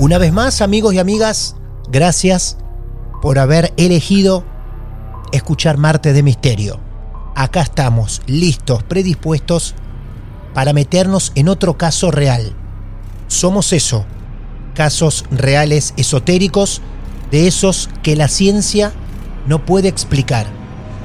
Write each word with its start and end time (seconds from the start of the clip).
Una 0.00 0.16
vez 0.16 0.32
más, 0.32 0.62
amigos 0.62 0.94
y 0.94 0.98
amigas, 0.98 1.56
gracias 1.90 2.56
por 3.20 3.38
haber 3.38 3.74
elegido 3.76 4.46
escuchar 5.30 5.76
Marte 5.76 6.14
de 6.14 6.22
Misterio. 6.22 6.80
Acá 7.36 7.60
estamos, 7.60 8.22
listos, 8.24 8.82
predispuestos 8.82 9.74
para 10.54 10.72
meternos 10.72 11.32
en 11.34 11.50
otro 11.50 11.76
caso 11.76 12.10
real. 12.10 12.56
Somos 13.28 13.74
eso, 13.74 14.06
casos 14.74 15.26
reales 15.30 15.92
esotéricos, 15.98 16.80
de 17.30 17.46
esos 17.46 17.90
que 18.02 18.16
la 18.16 18.28
ciencia 18.28 18.94
no 19.46 19.66
puede 19.66 19.88
explicar. 19.88 20.46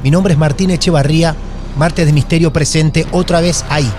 Mi 0.04 0.10
nombre 0.10 0.36
es 0.36 0.40
Martín 0.40 0.70
Echevarría, 0.70 1.36
Marte 1.78 2.06
de 2.06 2.14
Misterio 2.14 2.54
presente 2.54 3.06
otra 3.12 3.42
vez 3.42 3.66
ahí, 3.68 3.92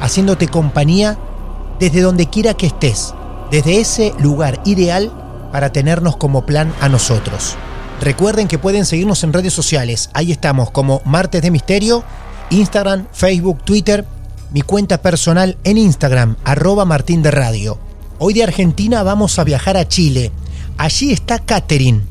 haciéndote 0.00 0.48
compañía 0.48 1.20
desde 1.78 2.00
donde 2.00 2.28
quiera 2.28 2.54
que 2.54 2.66
estés 2.66 3.14
desde 3.50 3.80
ese 3.80 4.12
lugar 4.18 4.60
ideal 4.64 5.12
para 5.52 5.72
tenernos 5.72 6.16
como 6.16 6.46
plan 6.46 6.72
a 6.80 6.88
nosotros. 6.88 7.56
Recuerden 8.00 8.48
que 8.48 8.58
pueden 8.58 8.86
seguirnos 8.86 9.24
en 9.24 9.32
redes 9.32 9.52
sociales. 9.52 10.10
Ahí 10.14 10.32
estamos 10.32 10.70
como 10.70 11.02
Martes 11.04 11.42
de 11.42 11.50
Misterio, 11.50 12.02
Instagram, 12.50 13.06
Facebook, 13.12 13.62
Twitter, 13.62 14.06
mi 14.52 14.62
cuenta 14.62 15.02
personal 15.02 15.58
en 15.64 15.78
Instagram, 15.78 16.36
arroba 16.44 16.84
Martín 16.84 17.22
de 17.22 17.30
Radio. 17.30 17.78
Hoy 18.18 18.34
de 18.34 18.42
Argentina 18.42 19.02
vamos 19.02 19.38
a 19.38 19.44
viajar 19.44 19.76
a 19.76 19.86
Chile. 19.86 20.32
Allí 20.78 21.12
está 21.12 21.38
Catherine, 21.38 22.02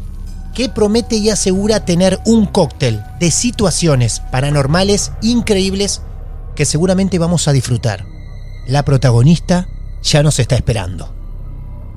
que 0.54 0.70
promete 0.70 1.16
y 1.16 1.30
asegura 1.30 1.86
tener 1.86 2.20
un 2.26 2.46
cóctel 2.46 3.02
de 3.20 3.32
situaciones 3.32 4.22
paranormales 4.32 5.12
increíbles 5.22 6.02
que 6.56 6.66
seguramente 6.66 7.18
vamos 7.18 7.48
a 7.48 7.52
disfrutar. 7.52 8.06
La 8.68 8.84
protagonista 8.86 9.68
ya 10.04 10.22
nos 10.24 10.40
está 10.40 10.56
esperando. 10.56 11.19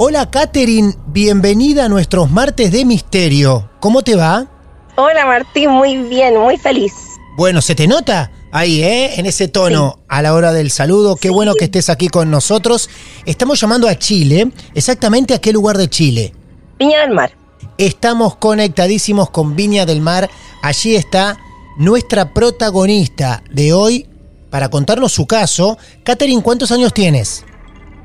Hola 0.05 0.29
Katherine, 0.29 0.95
bienvenida 1.07 1.85
a 1.85 1.89
nuestros 1.89 2.29
martes 2.29 2.73
de 2.73 2.85
misterio. 2.85 3.71
¿Cómo 3.79 4.03
te 4.03 4.17
va? 4.17 4.49
Hola 4.97 5.25
Martín, 5.27 5.71
muy 5.71 5.97
bien, 5.97 6.37
muy 6.37 6.57
feliz. 6.57 6.93
Bueno, 7.37 7.63
se 7.63 7.77
te 7.77 7.87
nota 7.87 8.33
ahí, 8.51 8.83
¿eh? 8.83 9.21
En 9.21 9.27
ese 9.27 9.47
tono 9.47 10.01
a 10.09 10.21
la 10.21 10.35
hora 10.35 10.53
del 10.53 10.73
saludo. 10.73 11.15
Qué 11.15 11.31
bueno 11.31 11.55
que 11.55 11.67
estés 11.67 11.89
aquí 11.89 12.09
con 12.09 12.33
nosotros. 12.33 12.91
Estamos 13.27 13.61
llamando 13.61 13.87
a 13.87 13.97
Chile. 13.97 14.51
¿Exactamente 14.75 15.35
a 15.35 15.41
qué 15.41 15.53
lugar 15.53 15.79
de 15.79 15.89
Chile? 15.89 16.33
Viña 16.81 17.03
del 17.03 17.11
Mar. 17.11 17.31
Estamos 17.79 18.35
conectadísimos 18.35 19.31
con 19.31 19.55
Viña 19.55 19.87
del 19.87 20.01
Mar. 20.01 20.29
Allí 20.63 20.97
está 20.97 21.39
nuestra 21.77 22.35
protagonista 22.35 23.45
de 23.53 23.73
hoy 23.73 24.09
para 24.51 24.69
contarnos 24.69 25.13
su 25.13 25.29
caso. 25.29 25.79
Katherine, 26.03 26.43
¿cuántos 26.43 26.73
años 26.73 26.93
tienes? 26.93 27.45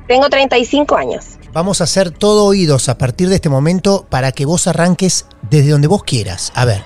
Tengo 0.06 0.28
35 0.28 0.96
años. 0.96 1.37
Vamos 1.52 1.80
a 1.80 1.84
hacer 1.84 2.10
todo 2.10 2.44
oídos 2.44 2.88
a 2.88 2.98
partir 2.98 3.28
de 3.28 3.36
este 3.36 3.48
momento 3.48 4.06
para 4.08 4.32
que 4.32 4.44
vos 4.44 4.66
arranques 4.66 5.26
desde 5.42 5.70
donde 5.70 5.88
vos 5.88 6.04
quieras. 6.04 6.52
A 6.54 6.64
ver. 6.64 6.82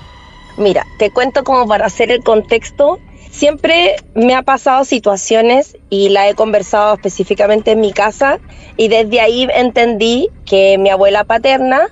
Mira, 0.56 0.86
te 0.98 1.10
cuento 1.10 1.44
como 1.44 1.66
para 1.66 1.86
hacer 1.86 2.10
el 2.10 2.22
contexto. 2.22 2.98
Siempre 3.30 3.96
me 4.14 4.34
ha 4.34 4.42
pasado 4.42 4.84
situaciones 4.84 5.76
y 5.90 6.10
la 6.10 6.28
he 6.28 6.34
conversado 6.34 6.94
específicamente 6.94 7.72
en 7.72 7.80
mi 7.80 7.92
casa 7.92 8.38
y 8.76 8.88
desde 8.88 9.20
ahí 9.20 9.48
entendí 9.54 10.28
que 10.44 10.76
mi 10.78 10.90
abuela 10.90 11.24
paterna, 11.24 11.88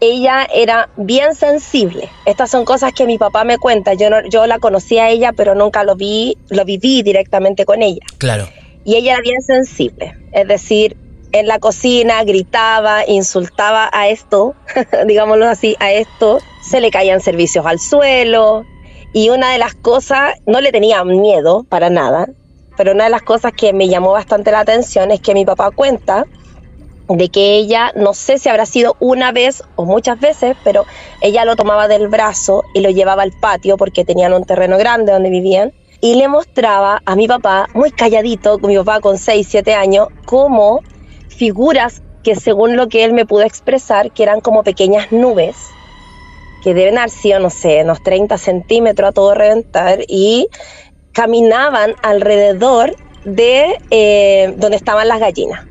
ella 0.00 0.46
era 0.54 0.90
bien 0.96 1.34
sensible. 1.34 2.10
Estas 2.26 2.50
son 2.50 2.64
cosas 2.64 2.92
que 2.92 3.06
mi 3.06 3.18
papá 3.18 3.44
me 3.44 3.58
cuenta. 3.58 3.94
Yo, 3.94 4.10
no, 4.10 4.22
yo 4.28 4.46
la 4.46 4.58
conocí 4.58 4.98
a 4.98 5.08
ella, 5.08 5.32
pero 5.32 5.54
nunca 5.54 5.84
lo 5.84 5.96
vi, 5.96 6.36
lo 6.50 6.64
viví 6.64 7.02
directamente 7.02 7.64
con 7.64 7.82
ella. 7.82 8.04
Claro 8.18 8.46
y 8.88 8.96
ella 8.96 9.12
era 9.12 9.20
bien 9.20 9.42
sensible, 9.42 10.16
es 10.32 10.48
decir, 10.48 10.96
en 11.32 11.46
la 11.46 11.58
cocina 11.58 12.24
gritaba, 12.24 13.06
insultaba 13.06 13.90
a 13.92 14.08
esto, 14.08 14.54
digámoslo 15.06 15.46
así, 15.46 15.76
a 15.80 15.92
esto, 15.92 16.38
se 16.62 16.80
le 16.80 16.90
caían 16.90 17.20
servicios 17.20 17.66
al 17.66 17.78
suelo. 17.78 18.64
Y 19.12 19.30
una 19.30 19.52
de 19.52 19.58
las 19.58 19.74
cosas, 19.74 20.34
no 20.46 20.60
le 20.60 20.72
tenía 20.72 21.02
miedo 21.04 21.64
para 21.68 21.90
nada, 21.90 22.28
pero 22.76 22.92
una 22.92 23.04
de 23.04 23.10
las 23.10 23.22
cosas 23.22 23.52
que 23.52 23.72
me 23.72 23.88
llamó 23.88 24.12
bastante 24.12 24.50
la 24.50 24.60
atención 24.60 25.10
es 25.10 25.20
que 25.20 25.34
mi 25.34 25.44
papá 25.44 25.70
cuenta 25.70 26.26
de 27.08 27.28
que 27.30 27.56
ella, 27.56 27.92
no 27.96 28.12
sé 28.12 28.38
si 28.38 28.48
habrá 28.50 28.66
sido 28.66 28.96
una 29.00 29.32
vez 29.32 29.62
o 29.76 29.86
muchas 29.86 30.20
veces, 30.20 30.56
pero 30.62 30.84
ella 31.22 31.44
lo 31.44 31.56
tomaba 31.56 31.88
del 31.88 32.08
brazo 32.08 32.64
y 32.74 32.80
lo 32.80 32.90
llevaba 32.90 33.22
al 33.22 33.32
patio 33.32 33.78
porque 33.78 34.04
tenían 34.04 34.34
un 34.34 34.44
terreno 34.44 34.76
grande 34.76 35.12
donde 35.12 35.30
vivían 35.30 35.72
y 36.00 36.14
le 36.14 36.28
mostraba 36.28 37.02
a 37.04 37.16
mi 37.16 37.26
papá, 37.26 37.68
muy 37.74 37.90
calladito, 37.90 38.58
mi 38.58 38.76
papá 38.76 39.00
con 39.00 39.18
6, 39.18 39.46
7 39.50 39.74
años, 39.74 40.08
como 40.26 40.82
figuras 41.38 42.02
que 42.22 42.34
según 42.34 42.76
lo 42.76 42.88
que 42.88 43.04
él 43.04 43.12
me 43.12 43.24
pudo 43.24 43.42
expresar, 43.42 44.10
que 44.10 44.24
eran 44.24 44.40
como 44.40 44.64
pequeñas 44.64 45.12
nubes, 45.12 45.56
que 46.62 46.74
deben 46.74 46.98
haber 46.98 47.10
sido, 47.10 47.38
no 47.38 47.48
sé, 47.48 47.82
unos 47.84 48.02
30 48.02 48.36
centímetros 48.36 49.10
a 49.10 49.12
todo 49.12 49.34
reventar, 49.34 50.00
y 50.08 50.48
caminaban 51.12 51.94
alrededor 52.02 52.96
de 53.24 53.78
eh, 53.90 54.54
donde 54.58 54.76
estaban 54.76 55.08
las 55.08 55.20
gallinas. 55.20 55.64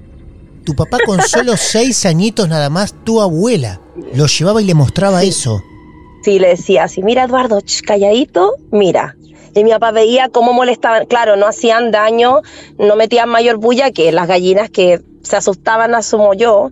Tu 0.66 0.74
papá 0.74 0.98
con 1.06 1.22
solo 1.22 1.58
6 1.58 2.06
añitos 2.06 2.48
nada 2.48 2.70
más, 2.70 2.96
tu 3.04 3.22
abuela, 3.22 3.82
lo 4.14 4.26
llevaba 4.28 4.62
y 4.62 4.66
le 4.66 4.74
mostraba 4.74 5.24
eso. 5.24 5.62
Sí, 6.24 6.40
le 6.40 6.50
decía 6.50 6.86
así, 6.86 7.04
mira 7.04 7.24
Eduardo, 7.24 7.62
calladito, 7.86 8.56
mira, 8.72 9.16
y 9.54 9.64
mi 9.64 9.72
papá 9.72 9.92
veía 9.92 10.30
cómo 10.30 10.54
molestaban, 10.54 11.06
claro, 11.08 11.36
no 11.36 11.48
hacían 11.48 11.92
daño, 11.92 12.42
no 12.78 12.96
metían 12.96 13.30
mayor 13.30 13.58
bulla 13.58 13.92
que 13.92 14.12
las 14.12 14.28
gallinas 14.28 14.70
que 14.70 15.02
se 15.28 15.36
asustaban, 15.36 15.94
asumo 15.94 16.34
yo, 16.34 16.72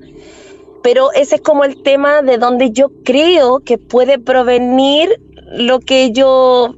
pero 0.84 1.12
ese 1.14 1.36
es 1.36 1.42
como 1.42 1.64
el 1.64 1.82
tema 1.82 2.22
de 2.22 2.38
donde 2.38 2.72
yo 2.72 2.92
creo 3.04 3.60
que 3.60 3.78
puede 3.78 4.20
provenir 4.20 5.20
lo 5.52 5.80
que 5.80 6.12
yo, 6.12 6.76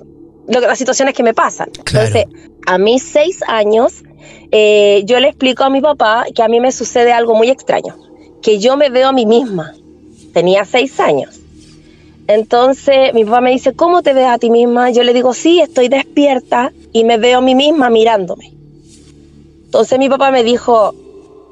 lo 0.47 0.59
que, 0.61 0.67
las 0.67 0.77
situaciones 0.77 1.13
que 1.13 1.23
me 1.23 1.33
pasan. 1.33 1.69
Entonces, 1.77 2.25
a 2.65 2.77
mis 2.77 3.03
seis 3.03 3.39
años, 3.47 4.03
eh, 4.51 5.03
yo 5.05 5.19
le 5.19 5.27
explico 5.27 5.63
a 5.63 5.69
mi 5.69 5.81
papá 5.81 6.25
que 6.33 6.41
a 6.41 6.47
mí 6.47 6.59
me 6.59 6.71
sucede 6.71 7.11
algo 7.11 7.35
muy 7.35 7.49
extraño, 7.49 7.95
que 8.41 8.59
yo 8.59 8.77
me 8.77 8.89
veo 8.89 9.09
a 9.09 9.11
mí 9.11 9.25
misma. 9.25 9.73
Tenía 10.33 10.63
seis 10.65 10.99
años. 10.99 11.39
Entonces 12.27 13.13
mi 13.13 13.23
papá 13.23 13.41
me 13.41 13.51
dice, 13.51 13.73
¿cómo 13.73 14.03
te 14.03 14.13
ves 14.13 14.27
a 14.27 14.37
ti 14.37 14.49
misma? 14.49 14.91
Yo 14.91 15.03
le 15.03 15.13
digo, 15.13 15.33
sí, 15.33 15.61
estoy 15.61 15.87
despierta 15.87 16.71
y 16.91 17.03
me 17.03 17.17
veo 17.17 17.39
a 17.39 17.41
mí 17.41 17.55
misma 17.55 17.89
mirándome. 17.89 18.53
Entonces 19.65 19.97
mi 19.97 20.09
papá 20.09 20.31
me 20.31 20.43
dijo, 20.43 20.93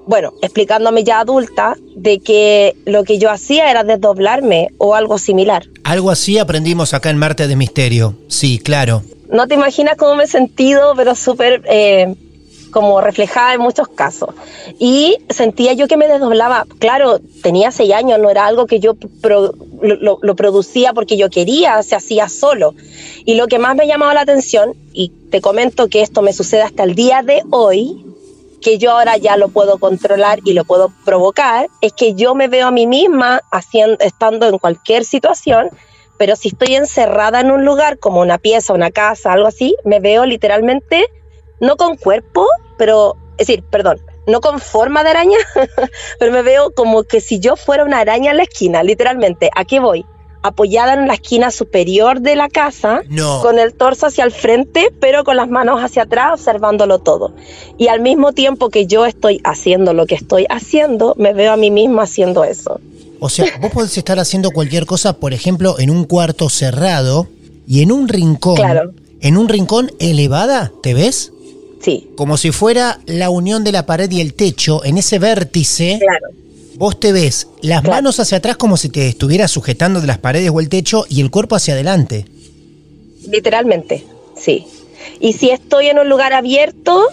bueno, 0.07 0.33
explicándome 0.41 1.03
ya 1.03 1.19
adulta, 1.19 1.75
de 1.95 2.19
que 2.19 2.75
lo 2.85 3.03
que 3.03 3.17
yo 3.17 3.31
hacía 3.31 3.71
era 3.71 3.83
desdoblarme 3.83 4.69
o 4.77 4.95
algo 4.95 5.17
similar. 5.17 5.65
Algo 5.83 6.11
así 6.11 6.37
aprendimos 6.37 6.93
acá 6.93 7.09
en 7.09 7.17
Marte 7.17 7.47
de 7.47 7.55
Misterio. 7.55 8.15
Sí, 8.27 8.59
claro. 8.59 9.03
No 9.29 9.47
te 9.47 9.55
imaginas 9.55 9.97
cómo 9.97 10.15
me 10.15 10.25
he 10.25 10.27
sentido, 10.27 10.93
pero 10.95 11.15
súper 11.15 11.63
eh, 11.65 12.13
como 12.71 13.01
reflejada 13.01 13.53
en 13.53 13.61
muchos 13.61 13.87
casos. 13.87 14.35
Y 14.79 15.17
sentía 15.29 15.73
yo 15.73 15.87
que 15.87 15.97
me 15.97 16.07
desdoblaba. 16.07 16.65
Claro, 16.77 17.19
tenía 17.41 17.71
seis 17.71 17.93
años, 17.93 18.19
no 18.19 18.29
era 18.29 18.45
algo 18.45 18.67
que 18.67 18.79
yo 18.79 18.95
lo, 19.81 20.19
lo, 20.21 20.35
producía 20.35 20.93
porque 20.93 21.17
yo 21.17 21.29
quería, 21.29 21.81
se 21.83 21.95
hacía 21.95 22.29
solo. 22.29 22.75
Y 23.25 23.35
lo 23.35 23.47
que 23.47 23.59
más 23.59 23.75
me 23.75 23.87
llamaba 23.87 24.13
la 24.13 24.21
atención, 24.21 24.73
y 24.93 25.09
te 25.31 25.41
comento 25.41 25.87
que 25.87 26.01
esto 26.01 26.21
me 26.21 26.33
sucede 26.33 26.63
hasta 26.63 26.83
el 26.83 26.95
día 26.95 27.23
de 27.23 27.43
hoy, 27.49 28.05
que 28.65 28.79
yo 28.79 28.93
ahora 28.93 29.15
ya 29.17 29.37
lo 29.37 29.49
puedo 29.49 29.77
controlar 29.77 30.39
y 30.43 30.53
lo 30.53 30.65
puedo 30.65 30.91
provocar, 31.05 31.67
es 31.81 31.93
que 31.93 32.15
yo 32.15 32.33
me 32.33 32.47
veo 32.47 32.65
a 32.65 32.71
mí 32.71 32.87
misma 32.87 33.41
haciendo, 33.51 33.97
estando 33.99 34.47
en 34.47 34.57
cualquier 34.57 35.05
situación, 35.05 35.69
pero 36.17 36.35
si 36.35 36.47
estoy 36.47 36.73
encerrada 36.73 37.41
en 37.41 37.51
un 37.51 37.63
lugar 37.63 37.99
como 37.99 38.21
una 38.21 38.39
pieza, 38.39 38.73
una 38.73 38.89
casa, 38.89 39.33
algo 39.33 39.45
así, 39.45 39.75
me 39.83 39.99
veo 39.99 40.25
literalmente, 40.25 41.05
no 41.59 41.77
con 41.77 41.95
cuerpo, 41.95 42.47
pero, 42.75 43.17
es 43.37 43.45
decir, 43.45 43.63
perdón, 43.69 44.01
no 44.25 44.41
con 44.41 44.59
forma 44.59 45.03
de 45.03 45.11
araña, 45.11 45.37
pero 46.19 46.31
me 46.31 46.41
veo 46.41 46.71
como 46.71 47.03
que 47.03 47.21
si 47.21 47.39
yo 47.39 47.57
fuera 47.57 47.83
una 47.83 47.99
araña 47.99 48.31
en 48.31 48.37
la 48.37 48.43
esquina, 48.43 48.81
literalmente, 48.81 49.51
¿a 49.55 49.63
qué 49.65 49.79
voy? 49.79 50.07
Apoyada 50.45 50.93
en 50.93 51.07
la 51.07 51.15
esquina 51.15 51.49
superior 51.49 52.21
de 52.21 52.35
la 52.35 52.49
casa, 52.49 53.01
con 53.41 53.57
el 53.57 53.73
torso 53.73 54.05
hacia 54.05 54.23
el 54.23 54.31
frente, 54.31 54.91
pero 54.99 55.23
con 55.23 55.37
las 55.37 55.49
manos 55.49 55.81
hacia 55.81 56.03
atrás, 56.03 56.33
observándolo 56.33 56.99
todo. 56.99 57.33
Y 57.77 57.87
al 57.87 57.99
mismo 57.99 58.31
tiempo 58.31 58.69
que 58.69 58.85
yo 58.85 59.05
estoy 59.05 59.41
haciendo 59.43 59.93
lo 59.93 60.05
que 60.05 60.13
estoy 60.13 60.45
haciendo, 60.49 61.15
me 61.17 61.33
veo 61.33 61.51
a 61.51 61.57
mí 61.57 61.71
misma 61.71 62.03
haciendo 62.03 62.43
eso. 62.43 62.79
O 63.19 63.29
sea, 63.29 63.45
vos 63.59 63.71
podés 63.71 63.97
estar 63.97 64.19
haciendo 64.19 64.51
cualquier 64.51 64.85
cosa, 64.85 65.17
por 65.17 65.33
ejemplo, 65.33 65.79
en 65.79 65.89
un 65.89 66.03
cuarto 66.03 66.47
cerrado 66.49 67.27
y 67.67 67.81
en 67.81 67.91
un 67.91 68.07
rincón. 68.07 68.59
En 69.21 69.37
un 69.37 69.49
rincón 69.49 69.91
elevada, 69.97 70.71
¿te 70.83 70.93
ves? 70.93 71.31
Sí. 71.81 72.11
Como 72.15 72.37
si 72.37 72.51
fuera 72.51 72.99
la 73.07 73.31
unión 73.31 73.63
de 73.63 73.71
la 73.71 73.87
pared 73.87 74.11
y 74.11 74.21
el 74.21 74.35
techo, 74.35 74.85
en 74.85 74.99
ese 74.99 75.17
vértice. 75.17 75.99
Claro 75.99 76.44
Vos 76.77 76.99
te 76.99 77.11
ves 77.13 77.47
las 77.61 77.83
manos 77.83 78.19
hacia 78.19 78.39
atrás 78.39 78.57
como 78.57 78.75
si 78.75 78.89
te 78.89 79.07
estuvieras 79.07 79.51
sujetando 79.51 80.01
de 80.01 80.07
las 80.07 80.17
paredes 80.17 80.51
o 80.53 80.59
el 80.59 80.69
techo 80.69 81.05
y 81.09 81.21
el 81.21 81.31
cuerpo 81.31 81.55
hacia 81.55 81.73
adelante. 81.73 82.25
Literalmente, 83.29 84.05
sí. 84.35 84.67
Y 85.19 85.33
si 85.33 85.51
estoy 85.51 85.87
en 85.87 85.99
un 85.99 86.09
lugar 86.09 86.33
abierto, 86.33 87.07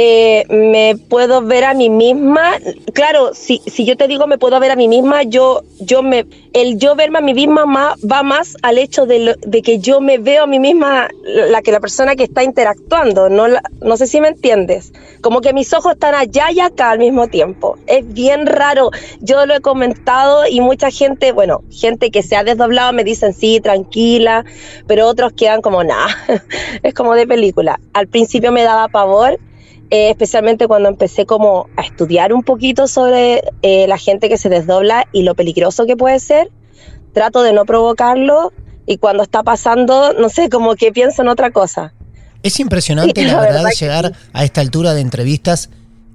eh, 0.00 0.44
me 0.48 0.96
puedo 0.96 1.42
ver 1.42 1.64
a 1.64 1.74
mí 1.74 1.90
misma. 1.90 2.52
Claro, 2.92 3.34
si, 3.34 3.60
si 3.66 3.84
yo 3.84 3.96
te 3.96 4.06
digo 4.06 4.28
me 4.28 4.38
puedo 4.38 4.60
ver 4.60 4.70
a 4.70 4.76
mí 4.76 4.86
misma, 4.86 5.24
yo, 5.24 5.64
yo 5.80 6.04
me, 6.04 6.24
el 6.52 6.78
yo 6.78 6.94
verme 6.94 7.18
a 7.18 7.20
mí 7.20 7.34
misma 7.34 7.64
va 7.64 8.22
más 8.22 8.56
al 8.62 8.78
hecho 8.78 9.06
de, 9.06 9.34
de, 9.44 9.62
que 9.62 9.80
yo 9.80 10.00
me 10.00 10.18
veo 10.18 10.44
a 10.44 10.46
mí 10.46 10.60
misma, 10.60 11.08
la 11.24 11.62
que 11.62 11.72
la 11.72 11.80
persona 11.80 12.14
que 12.14 12.22
está 12.22 12.44
interactuando. 12.44 13.28
No, 13.28 13.46
no 13.80 13.96
sé 13.96 14.06
si 14.06 14.20
me 14.20 14.28
entiendes. 14.28 14.92
Como 15.20 15.40
que 15.40 15.52
mis 15.52 15.72
ojos 15.72 15.94
están 15.94 16.14
allá 16.14 16.52
y 16.52 16.60
acá 16.60 16.90
al 16.90 17.00
mismo 17.00 17.26
tiempo. 17.26 17.76
Es 17.88 18.06
bien 18.06 18.46
raro. 18.46 18.92
Yo 19.18 19.46
lo 19.46 19.56
he 19.56 19.60
comentado 19.60 20.46
y 20.46 20.60
mucha 20.60 20.92
gente, 20.92 21.32
bueno, 21.32 21.64
gente 21.72 22.12
que 22.12 22.22
se 22.22 22.36
ha 22.36 22.44
desdoblado 22.44 22.92
me 22.92 23.02
dicen 23.02 23.34
sí, 23.34 23.58
tranquila, 23.60 24.44
pero 24.86 25.08
otros 25.08 25.32
quedan 25.32 25.60
como 25.60 25.82
nada. 25.82 26.06
es 26.84 26.94
como 26.94 27.16
de 27.16 27.26
película. 27.26 27.80
Al 27.94 28.06
principio 28.06 28.52
me 28.52 28.62
daba 28.62 28.86
pavor 28.86 29.40
eh, 29.90 30.10
especialmente 30.10 30.68
cuando 30.68 30.88
empecé 30.88 31.24
como 31.24 31.68
a 31.76 31.82
estudiar 31.82 32.32
un 32.32 32.42
poquito 32.42 32.86
sobre 32.86 33.42
eh, 33.62 33.86
la 33.88 33.96
gente 33.96 34.28
que 34.28 34.36
se 34.36 34.48
desdobla 34.48 35.06
y 35.12 35.22
lo 35.22 35.34
peligroso 35.34 35.86
que 35.86 35.96
puede 35.96 36.20
ser, 36.20 36.50
trato 37.12 37.42
de 37.42 37.52
no 37.52 37.64
provocarlo 37.64 38.52
y 38.86 38.98
cuando 38.98 39.22
está 39.22 39.42
pasando, 39.42 40.12
no 40.12 40.28
sé, 40.28 40.48
como 40.48 40.74
que 40.74 40.92
pienso 40.92 41.22
en 41.22 41.28
otra 41.28 41.50
cosa. 41.50 41.94
Es 42.42 42.60
impresionante, 42.60 43.22
la, 43.26 43.40
verdad, 43.40 43.64
llegar 43.78 44.12
a 44.32 44.44
esta 44.44 44.60
altura 44.60 44.94
de 44.94 45.00
entrevistas 45.00 45.70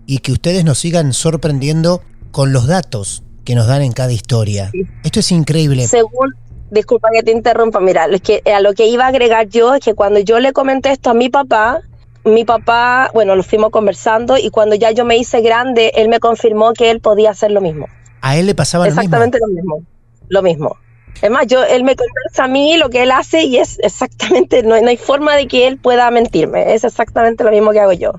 y 0.05 0.19
que 0.19 0.31
ustedes 0.31 0.63
nos 0.65 0.79
sigan 0.79 1.13
sorprendiendo 1.13 2.01
con 2.31 2.53
los 2.53 2.67
datos 2.67 3.23
que 3.43 3.55
nos 3.55 3.67
dan 3.67 3.81
en 3.81 3.91
cada 3.91 4.11
historia. 4.11 4.71
Esto 5.03 5.19
es 5.19 5.31
increíble. 5.31 5.87
Según, 5.87 6.33
disculpa 6.71 7.09
que 7.13 7.23
te 7.23 7.31
interrumpa, 7.31 7.79
mira, 7.79 8.05
es 8.05 8.21
que 8.21 8.41
a 8.45 8.59
lo 8.61 8.73
que 8.73 8.87
iba 8.87 9.05
a 9.05 9.07
agregar 9.07 9.47
yo 9.49 9.75
es 9.75 9.81
que 9.83 9.93
cuando 9.93 10.19
yo 10.19 10.39
le 10.39 10.53
comenté 10.53 10.91
esto 10.91 11.09
a 11.09 11.13
mi 11.13 11.29
papá, 11.29 11.81
mi 12.25 12.45
papá, 12.45 13.09
bueno, 13.13 13.35
lo 13.35 13.43
fuimos 13.43 13.69
conversando 13.71 14.37
y 14.37 14.49
cuando 14.49 14.75
ya 14.75 14.91
yo 14.91 15.05
me 15.05 15.17
hice 15.17 15.41
grande, 15.41 15.91
él 15.95 16.09
me 16.09 16.19
confirmó 16.19 16.73
que 16.73 16.89
él 16.89 16.99
podía 16.99 17.31
hacer 17.31 17.51
lo 17.51 17.61
mismo. 17.61 17.87
¿A 18.21 18.37
él 18.37 18.45
le 18.45 18.55
pasaba 18.55 18.85
lo 18.85 18.91
mismo? 18.91 19.01
Exactamente 19.01 19.39
lo 19.39 19.47
mismo. 19.47 19.83
Lo 20.29 20.41
mismo. 20.41 20.77
Es 21.21 21.29
más, 21.29 21.45
yo, 21.47 21.63
él 21.63 21.83
me 21.83 21.95
conversa 21.95 22.45
a 22.45 22.47
mí 22.47 22.77
lo 22.77 22.89
que 22.89 23.03
él 23.03 23.11
hace 23.11 23.43
y 23.43 23.57
es 23.57 23.79
exactamente, 23.83 24.63
no, 24.63 24.75
hay 24.75 24.97
forma 24.97 25.35
de 25.35 25.47
que 25.47 25.67
él 25.67 25.77
pueda 25.77 26.09
mentirme. 26.11 26.73
Es 26.73 26.83
exactamente 26.83 27.43
lo 27.43 27.51
mismo 27.51 27.71
que 27.71 27.79
hago 27.79 27.93
yo. 27.93 28.13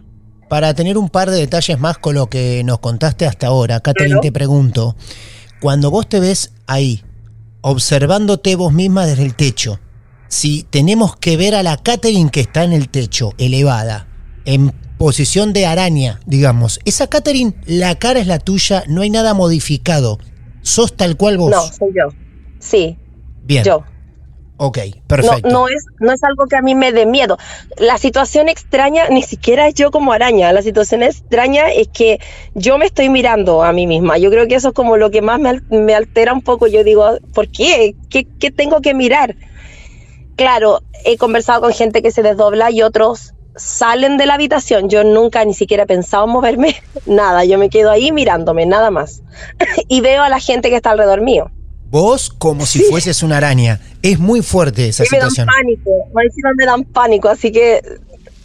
Para 0.48 0.74
tener 0.74 0.98
un 0.98 1.08
par 1.08 1.30
de 1.30 1.38
detalles 1.38 1.80
más 1.80 1.98
con 1.98 2.14
lo 2.14 2.28
que 2.28 2.62
nos 2.64 2.78
contaste 2.78 3.26
hasta 3.26 3.48
ahora, 3.48 3.80
Catherine, 3.80 4.20
te 4.20 4.30
pregunto, 4.30 4.94
cuando 5.60 5.90
vos 5.90 6.06
te 6.08 6.20
ves 6.20 6.52
ahí, 6.66 7.02
observándote 7.62 8.54
vos 8.54 8.72
misma 8.72 9.06
desde 9.06 9.24
el 9.24 9.34
techo, 9.34 9.80
si 10.34 10.64
tenemos 10.64 11.14
que 11.16 11.36
ver 11.36 11.54
a 11.54 11.62
la 11.62 11.76
Catherine 11.76 12.28
que 12.28 12.40
está 12.40 12.64
en 12.64 12.72
el 12.72 12.88
techo, 12.88 13.34
elevada, 13.38 14.08
en 14.44 14.72
posición 14.98 15.52
de 15.52 15.64
araña, 15.64 16.18
digamos, 16.26 16.80
esa 16.84 17.06
Catherine, 17.06 17.54
la 17.66 17.94
cara 18.00 18.18
es 18.18 18.26
la 18.26 18.40
tuya, 18.40 18.82
no 18.88 19.02
hay 19.02 19.10
nada 19.10 19.32
modificado. 19.32 20.18
¿Sos 20.60 20.96
tal 20.96 21.16
cual 21.16 21.38
vos? 21.38 21.52
No, 21.52 21.62
soy 21.62 21.90
yo. 21.94 22.08
Sí. 22.58 22.98
Bien. 23.44 23.62
Yo. 23.62 23.84
Ok, 24.56 24.78
perfecto. 25.06 25.48
No, 25.48 25.68
es, 25.68 25.84
no 26.00 26.10
es 26.12 26.24
algo 26.24 26.46
que 26.46 26.56
a 26.56 26.62
mí 26.62 26.74
me 26.74 26.90
dé 26.90 27.06
miedo. 27.06 27.38
La 27.76 27.98
situación 27.98 28.48
extraña 28.48 29.08
ni 29.10 29.22
siquiera 29.22 29.68
es 29.68 29.74
yo 29.74 29.92
como 29.92 30.12
araña. 30.12 30.52
La 30.52 30.62
situación 30.62 31.04
extraña 31.04 31.70
es 31.70 31.86
que 31.88 32.18
yo 32.54 32.76
me 32.78 32.86
estoy 32.86 33.08
mirando 33.08 33.62
a 33.62 33.72
mí 33.72 33.86
misma. 33.86 34.18
Yo 34.18 34.30
creo 34.30 34.48
que 34.48 34.56
eso 34.56 34.68
es 34.68 34.74
como 34.74 34.96
lo 34.96 35.12
que 35.12 35.22
más 35.22 35.38
me, 35.38 35.60
me 35.70 35.94
altera 35.94 36.32
un 36.32 36.42
poco. 36.42 36.66
Yo 36.66 36.82
digo, 36.82 37.18
¿por 37.32 37.48
qué? 37.48 37.94
¿Qué, 38.10 38.26
qué 38.40 38.50
tengo 38.50 38.80
que 38.80 38.94
mirar? 38.94 39.36
Claro, 40.36 40.80
he 41.04 41.16
conversado 41.16 41.62
con 41.62 41.72
gente 41.72 42.02
que 42.02 42.10
se 42.10 42.22
desdobla 42.22 42.70
y 42.70 42.82
otros 42.82 43.34
salen 43.56 44.16
de 44.16 44.26
la 44.26 44.34
habitación. 44.34 44.88
Yo 44.88 45.04
nunca 45.04 45.44
ni 45.44 45.54
siquiera 45.54 45.84
he 45.84 45.86
pensado 45.86 46.26
moverme, 46.26 46.82
nada. 47.06 47.44
Yo 47.44 47.58
me 47.58 47.70
quedo 47.70 47.90
ahí 47.90 48.12
mirándome, 48.12 48.66
nada 48.66 48.90
más. 48.90 49.22
y 49.88 50.00
veo 50.00 50.22
a 50.22 50.28
la 50.28 50.40
gente 50.40 50.70
que 50.70 50.76
está 50.76 50.90
alrededor 50.90 51.20
mío. 51.20 51.50
Vos 51.90 52.28
como 52.30 52.66
si 52.66 52.80
fueses 52.80 53.22
una 53.22 53.36
araña. 53.36 53.80
Es 54.02 54.18
muy 54.18 54.42
fuerte 54.42 54.88
esa 54.88 55.04
situación. 55.04 55.46
Me 55.46 55.52
dan 55.52 55.62
pánico, 55.62 56.50
me 56.56 56.66
dan 56.66 56.84
pánico, 56.84 57.28
así 57.28 57.52
que 57.52 57.82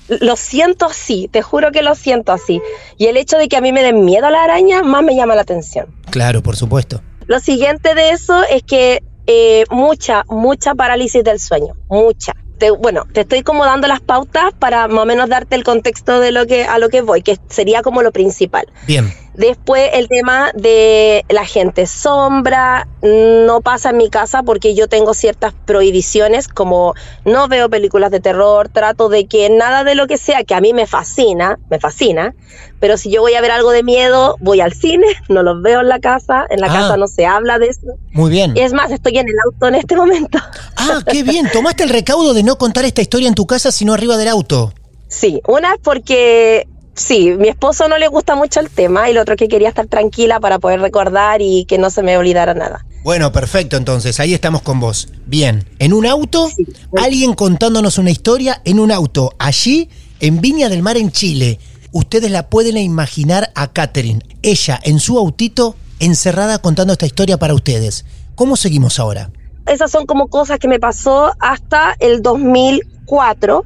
lo 0.07 0.35
siento 0.35 0.85
así, 0.85 1.29
te 1.31 1.41
juro 1.41 1.71
que 1.71 1.81
lo 1.81 1.95
siento 1.95 2.31
así. 2.31 2.61
Y 2.97 3.07
el 3.07 3.17
hecho 3.17 3.37
de 3.37 3.47
que 3.47 3.57
a 3.57 3.61
mí 3.61 3.71
me 3.71 3.81
den 3.81 4.05
miedo 4.05 4.27
a 4.27 4.31
la 4.31 4.43
araña 4.43 4.83
más 4.83 5.03
me 5.03 5.15
llama 5.15 5.35
la 5.35 5.41
atención. 5.41 5.87
Claro, 6.11 6.43
por 6.43 6.55
supuesto. 6.55 7.01
Lo 7.25 7.39
siguiente 7.39 7.95
de 7.95 8.11
eso 8.11 8.43
es 8.43 8.63
que 8.63 9.03
eh, 9.31 9.63
mucha, 9.69 10.23
mucha 10.27 10.73
parálisis 10.73 11.23
del 11.23 11.39
sueño, 11.39 11.75
mucha. 11.87 12.33
bueno, 12.79 13.05
te 13.13 13.21
estoy 13.21 13.43
como 13.43 13.63
dando 13.63 13.87
las 13.87 13.99
pautas 14.01 14.53
para 14.57 14.87
más 14.87 15.03
o 15.03 15.05
menos 15.05 15.29
darte 15.29 15.55
el 15.55 15.63
contexto 15.63 16.19
de 16.19 16.31
lo 16.31 16.47
que 16.47 16.63
a 16.63 16.79
lo 16.79 16.89
que 16.89 17.01
voy, 17.01 17.21
que 17.21 17.37
sería 17.47 17.83
como 17.83 18.01
lo 18.01 18.11
principal. 18.11 18.65
Bien. 18.87 19.13
Después 19.39 19.91
el 19.93 20.09
tema 20.09 20.51
de 20.53 21.23
la 21.29 21.45
gente 21.45 21.87
sombra, 21.87 22.89
no 23.01 23.61
pasa 23.61 23.91
en 23.91 23.97
mi 23.97 24.09
casa 24.09 24.43
porque 24.43 24.75
yo 24.75 24.89
tengo 24.89 25.13
ciertas 25.13 25.53
prohibiciones, 25.53 26.49
como 26.49 26.93
no 27.23 27.47
veo 27.47 27.69
películas 27.69 28.11
de 28.11 28.19
terror, 28.19 28.67
trato 28.67 29.07
de 29.07 29.27
que 29.27 29.49
nada 29.49 29.85
de 29.85 29.95
lo 29.95 30.07
que 30.07 30.17
sea, 30.17 30.43
que 30.43 30.55
a 30.55 30.59
mí 30.59 30.73
me 30.73 30.87
fascina, 30.87 31.57
me 31.69 31.79
fascina, 31.79 32.35
pero 32.81 32.97
si 32.97 33.11
yo 33.11 33.21
voy 33.21 33.35
a 33.35 33.39
ver 33.39 33.51
algo 33.51 33.71
de 33.71 33.81
miedo, 33.81 34.35
voy 34.41 34.59
al 34.59 34.73
cine, 34.73 35.07
no 35.29 35.41
los 35.41 35.61
veo 35.61 35.79
en 35.79 35.87
la 35.87 35.99
casa, 35.99 36.45
en 36.49 36.59
la 36.59 36.67
ah. 36.67 36.73
casa 36.73 36.97
no 36.97 37.07
se 37.07 37.25
habla 37.25 37.59
de 37.59 37.67
eso. 37.67 37.87
Muy 38.11 38.29
bien. 38.29 38.57
Y 38.57 38.59
es 38.59 38.73
más, 38.73 38.91
estoy 38.91 39.19
en 39.19 39.29
el 39.29 39.35
auto 39.45 39.69
en 39.69 39.75
este 39.75 39.95
momento. 39.95 40.37
Ah, 40.81 41.01
qué 41.05 41.23
bien, 41.23 41.49
tomaste 41.51 41.83
el 41.83 41.89
recaudo 41.89 42.33
de 42.33 42.41
no 42.41 42.57
contar 42.57 42.85
esta 42.85 43.01
historia 43.01 43.27
en 43.27 43.35
tu 43.35 43.45
casa, 43.45 43.69
sino 43.69 43.93
arriba 43.93 44.15
del 44.15 44.29
auto. 44.29 44.73
Sí, 45.09 45.41
una 45.45 45.73
es 45.73 45.79
porque 45.83 46.68
Sí, 46.99 47.33
mi 47.39 47.47
esposo 47.47 47.87
no 47.87 47.97
le 47.97 48.09
gusta 48.09 48.35
mucho 48.35 48.59
el 48.59 48.69
tema 48.69 49.09
y 49.09 49.13
lo 49.13 49.21
otro 49.21 49.37
que 49.37 49.47
quería 49.47 49.69
estar 49.69 49.87
tranquila 49.87 50.41
para 50.41 50.59
poder 50.59 50.81
recordar 50.81 51.41
y 51.41 51.63
que 51.63 51.77
no 51.77 51.89
se 51.89 52.03
me 52.03 52.17
olvidara 52.17 52.53
nada. 52.53 52.85
Bueno, 53.03 53.31
perfecto, 53.31 53.77
entonces 53.77 54.19
ahí 54.19 54.33
estamos 54.33 54.63
con 54.63 54.81
vos. 54.81 55.07
Bien, 55.25 55.63
en 55.79 55.93
un 55.93 56.05
auto, 56.05 56.49
alguien 56.97 57.35
contándonos 57.35 57.99
una 57.99 58.11
historia 58.11 58.61
en 58.65 58.81
un 58.81 58.91
auto, 58.91 59.33
allí 59.39 59.89
en 60.19 60.41
Viña 60.41 60.67
del 60.67 60.83
Mar 60.83 60.97
en 60.97 61.09
Chile. 61.13 61.59
Ustedes 61.93 62.29
la 62.31 62.49
pueden 62.49 62.75
imaginar 62.75 63.49
a 63.55 63.71
Catherine, 63.71 64.19
ella 64.41 64.77
en 64.83 64.99
su 64.99 65.17
autito, 65.17 65.77
encerrada 66.01 66.59
contando 66.59 66.91
esta 66.91 67.05
historia 67.05 67.37
para 67.37 67.53
ustedes. 67.53 68.03
¿Cómo 68.35 68.57
seguimos 68.57 68.99
ahora? 68.99 69.31
Esas 69.67 69.89
son 69.89 70.05
como 70.05 70.27
cosas 70.27 70.59
que 70.59 70.67
me 70.67 70.81
pasó 70.81 71.31
hasta 71.39 71.95
el 71.99 72.21
2004 72.21 73.63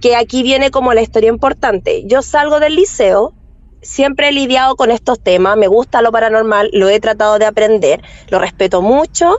que 0.00 0.16
aquí 0.16 0.42
viene 0.42 0.70
como 0.70 0.94
la 0.94 1.02
historia 1.02 1.30
importante. 1.30 2.04
Yo 2.06 2.22
salgo 2.22 2.60
del 2.60 2.76
liceo, 2.76 3.34
siempre 3.82 4.28
he 4.28 4.32
lidiado 4.32 4.76
con 4.76 4.90
estos 4.90 5.20
temas, 5.20 5.56
me 5.56 5.68
gusta 5.68 6.02
lo 6.02 6.12
paranormal, 6.12 6.70
lo 6.72 6.88
he 6.88 7.00
tratado 7.00 7.38
de 7.38 7.46
aprender, 7.46 8.02
lo 8.28 8.38
respeto 8.38 8.82
mucho. 8.82 9.38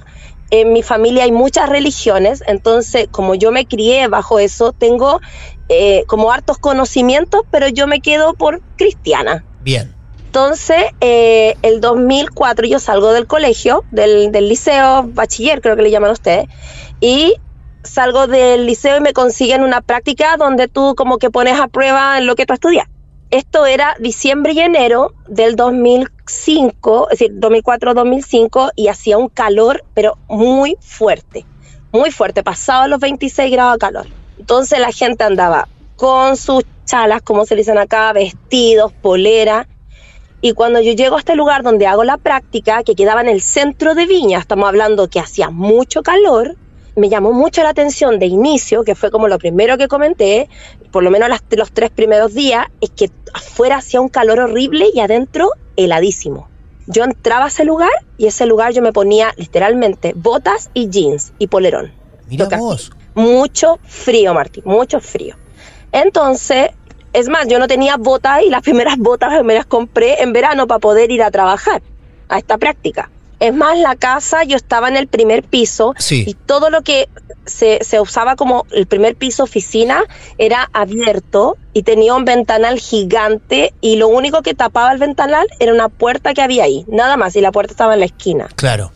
En 0.49 0.71
mi 0.71 0.81
familia 0.81 1.25
hay 1.25 1.31
muchas 1.31 1.69
religiones, 1.69 2.43
entonces 2.47 3.07
como 3.11 3.35
yo 3.35 3.51
me 3.51 3.65
crié 3.65 4.07
bajo 4.07 4.39
eso, 4.39 4.71
tengo 4.71 5.19
eh, 5.67 6.05
como 6.07 6.31
hartos 6.31 6.57
conocimientos, 6.57 7.41
pero 7.51 7.67
yo 7.67 7.87
me 7.87 7.99
quedo 7.99 8.33
por 8.33 8.61
cristiana. 8.77 9.43
Bien. 9.61 9.93
Entonces, 10.27 10.83
eh, 11.01 11.55
el 11.61 11.81
2004 11.81 12.67
yo 12.67 12.79
salgo 12.79 13.11
del 13.11 13.27
colegio, 13.27 13.83
del, 13.91 14.31
del 14.31 14.47
liceo, 14.47 15.03
bachiller 15.03 15.61
creo 15.61 15.75
que 15.75 15.81
le 15.81 15.91
llaman 15.91 16.11
ustedes, 16.11 16.47
y 17.01 17.35
salgo 17.87 18.27
del 18.27 18.65
liceo 18.65 18.97
y 18.97 19.01
me 19.01 19.13
consiguen 19.13 19.63
una 19.63 19.81
práctica 19.81 20.37
donde 20.37 20.67
tú 20.67 20.93
como 20.95 21.17
que 21.17 21.31
pones 21.31 21.59
a 21.59 21.67
prueba 21.67 22.19
lo 22.21 22.35
que 22.35 22.45
tú 22.45 22.53
estudias. 22.53 22.87
Esto 23.29 23.65
era 23.65 23.95
diciembre 23.99 24.53
y 24.53 24.59
enero 24.59 25.13
del 25.27 25.57
2005, 25.57 27.09
es 27.11 27.19
decir, 27.19 27.37
2004-2005, 27.39 28.71
y 28.75 28.87
hacía 28.87 29.17
un 29.17 29.27
calor, 29.27 29.83
pero 29.93 30.17
muy 30.29 30.77
fuerte, 30.79 31.45
muy 31.91 32.11
fuerte, 32.11 32.41
pasaba 32.41 32.87
los 32.87 32.99
26 32.99 33.51
grados 33.51 33.73
de 33.73 33.79
calor. 33.79 34.05
Entonces 34.39 34.79
la 34.79 34.93
gente 34.93 35.25
andaba 35.25 35.67
con 35.97 36.37
sus 36.37 36.63
chalas, 36.85 37.21
como 37.21 37.45
se 37.45 37.55
dicen 37.55 37.77
acá, 37.77 38.13
vestidos, 38.13 38.93
polera. 38.93 39.67
Y 40.39 40.53
cuando 40.53 40.79
yo 40.79 40.93
llego 40.93 41.17
a 41.17 41.19
este 41.19 41.35
lugar 41.35 41.63
donde 41.63 41.87
hago 41.87 42.05
la 42.05 42.17
práctica, 42.17 42.83
que 42.83 42.95
quedaba 42.95 43.19
en 43.21 43.27
el 43.27 43.41
centro 43.41 43.93
de 43.93 44.05
Viña, 44.05 44.39
estamos 44.39 44.69
hablando 44.69 45.09
que 45.09 45.19
hacía 45.19 45.49
mucho 45.49 46.01
calor, 46.01 46.55
me 46.97 47.09
llamó 47.09 47.31
mucho 47.31 47.61
la 47.61 47.69
atención 47.69 48.17
de 48.17 48.25
inicio, 48.25 48.83
que 48.83 48.95
fue 48.95 49.11
como 49.11 49.27
lo 49.27 49.37
primero 49.37 49.77
que 49.77 49.87
comenté, 49.87 50.49
por 50.91 51.03
lo 51.03 51.11
menos 51.11 51.29
las, 51.29 51.43
los 51.51 51.71
tres 51.71 51.91
primeros 51.91 52.33
días, 52.33 52.65
es 52.81 52.89
que 52.89 53.11
afuera 53.33 53.77
hacía 53.77 54.01
un 54.01 54.09
calor 54.09 54.39
horrible 54.39 54.87
y 54.93 54.99
adentro 54.99 55.51
heladísimo. 55.75 56.49
Yo 56.87 57.03
entraba 57.03 57.45
a 57.45 57.47
ese 57.49 57.65
lugar 57.65 57.91
y 58.17 58.25
ese 58.25 58.47
lugar 58.47 58.73
yo 58.73 58.81
me 58.81 58.93
ponía 58.93 59.31
literalmente 59.37 60.13
botas 60.15 60.71
y 60.73 60.89
jeans 60.89 61.33
y 61.37 61.47
polerón. 61.47 61.91
Mira 62.27 62.47
vos. 62.57 62.91
mucho 63.13 63.77
frío, 63.83 64.33
Martín, 64.33 64.63
mucho 64.65 64.99
frío. 64.99 65.35
Entonces, 65.91 66.71
es 67.13 67.29
más, 67.29 67.47
yo 67.47 67.59
no 67.59 67.67
tenía 67.67 67.97
botas 67.97 68.41
y 68.41 68.49
las 68.49 68.61
primeras 68.63 68.97
botas 68.97 69.43
me 69.43 69.53
las 69.53 69.67
compré 69.67 70.23
en 70.23 70.33
verano 70.33 70.65
para 70.65 70.79
poder 70.79 71.11
ir 71.11 71.21
a 71.21 71.29
trabajar 71.29 71.83
a 72.27 72.39
esta 72.39 72.57
práctica. 72.57 73.11
Es 73.39 73.53
más, 73.53 73.77
la 73.77 73.95
casa 73.95 74.43
yo 74.43 74.55
estaba 74.55 74.87
en 74.87 74.97
el 74.97 75.07
primer 75.07 75.43
piso 75.43 75.93
Sí. 75.99 76.23
y 76.27 76.33
todo 76.33 76.69
lo 76.69 76.81
que 76.81 77.07
se, 77.45 77.83
se 77.83 78.01
usaba 78.01 78.35
como 78.35 78.65
el 78.71 78.87
primer 78.87 79.15
piso 79.15 79.43
oficina 79.43 80.03
era 80.37 80.69
abierto 80.73 81.55
y 81.73 81.83
tenía 81.83 82.13
un 82.15 82.25
ventanal 82.25 82.79
gigante 82.79 83.73
y 83.79 83.95
lo 83.97 84.07
único 84.07 84.41
que 84.41 84.53
tapaba 84.53 84.91
el 84.91 84.97
ventanal 84.97 85.47
era 85.59 85.71
una 85.71 85.87
puerta 85.87 86.33
que 86.33 86.41
había 86.41 86.63
ahí, 86.63 86.83
nada 86.87 87.15
más, 87.15 87.35
y 87.35 87.41
la 87.41 87.51
puerta 87.51 87.71
estaba 87.71 87.93
en 87.93 87.99
la 88.01 88.05
esquina. 88.07 88.49
Claro. 88.55 88.91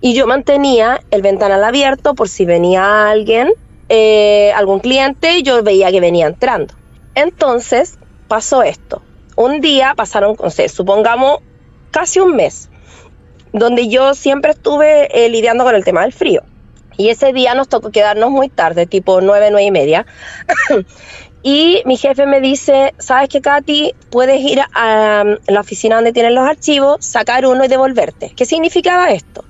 Y 0.00 0.14
yo 0.14 0.26
mantenía 0.26 1.02
el 1.10 1.20
ventanal 1.20 1.62
abierto 1.62 2.14
por 2.14 2.28
si 2.30 2.46
venía 2.46 3.10
alguien, 3.10 3.52
eh, 3.90 4.50
algún 4.54 4.78
cliente, 4.80 5.36
y 5.38 5.42
yo 5.42 5.62
veía 5.62 5.90
que 5.90 6.00
venía 6.00 6.26
entrando. 6.26 6.72
Entonces 7.14 7.98
pasó 8.28 8.62
esto. 8.62 9.02
Un 9.36 9.60
día 9.60 9.92
pasaron, 9.94 10.36
no 10.42 10.48
sé, 10.48 10.70
supongamos 10.70 11.40
casi 11.90 12.18
un 12.20 12.34
mes, 12.34 12.69
donde 13.52 13.88
yo 13.88 14.14
siempre 14.14 14.52
estuve 14.52 15.24
eh, 15.24 15.28
lidiando 15.28 15.64
con 15.64 15.74
el 15.74 15.84
tema 15.84 16.02
del 16.02 16.12
frío. 16.12 16.42
Y 16.96 17.08
ese 17.08 17.32
día 17.32 17.54
nos 17.54 17.68
tocó 17.68 17.90
quedarnos 17.90 18.30
muy 18.30 18.48
tarde, 18.48 18.86
tipo 18.86 19.20
nueve, 19.20 19.48
nueve 19.50 19.64
y 19.64 19.70
media. 19.70 20.06
y 21.42 21.82
mi 21.86 21.96
jefe 21.96 22.26
me 22.26 22.40
dice, 22.40 22.94
¿sabes 22.98 23.28
qué, 23.28 23.40
Katy? 23.40 23.94
Puedes 24.10 24.40
ir 24.40 24.60
a 24.74 25.24
la 25.46 25.60
oficina 25.60 25.96
donde 25.96 26.12
tienen 26.12 26.34
los 26.34 26.46
archivos, 26.46 27.04
sacar 27.04 27.46
uno 27.46 27.64
y 27.64 27.68
devolverte. 27.68 28.32
¿Qué 28.36 28.44
significaba 28.44 29.10
esto? 29.10 29.44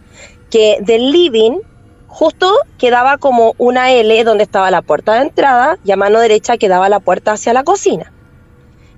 Que 0.49 0.79
del 0.81 1.11
living 1.11 1.59
justo 2.07 2.53
quedaba 2.79 3.19
como 3.19 3.55
una 3.57 3.93
L 3.93 4.25
donde 4.25 4.45
estaba 4.45 4.71
la 4.71 4.83
puerta 4.83 5.15
de 5.15 5.23
entrada 5.23 5.79
y 5.85 5.93
a 5.93 5.97
mano 5.97 6.21
derecha 6.21 6.59
quedaba 6.59 6.89
la 6.89 7.01
puerta 7.01 7.33
hacia 7.33 7.53
la 7.53 7.65
cocina. 7.65 8.13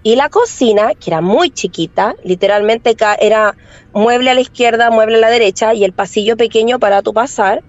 Y 0.03 0.17
la 0.17 0.29
cocina, 0.29 0.95
que 0.95 1.11
era 1.11 1.21
muy 1.21 1.51
chiquita, 1.51 2.17
literalmente 2.25 2.97
era 3.21 3.55
mueble 3.93 4.31
a 4.31 4.35
la 4.35 4.41
izquierda, 4.41 4.91
mueble 4.91 5.17
a 5.17 5.21
la 5.21 5.31
derecha 5.31 5.75
y 5.75 5.85
el 5.85 5.93
pasillo 5.93 6.37
pequeño 6.37 6.81
para 6.81 7.03
tu 7.03 7.13
pasar, 7.13 7.63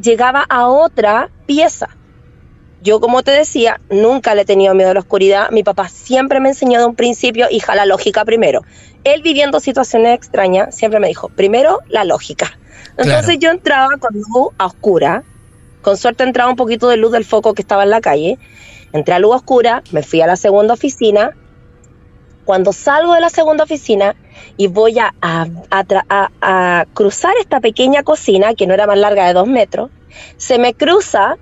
llegaba 0.00 0.44
a 0.48 0.68
otra 0.68 1.30
pieza. 1.46 1.88
Yo, 2.82 3.00
como 3.00 3.22
te 3.22 3.32
decía, 3.32 3.80
nunca 3.90 4.34
le 4.34 4.42
he 4.42 4.44
tenido 4.44 4.74
miedo 4.74 4.90
a 4.90 4.94
la 4.94 5.00
oscuridad. 5.00 5.50
Mi 5.50 5.62
papá 5.62 5.88
siempre 5.88 6.40
me 6.40 6.50
enseñó 6.50 6.78
de 6.78 6.86
un 6.86 6.94
principio, 6.94 7.48
hija, 7.50 7.74
la 7.74 7.86
lógica 7.86 8.24
primero. 8.24 8.62
Él 9.04 9.22
viviendo 9.22 9.60
situaciones 9.60 10.14
extrañas, 10.14 10.74
siempre 10.74 11.00
me 11.00 11.08
dijo, 11.08 11.28
primero 11.28 11.80
la 11.88 12.04
lógica. 12.04 12.58
Entonces 12.96 13.24
Claro. 13.24 13.40
yo 13.40 13.50
entraba 13.50 13.96
con 13.98 14.14
luz 14.14 14.48
a 14.58 14.66
oscura. 14.66 15.22
Con 15.82 15.96
suerte 15.96 16.24
entraba 16.24 16.50
un 16.50 16.56
poquito 16.56 16.88
de 16.88 16.96
luz 16.96 17.12
del 17.12 17.24
foco 17.24 17.54
que 17.54 17.62
estaba 17.62 17.84
en 17.84 17.90
la 17.90 18.00
calle. 18.00 18.38
Entré 18.96 19.14
a 19.14 19.18
luz 19.18 19.36
oscura, 19.36 19.82
me 19.92 20.02
fui 20.02 20.20
a 20.20 20.26
la 20.26 20.36
segunda 20.36 20.74
oficina. 20.74 21.30
Cuando 22.44 22.72
salgo 22.72 23.14
de 23.14 23.20
la 23.20 23.28
segunda 23.30 23.64
oficina 23.64 24.14
y 24.56 24.68
voy 24.68 24.98
a, 24.98 25.12
a- 25.20 25.46
a 25.70 25.84
tra- 25.84 26.04
a- 26.08 26.30
a 26.40 26.84
cruzar 26.94 27.34
esta 27.40 27.60
pequeña 27.60 28.02
cocina, 28.04 28.54
que 28.54 28.66
no 28.66 28.74
era 28.74 28.86
más 28.86 28.98
larga 28.98 29.26
de 29.26 29.32
dos 29.32 29.48
metros, 29.48 29.90
se 30.36 30.58
me 30.58 30.72
cruza 30.74 31.36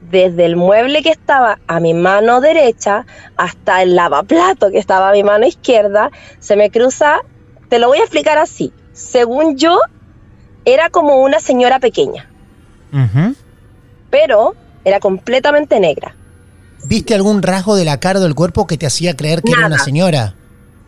desde 0.00 0.46
el 0.46 0.56
mueble 0.56 1.02
que 1.02 1.10
estaba 1.10 1.58
a 1.68 1.78
mi 1.80 1.94
mano 1.94 2.40
derecha 2.40 3.06
hasta 3.36 3.82
el 3.82 3.94
lavaplato 3.94 4.70
que 4.70 4.78
estaba 4.78 5.10
a 5.10 5.12
mi 5.12 5.22
mano 5.22 5.46
izquierda, 5.46 6.10
se 6.40 6.56
me 6.56 6.70
cruza, 6.70 7.20
te 7.68 7.78
lo 7.78 7.88
voy 7.88 7.98
a 7.98 8.02
explicar 8.02 8.38
así, 8.38 8.72
según 8.92 9.56
yo, 9.56 9.78
era 10.64 10.88
como 10.90 11.16
una 11.22 11.38
señora 11.40 11.78
pequeña, 11.78 12.28
pero 14.10 14.54
era 14.84 14.98
completamente 14.98 15.78
negra. 15.78 16.16
¿Viste 16.84 17.14
algún 17.14 17.42
rasgo 17.42 17.76
de 17.76 17.84
la 17.84 17.98
cara 18.00 18.20
del 18.20 18.34
cuerpo 18.34 18.66
que 18.66 18.76
te 18.76 18.86
hacía 18.86 19.16
creer 19.16 19.42
que 19.42 19.52
era 19.52 19.66
una 19.66 19.78
señora? 19.78 20.34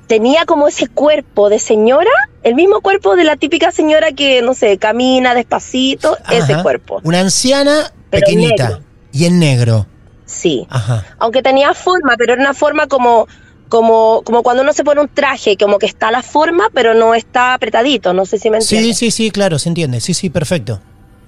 Tenía 0.07 0.45
como 0.45 0.69
ese 0.69 0.89
cuerpo 0.89 1.49
de 1.49 1.59
señora, 1.59 2.11
el 2.43 2.55
mismo 2.55 2.81
cuerpo 2.83 3.17
de 3.17 3.25
la 3.25 3.37
típica 3.37 3.71
señora 3.73 4.13
que, 4.13 4.43
no 4.43 4.53
sé, 4.55 4.77
camina 4.79 5.35
despacito, 5.35 6.19
ese 6.31 6.61
cuerpo. 6.63 7.01
Una 7.05 7.21
anciana 7.21 7.93
Pero 8.11 8.27
pequeñita. 8.27 8.69
negro. 8.69 8.83
Y 9.13 9.25
en 9.27 9.39
negro. 9.39 9.87
Sí. 10.27 10.67
Ajá. 10.71 11.05
aunque 11.19 11.43
tenía 11.43 11.73
forma, 11.75 12.15
pero 12.19 12.33
era 12.33 12.43
una 12.43 12.55
forma 12.55 12.87
como, 12.87 13.29
como, 13.69 14.23
como 14.25 14.43
cuando 14.43 14.63
uno 14.63 14.73
se 14.73 14.83
pone 14.83 15.01
un 15.01 15.09
traje, 15.09 15.57
como 15.57 15.79
que 15.79 15.87
está 15.87 16.11
la 16.11 16.23
forma, 16.23 16.69
pero 16.75 16.93
no 16.95 17.15
está 17.15 17.55
apretadito, 17.55 18.13
no 18.13 18.27
sé 18.27 18.39
si 18.39 18.51
me 18.51 18.61
Sí, 18.61 18.77
entiendes. 18.77 18.99
sí, 18.99 19.11
sí, 19.11 19.31
claro, 19.31 19.59
se 19.59 19.69
entiende. 19.69 20.01
Sí, 20.01 20.13
sí, 20.13 20.31
perfecto. 20.31 20.81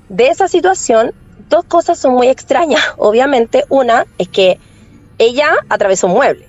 De 0.09 0.29
esa 0.29 0.49
situación, 0.49 1.13
dos 1.49 1.65
cosas 1.65 1.99
son 1.99 2.13
muy 2.13 2.29
extrañas. 2.29 2.83
Obviamente, 2.99 3.65
una 3.69 4.07
es 4.19 4.29
que 4.29 4.59
ella 5.19 5.51
atravesó 5.69 6.07
un 6.07 6.15
mueble. 6.15 6.49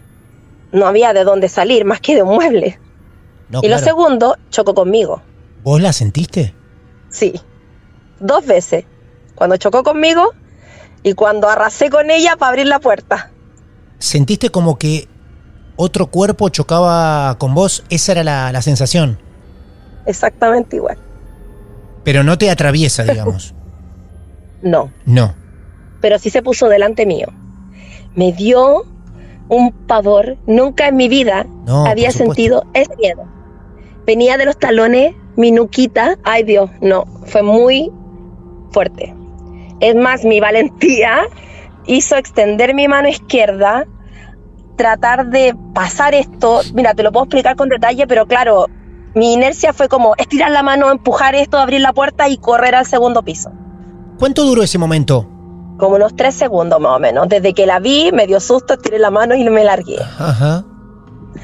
No 0.72 0.86
había 0.88 1.14
de 1.14 1.24
dónde 1.24 1.50
salir 1.50 1.86
más 1.86 2.02
que 2.02 2.16
de 2.16 2.24
un 2.24 2.36
mueble. 2.36 2.80
No, 3.50 3.62
y 3.64 3.70
lo 3.70 3.80
segundo, 3.80 4.38
chocó 4.50 4.74
conmigo. 4.74 5.22
¿Vos 5.64 5.82
la 5.82 5.94
sentiste? 5.94 6.54
Sí. 7.10 7.40
Dos 8.20 8.46
veces. 8.46 8.86
Cuando 9.36 9.56
chocó 9.58 9.84
conmigo 9.84 10.34
y 11.04 11.14
cuando 11.14 11.48
arrasé 11.48 11.90
con 11.90 12.12
ella 12.12 12.36
para 12.38 12.50
abrir 12.50 12.68
la 12.68 12.80
puerta. 12.80 13.32
¿Sentiste 14.00 14.50
como 14.50 14.78
que 14.78 15.08
otro 15.78 16.08
cuerpo 16.08 16.50
chocaba 16.50 17.38
con 17.38 17.54
vos? 17.54 17.84
Esa 17.90 18.12
era 18.14 18.24
la, 18.24 18.52
la 18.52 18.62
sensación. 18.62 19.18
Exactamente 20.06 20.76
igual. 20.76 20.98
Pero 22.04 22.24
no 22.24 22.38
te 22.38 22.50
atraviesa, 22.50 23.04
digamos. 23.04 23.54
No. 24.70 24.92
No. 25.06 25.34
pero 26.02 26.20
sí 26.20 26.30
se 26.30 26.42
puso 26.42 26.70
delante 26.70 27.06
mío. 27.06 27.28
Me 28.16 28.32
dio 28.32 28.86
un 29.50 29.72
pavor. 29.72 30.38
Nunca 30.46 30.88
en 30.88 30.96
mi 30.96 31.08
vida 31.08 31.46
No, 31.66 31.86
había 31.86 32.12
sentido 32.12 32.64
ese 32.74 32.96
miedo. 32.98 33.26
Venía 34.06 34.38
de 34.38 34.46
los 34.46 34.58
talones, 34.58 35.16
mi 35.36 35.52
nuquita. 35.52 36.18
Ay 36.24 36.44
Dios, 36.44 36.70
no, 36.82 37.06
fue 37.26 37.44
muy 37.44 37.92
fuerte. 38.72 39.14
Es 39.80 39.96
más, 39.96 40.24
mi 40.24 40.40
valentía 40.40 41.28
hizo 41.86 42.16
extender 42.16 42.74
mi 42.74 42.88
mano 42.88 43.08
izquierda, 43.08 43.86
tratar 44.76 45.28
de 45.28 45.56
pasar 45.74 46.14
esto. 46.14 46.62
Mira, 46.74 46.94
te 46.94 47.04
lo 47.04 47.12
puedo 47.12 47.26
explicar 47.26 47.56
con 47.56 47.70
detalle, 47.70 48.08
pero 48.08 48.26
claro, 48.28 48.68
mi 49.14 49.34
inercia 49.34 49.74
fue 49.74 49.88
como 49.88 50.14
estirar 50.18 50.52
la 50.52 50.64
mano, 50.64 50.92
empujar 50.92 51.36
esto, 51.36 51.58
abrir 51.58 51.82
la 51.82 51.94
puerta 51.94 52.30
y 52.30 52.38
correr 52.38 52.76
al 52.76 52.86
segundo 52.86 53.24
piso. 53.24 53.52
¿Cuánto 54.18 54.44
duró 54.46 54.64
ese 54.64 54.78
momento? 54.78 55.28
como 55.78 55.96
unos 55.98 56.16
tres 56.16 56.34
segundos 56.34 56.80
más 56.82 56.96
o 56.96 57.00
menos. 57.00 57.30
Desde 57.30 57.54
que 57.54 57.68
la 57.68 57.80
vi, 57.80 58.10
me 58.12 58.26
dio 58.26 58.40
susto, 58.40 58.74
estiré 58.74 58.98
la 58.98 59.12
mano 59.12 59.36
y 59.36 59.44
me 59.48 59.64
largué. 59.64 59.98
Ajá. 60.18 60.66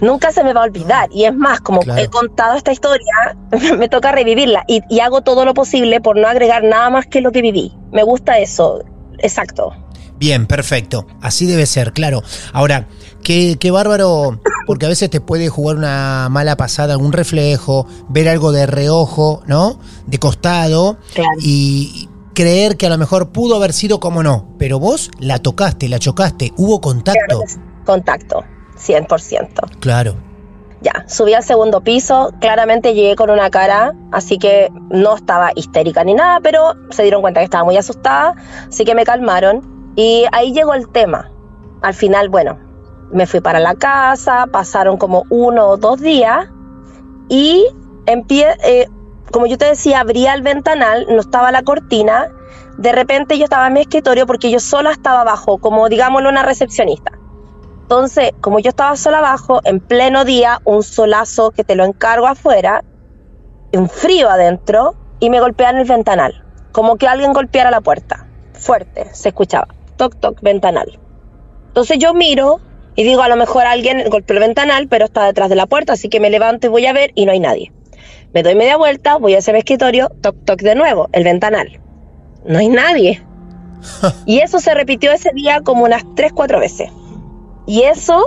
Nunca 0.02 0.32
se 0.32 0.44
me 0.44 0.54
va 0.54 0.62
a 0.62 0.64
olvidar. 0.64 1.08
Y 1.14 1.26
es 1.26 1.36
más, 1.36 1.62
como 1.62 1.82
Claro. 1.82 2.02
he 2.02 2.08
contado 2.10 2.56
esta 2.58 2.72
historia, 2.72 3.38
me 3.78 3.90
toca 3.90 4.12
revivirla. 4.12 4.64
Y, 4.68 4.82
y 4.90 5.02
hago 5.02 5.22
todo 5.22 5.46
lo 5.46 5.54
posible 5.54 6.02
por 6.02 6.18
no 6.18 6.28
agregar 6.28 6.64
nada 6.64 6.90
más 6.90 7.06
que 7.06 7.22
lo 7.22 7.32
que 7.32 7.44
viví. 7.44 7.74
Me 7.92 8.02
gusta 8.02 8.40
eso. 8.40 8.84
Exacto. 9.20 9.72
Bien, 10.18 10.48
perfecto. 10.48 11.06
Así 11.22 11.46
debe 11.46 11.68
ser, 11.68 11.94
claro. 11.94 12.24
Ahora, 12.54 12.88
qué, 13.24 13.58
qué 13.60 13.70
bárbaro, 13.70 14.40
porque 14.66 14.88
a 14.88 14.90
veces 14.90 15.12
te 15.12 15.22
puede 15.22 15.50
jugar 15.50 15.76
una 15.76 16.28
mala 16.32 16.58
pasada, 16.58 16.94
algún 16.94 17.14
reflejo, 17.14 17.86
ver 18.10 18.28
algo 18.30 18.52
de 18.52 18.66
reojo, 18.66 19.44
¿no? 19.46 19.80
De 20.08 20.18
costado. 20.18 20.98
Claro. 21.14 21.30
Y 21.40 22.10
creer 22.34 22.78
que 22.78 22.88
a 22.88 22.90
lo 22.90 22.98
mejor 22.98 23.30
pudo 23.32 23.56
haber 23.56 23.74
sido 23.74 24.00
como 24.00 24.24
no. 24.24 24.48
Pero 24.58 24.80
vos 24.80 25.10
la 25.20 25.40
tocaste, 25.40 25.90
la 25.90 26.00
chocaste, 26.00 26.52
hubo 26.58 26.82
contacto. 26.82 27.42
Contacto, 27.86 28.44
100%. 28.78 29.80
Claro. 29.80 30.16
Ya, 30.82 31.06
subí 31.08 31.34
al 31.34 31.44
segundo 31.44 31.80
piso, 31.82 32.34
claramente 32.42 32.94
llegué 32.94 33.16
con 33.16 33.30
una 33.30 33.50
cara, 33.50 33.94
así 34.12 34.38
que 34.38 34.70
no 34.90 35.16
estaba 35.16 35.52
histérica 35.56 36.04
ni 36.04 36.14
nada, 36.14 36.42
pero 36.42 36.74
se 36.90 37.04
dieron 37.04 37.22
cuenta 37.22 37.40
que 37.40 37.46
estaba 37.46 37.64
muy 37.64 37.78
asustada, 37.78 38.36
así 38.68 38.84
que 38.84 38.94
me 38.94 39.06
calmaron 39.06 39.94
y 39.96 40.26
ahí 40.34 40.52
llegó 40.52 40.74
el 40.74 40.90
tema. 40.90 41.32
Al 41.82 41.94
final, 41.94 42.28
bueno, 42.28 42.60
me 43.14 43.28
fui 43.28 43.40
para 43.40 43.60
la 43.62 43.76
casa, 43.76 44.46
pasaron 44.52 44.98
como 44.98 45.24
uno 45.30 45.68
o 45.70 45.78
dos 45.78 46.02
días 46.02 46.48
y 47.30 47.66
empie- 48.06 48.58
eh, 48.66 48.90
como 49.32 49.48
yo 49.48 49.58
te 49.58 49.66
decía, 49.66 50.02
abría 50.02 50.34
el 50.34 50.42
ventanal, 50.42 51.06
no 51.10 51.20
estaba 51.20 51.52
la 51.52 51.64
cortina, 51.64 52.30
de 52.78 52.92
repente 52.92 53.38
yo 53.38 53.46
estaba 53.46 53.68
en 53.68 53.74
mi 53.74 53.82
escritorio 53.82 54.26
porque 54.26 54.52
yo 54.52 54.60
sola 54.60 54.92
estaba 54.92 55.22
abajo, 55.22 55.58
como 55.58 55.90
digámoslo 55.90 56.30
una 56.30 56.44
recepcionista. 56.44 57.12
Entonces, 57.82 58.32
como 58.42 58.60
yo 58.60 58.70
estaba 58.70 58.96
sola 58.96 59.20
abajo, 59.20 59.62
en 59.66 59.80
pleno 59.80 60.26
día, 60.26 60.60
un 60.64 60.84
solazo 60.84 61.52
que 61.52 61.64
te 61.64 61.76
lo 61.76 61.86
encargo 61.86 62.28
afuera, 62.28 62.84
un 63.74 63.90
frío 63.90 64.30
adentro, 64.30 64.96
y 65.20 65.30
me 65.30 65.40
golpean 65.40 65.78
el 65.78 65.86
ventanal. 65.86 66.44
Como 66.74 66.98
que 66.98 67.08
alguien 67.08 67.32
golpeara 67.32 67.72
la 67.72 67.80
puerta. 67.80 68.28
Fuerte, 68.54 69.08
se 69.14 69.30
escuchaba. 69.30 69.68
Toc, 69.96 70.20
toc, 70.20 70.42
ventanal. 70.42 71.00
Entonces 71.68 71.98
yo 71.98 72.14
miro 72.14 72.60
y 72.96 73.04
digo, 73.04 73.22
a 73.22 73.30
lo 73.30 73.36
mejor 73.36 73.66
alguien 73.66 74.04
golpeó 74.10 74.36
el 74.36 74.42
ventanal, 74.42 74.88
pero 74.90 75.06
está 75.06 75.26
detrás 75.26 75.50
de 75.50 75.56
la 75.56 75.66
puerta, 75.66 75.94
así 75.94 76.10
que 76.10 76.20
me 76.20 76.30
levanto 76.30 76.68
y 76.68 76.70
voy 76.70 76.86
a 76.88 76.94
ver 76.94 77.12
y 77.16 77.26
no 77.26 77.32
hay 77.32 77.40
nadie. 77.40 77.72
Me 78.34 78.44
doy 78.44 78.56
media 78.56 78.78
vuelta, 78.78 79.18
voy 79.18 79.36
hacia 79.36 79.54
mi 79.54 79.60
escritorio, 79.60 80.10
toc, 80.22 80.36
toc 80.46 80.62
de 80.62 80.76
nuevo, 80.76 81.10
el 81.12 81.24
ventanal. 81.24 81.80
No 82.46 82.60
hay 82.60 82.70
nadie. 82.70 83.24
Y 84.26 84.40
eso 84.40 84.60
se 84.60 84.74
repitió 84.74 85.12
ese 85.12 85.32
día 85.34 85.62
como 85.62 85.84
unas 85.84 86.04
3, 86.16 86.32
4 86.34 86.60
veces. 86.60 86.90
Y 87.68 87.84
eso 87.84 88.26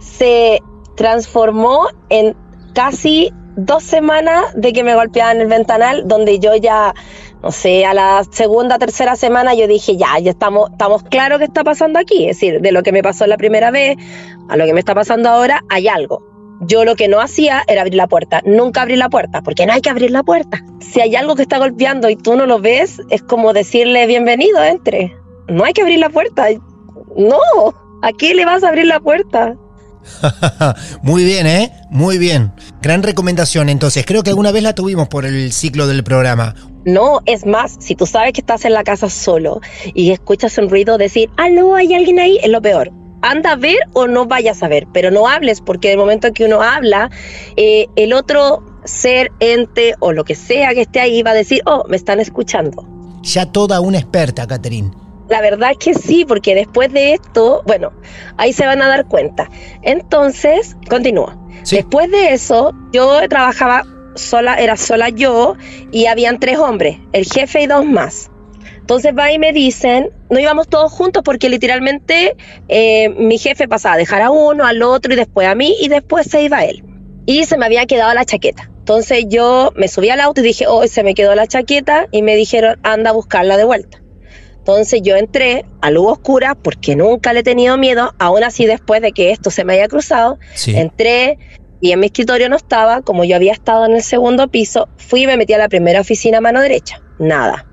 se 0.00 0.60
transformó 0.96 1.88
en 2.08 2.34
casi 2.74 3.30
dos 3.56 3.82
semanas 3.82 4.44
de 4.54 4.72
que 4.72 4.84
me 4.84 4.94
golpeaban 4.94 5.40
el 5.40 5.48
ventanal, 5.48 6.06
donde 6.06 6.38
yo 6.38 6.54
ya, 6.56 6.94
no 7.42 7.50
sé, 7.50 7.84
a 7.84 7.92
la 7.92 8.22
segunda, 8.30 8.78
tercera 8.78 9.16
semana 9.16 9.54
yo 9.54 9.66
dije, 9.66 9.96
ya, 9.96 10.18
ya 10.20 10.30
estamos, 10.30 10.70
estamos 10.70 11.02
claros 11.02 11.38
qué 11.38 11.44
está 11.44 11.64
pasando 11.64 11.98
aquí. 11.98 12.28
Es 12.28 12.36
decir, 12.36 12.60
de 12.60 12.72
lo 12.72 12.82
que 12.82 12.92
me 12.92 13.02
pasó 13.02 13.26
la 13.26 13.36
primera 13.36 13.70
vez 13.70 13.96
a 14.48 14.56
lo 14.56 14.64
que 14.64 14.72
me 14.72 14.80
está 14.80 14.94
pasando 14.94 15.28
ahora, 15.28 15.64
hay 15.68 15.88
algo. 15.88 16.27
Yo 16.60 16.84
lo 16.84 16.96
que 16.96 17.08
no 17.08 17.20
hacía 17.20 17.62
era 17.68 17.82
abrir 17.82 17.94
la 17.94 18.08
puerta. 18.08 18.42
Nunca 18.44 18.82
abrí 18.82 18.96
la 18.96 19.08
puerta, 19.08 19.42
porque 19.42 19.66
no 19.66 19.72
hay 19.72 19.80
que 19.80 19.90
abrir 19.90 20.10
la 20.10 20.22
puerta. 20.22 20.64
Si 20.80 21.00
hay 21.00 21.14
algo 21.14 21.36
que 21.36 21.42
está 21.42 21.58
golpeando 21.58 22.10
y 22.10 22.16
tú 22.16 22.36
no 22.36 22.46
lo 22.46 22.60
ves, 22.60 23.00
es 23.10 23.22
como 23.22 23.52
decirle 23.52 24.06
bienvenido, 24.06 24.62
entre. 24.62 25.16
No 25.48 25.64
hay 25.64 25.72
que 25.72 25.82
abrir 25.82 25.98
la 25.98 26.10
puerta. 26.10 26.46
No, 27.16 27.38
¿a 28.02 28.12
qué 28.12 28.34
le 28.34 28.44
vas 28.44 28.64
a 28.64 28.68
abrir 28.68 28.86
la 28.86 29.00
puerta? 29.00 29.56
Muy 31.02 31.24
bien, 31.24 31.46
¿eh? 31.46 31.72
Muy 31.90 32.18
bien. 32.18 32.52
Gran 32.82 33.02
recomendación. 33.02 33.68
Entonces, 33.68 34.04
creo 34.06 34.22
que 34.22 34.30
alguna 34.30 34.52
vez 34.52 34.62
la 34.62 34.74
tuvimos 34.74 35.08
por 35.08 35.24
el 35.24 35.52
ciclo 35.52 35.86
del 35.86 36.04
programa. 36.04 36.54
No, 36.84 37.20
es 37.26 37.44
más, 37.44 37.76
si 37.80 37.94
tú 37.94 38.06
sabes 38.06 38.32
que 38.32 38.40
estás 38.40 38.64
en 38.64 38.72
la 38.72 38.82
casa 38.82 39.10
solo 39.10 39.60
y 39.94 40.10
escuchas 40.10 40.56
un 40.58 40.70
ruido, 40.70 40.96
decir, 40.96 41.28
aló, 41.36 41.74
hay 41.74 41.92
alguien 41.92 42.18
ahí, 42.18 42.38
es 42.42 42.48
lo 42.48 42.62
peor. 42.62 42.90
Anda 43.22 43.52
a 43.52 43.56
ver 43.56 43.78
o 43.94 44.06
no 44.06 44.26
vayas 44.26 44.62
a 44.62 44.68
ver, 44.68 44.86
pero 44.92 45.10
no 45.10 45.28
hables, 45.28 45.60
porque 45.60 45.92
el 45.92 45.98
momento 45.98 46.32
que 46.32 46.44
uno 46.44 46.62
habla, 46.62 47.10
eh, 47.56 47.86
el 47.96 48.12
otro 48.12 48.62
ser, 48.84 49.32
ente 49.40 49.94
o 50.00 50.12
lo 50.12 50.24
que 50.24 50.34
sea 50.34 50.74
que 50.74 50.82
esté 50.82 51.00
ahí 51.00 51.22
va 51.22 51.32
a 51.32 51.34
decir, 51.34 51.62
oh, 51.66 51.84
me 51.88 51.96
están 51.96 52.20
escuchando. 52.20 52.86
Ya 53.22 53.46
toda 53.46 53.80
una 53.80 53.98
experta, 53.98 54.46
Catherine. 54.46 54.90
La 55.28 55.40
verdad 55.42 55.72
es 55.72 55.78
que 55.78 55.94
sí, 55.94 56.24
porque 56.24 56.54
después 56.54 56.92
de 56.92 57.14
esto, 57.14 57.62
bueno, 57.66 57.92
ahí 58.38 58.52
se 58.52 58.64
van 58.64 58.80
a 58.80 58.88
dar 58.88 59.06
cuenta. 59.06 59.50
Entonces, 59.82 60.76
continúa. 60.88 61.36
Sí. 61.64 61.76
Después 61.76 62.10
de 62.10 62.32
eso, 62.32 62.72
yo 62.92 63.20
trabajaba 63.28 63.84
sola, 64.14 64.54
era 64.56 64.76
sola 64.76 65.10
yo 65.10 65.56
y 65.92 66.06
habían 66.06 66.40
tres 66.40 66.58
hombres, 66.58 66.98
el 67.12 67.26
jefe 67.26 67.62
y 67.62 67.66
dos 67.66 67.84
más. 67.84 68.30
Entonces 68.78 69.12
va 69.16 69.30
y 69.30 69.38
me 69.38 69.52
dicen, 69.52 70.08
no 70.30 70.38
íbamos 70.38 70.68
todos 70.68 70.92
juntos 70.92 71.22
porque 71.24 71.48
literalmente 71.48 72.36
eh, 72.68 73.08
mi 73.10 73.38
jefe 73.38 73.68
pasaba 73.68 73.94
a 73.94 73.98
dejar 73.98 74.22
a 74.22 74.30
uno, 74.30 74.64
al 74.66 74.82
otro 74.82 75.12
y 75.12 75.16
después 75.16 75.46
a 75.48 75.54
mí 75.54 75.76
y 75.80 75.88
después 75.88 76.26
se 76.26 76.42
iba 76.42 76.64
él. 76.64 76.82
Y 77.26 77.44
se 77.44 77.58
me 77.58 77.66
había 77.66 77.86
quedado 77.86 78.12
la 78.14 78.24
chaqueta. 78.24 78.70
Entonces 78.78 79.26
yo 79.28 79.72
me 79.76 79.88
subí 79.88 80.08
al 80.08 80.20
auto 80.20 80.40
y 80.40 80.44
dije, 80.44 80.66
oh, 80.66 80.86
se 80.86 81.02
me 81.02 81.14
quedó 81.14 81.34
la 81.34 81.46
chaqueta 81.46 82.06
y 82.10 82.22
me 82.22 82.36
dijeron, 82.36 82.78
anda 82.82 83.10
a 83.10 83.12
buscarla 83.12 83.56
de 83.58 83.64
vuelta. 83.64 84.02
Entonces 84.56 85.00
yo 85.02 85.16
entré 85.16 85.64
a 85.80 85.90
luz 85.90 86.12
oscura 86.12 86.54
porque 86.54 86.94
nunca 86.96 87.32
le 87.32 87.40
he 87.40 87.42
tenido 87.42 87.76
miedo, 87.78 88.14
aún 88.18 88.44
así 88.44 88.66
después 88.66 89.00
de 89.02 89.12
que 89.12 89.30
esto 89.30 89.50
se 89.50 89.64
me 89.64 89.74
haya 89.74 89.88
cruzado, 89.88 90.38
Sí. 90.54 90.76
entré 90.76 91.38
y 91.80 91.92
en 91.92 92.00
mi 92.00 92.06
escritorio 92.06 92.48
no 92.48 92.56
estaba, 92.56 93.02
como 93.02 93.24
yo 93.24 93.36
había 93.36 93.52
estado 93.52 93.86
en 93.86 93.92
el 93.92 94.02
segundo 94.02 94.48
piso, 94.48 94.88
fui 94.96 95.22
y 95.22 95.26
me 95.26 95.36
metí 95.36 95.52
a 95.54 95.58
la 95.58 95.68
primera 95.68 96.00
oficina 96.00 96.38
a 96.38 96.40
mano 96.42 96.60
derecha, 96.60 97.00
nada. 97.18 97.66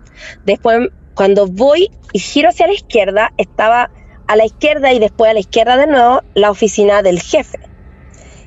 Después 0.46 0.89
cuando 1.15 1.47
voy 1.47 1.89
y 2.13 2.19
giro 2.19 2.49
hacia 2.49 2.67
la 2.67 2.73
izquierda, 2.73 3.32
estaba 3.38 3.89
a 4.28 4.36
la 4.36 4.45
izquierda 4.45 4.93
y 4.93 4.99
después 4.99 5.32
a 5.32 5.34
la 5.34 5.39
izquierda 5.39 5.78
de 5.78 5.88
nuevo 5.88 6.21
la 6.34 6.51
oficina 6.51 7.01
del 7.01 7.21
jefe. 7.21 7.60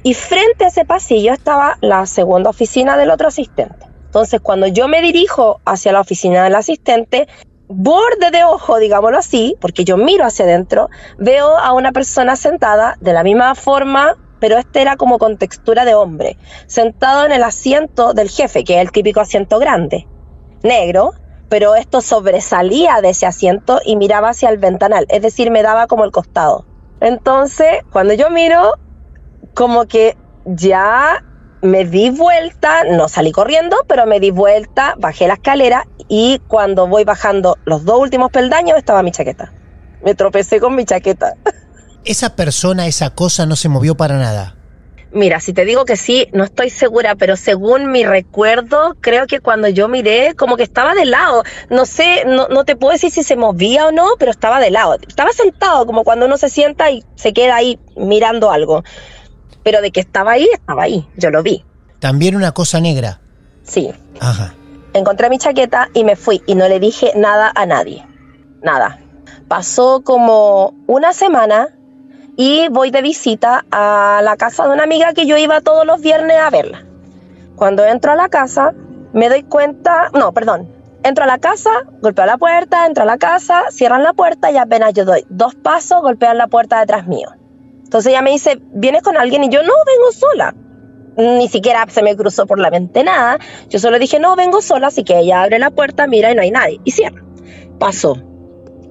Y 0.02 0.14
frente 0.14 0.64
a 0.64 0.68
ese 0.68 0.84
pasillo 0.84 1.32
estaba 1.32 1.78
la 1.80 2.06
segunda 2.06 2.50
oficina 2.50 2.96
del 2.96 3.10
otro 3.10 3.28
asistente. 3.28 3.86
Entonces, 4.06 4.40
cuando 4.40 4.66
yo 4.66 4.88
me 4.88 5.02
dirijo 5.02 5.60
hacia 5.64 5.92
la 5.92 6.00
oficina 6.00 6.44
del 6.44 6.54
asistente, 6.54 7.28
borde 7.68 8.30
de 8.30 8.44
ojo, 8.44 8.78
digámoslo 8.78 9.18
así, 9.18 9.56
porque 9.60 9.84
yo 9.84 9.96
miro 9.96 10.24
hacia 10.24 10.44
adentro, 10.44 10.88
veo 11.18 11.58
a 11.58 11.72
una 11.72 11.92
persona 11.92 12.36
sentada 12.36 12.96
de 13.00 13.12
la 13.12 13.22
misma 13.22 13.54
forma, 13.54 14.16
pero 14.40 14.56
este 14.56 14.80
era 14.80 14.96
como 14.96 15.18
con 15.18 15.36
textura 15.36 15.84
de 15.84 15.94
hombre, 15.94 16.38
sentado 16.66 17.26
en 17.26 17.32
el 17.32 17.42
asiento 17.42 18.14
del 18.14 18.30
jefe, 18.30 18.64
que 18.64 18.76
es 18.76 18.80
el 18.80 18.92
típico 18.92 19.20
asiento 19.20 19.58
grande, 19.58 20.06
negro, 20.62 21.12
pero 21.48 21.74
esto 21.74 22.00
sobresalía 22.00 23.00
de 23.00 23.10
ese 23.10 23.26
asiento 23.26 23.80
y 23.84 23.96
miraba 23.96 24.30
hacia 24.30 24.50
el 24.50 24.58
ventanal, 24.58 25.06
es 25.08 25.22
decir, 25.22 25.50
me 25.50 25.62
daba 25.62 25.86
como 25.86 26.04
el 26.04 26.12
costado. 26.12 26.64
Entonces, 27.00 27.82
cuando 27.92 28.14
yo 28.14 28.30
miro, 28.30 28.74
como 29.54 29.86
que 29.86 30.16
ya 30.44 31.24
me 31.62 31.84
di 31.84 32.10
vuelta, 32.10 32.84
no 32.84 33.08
salí 33.08 33.32
corriendo, 33.32 33.76
pero 33.86 34.06
me 34.06 34.20
di 34.20 34.30
vuelta, 34.30 34.94
bajé 34.98 35.26
la 35.26 35.34
escalera 35.34 35.86
y 36.08 36.40
cuando 36.48 36.86
voy 36.86 37.04
bajando 37.04 37.58
los 37.64 37.84
dos 37.84 38.00
últimos 38.00 38.30
peldaños 38.30 38.78
estaba 38.78 39.02
mi 39.02 39.10
chaqueta. 39.10 39.52
Me 40.04 40.14
tropecé 40.14 40.60
con 40.60 40.74
mi 40.74 40.84
chaqueta. 40.84 41.34
Esa 42.04 42.36
persona, 42.36 42.86
esa 42.86 43.10
cosa 43.10 43.44
no 43.44 43.56
se 43.56 43.68
movió 43.68 43.96
para 43.96 44.18
nada. 44.18 44.57
Mira, 45.10 45.40
si 45.40 45.54
te 45.54 45.64
digo 45.64 45.86
que 45.86 45.96
sí, 45.96 46.28
no 46.32 46.44
estoy 46.44 46.68
segura, 46.68 47.14
pero 47.14 47.36
según 47.36 47.90
mi 47.90 48.04
recuerdo, 48.04 48.96
creo 49.00 49.26
que 49.26 49.40
cuando 49.40 49.68
yo 49.68 49.88
miré, 49.88 50.34
como 50.34 50.56
que 50.56 50.62
estaba 50.62 50.94
de 50.94 51.06
lado. 51.06 51.44
No 51.70 51.86
sé, 51.86 52.24
no, 52.26 52.48
no 52.48 52.64
te 52.64 52.76
puedo 52.76 52.92
decir 52.92 53.10
si 53.10 53.22
se 53.22 53.36
movía 53.36 53.86
o 53.86 53.92
no, 53.92 54.06
pero 54.18 54.30
estaba 54.30 54.60
de 54.60 54.70
lado. 54.70 54.96
Estaba 55.06 55.32
sentado, 55.32 55.86
como 55.86 56.04
cuando 56.04 56.26
uno 56.26 56.36
se 56.36 56.50
sienta 56.50 56.90
y 56.90 57.04
se 57.14 57.32
queda 57.32 57.56
ahí 57.56 57.78
mirando 57.96 58.50
algo. 58.50 58.84
Pero 59.62 59.80
de 59.80 59.90
que 59.90 60.00
estaba 60.00 60.32
ahí, 60.32 60.46
estaba 60.52 60.82
ahí. 60.82 61.08
Yo 61.16 61.30
lo 61.30 61.42
vi. 61.42 61.64
También 62.00 62.36
una 62.36 62.52
cosa 62.52 62.78
negra. 62.78 63.20
Sí. 63.62 63.90
Ajá. 64.20 64.54
Encontré 64.92 65.30
mi 65.30 65.38
chaqueta 65.38 65.88
y 65.94 66.04
me 66.04 66.16
fui 66.16 66.42
y 66.46 66.54
no 66.54 66.68
le 66.68 66.80
dije 66.80 67.12
nada 67.16 67.50
a 67.54 67.64
nadie. 67.64 68.06
Nada. 68.62 68.98
Pasó 69.48 70.02
como 70.04 70.74
una 70.86 71.14
semana 71.14 71.77
y 72.40 72.68
voy 72.68 72.92
de 72.92 73.02
visita 73.02 73.64
a 73.72 74.20
la 74.22 74.36
casa 74.36 74.64
de 74.64 74.72
una 74.72 74.84
amiga 74.84 75.12
que 75.12 75.26
yo 75.26 75.36
iba 75.36 75.60
todos 75.60 75.84
los 75.84 76.00
viernes 76.00 76.36
a 76.38 76.50
verla. 76.50 76.84
Cuando 77.56 77.84
entro 77.84 78.12
a 78.12 78.14
la 78.14 78.28
casa, 78.28 78.74
me 79.12 79.28
doy 79.28 79.42
cuenta, 79.42 80.08
no, 80.14 80.32
perdón, 80.32 80.72
entro 81.02 81.24
a 81.24 81.26
la 81.26 81.38
casa, 81.38 81.70
golpeo 82.00 82.26
la 82.26 82.38
puerta, 82.38 82.86
entro 82.86 83.02
a 83.02 83.06
la 83.06 83.18
casa, 83.18 83.64
cierran 83.70 84.04
la 84.04 84.12
puerta 84.12 84.52
y 84.52 84.56
apenas 84.56 84.94
yo 84.94 85.04
doy 85.04 85.26
dos 85.28 85.56
pasos, 85.56 86.00
golpean 86.00 86.38
la 86.38 86.46
puerta 86.46 86.78
detrás 86.78 87.08
mío. 87.08 87.28
Entonces 87.82 88.12
ella 88.12 88.22
me 88.22 88.30
dice, 88.30 88.60
¿vienes 88.72 89.02
con 89.02 89.16
alguien? 89.16 89.42
Y 89.42 89.48
yo, 89.48 89.60
no, 89.64 89.72
vengo 89.84 90.12
sola. 90.12 90.54
Ni 91.16 91.48
siquiera 91.48 91.86
se 91.88 92.04
me 92.04 92.14
cruzó 92.14 92.46
por 92.46 92.60
la 92.60 92.70
mente 92.70 93.02
nada. 93.02 93.38
Yo 93.68 93.80
solo 93.80 93.98
dije, 93.98 94.20
no, 94.20 94.36
vengo 94.36 94.62
sola, 94.62 94.86
así 94.86 95.02
que 95.02 95.18
ella 95.18 95.42
abre 95.42 95.58
la 95.58 95.72
puerta, 95.72 96.06
mira 96.06 96.30
y 96.30 96.36
no 96.36 96.42
hay 96.42 96.52
nadie. 96.52 96.80
Y 96.84 96.92
cierra. 96.92 97.20
Pasó. 97.80 98.16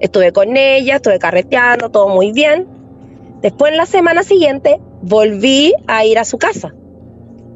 Estuve 0.00 0.32
con 0.32 0.54
ella, 0.54 0.96
estuve 0.96 1.18
carreteando, 1.18 1.90
todo 1.90 2.10
muy 2.10 2.32
bien. 2.32 2.77
Después, 3.42 3.72
en 3.72 3.76
la 3.78 3.86
semana 3.86 4.22
siguiente, 4.22 4.80
volví 5.02 5.72
a 5.86 6.04
ir 6.04 6.18
a 6.18 6.24
su 6.24 6.38
casa. 6.38 6.74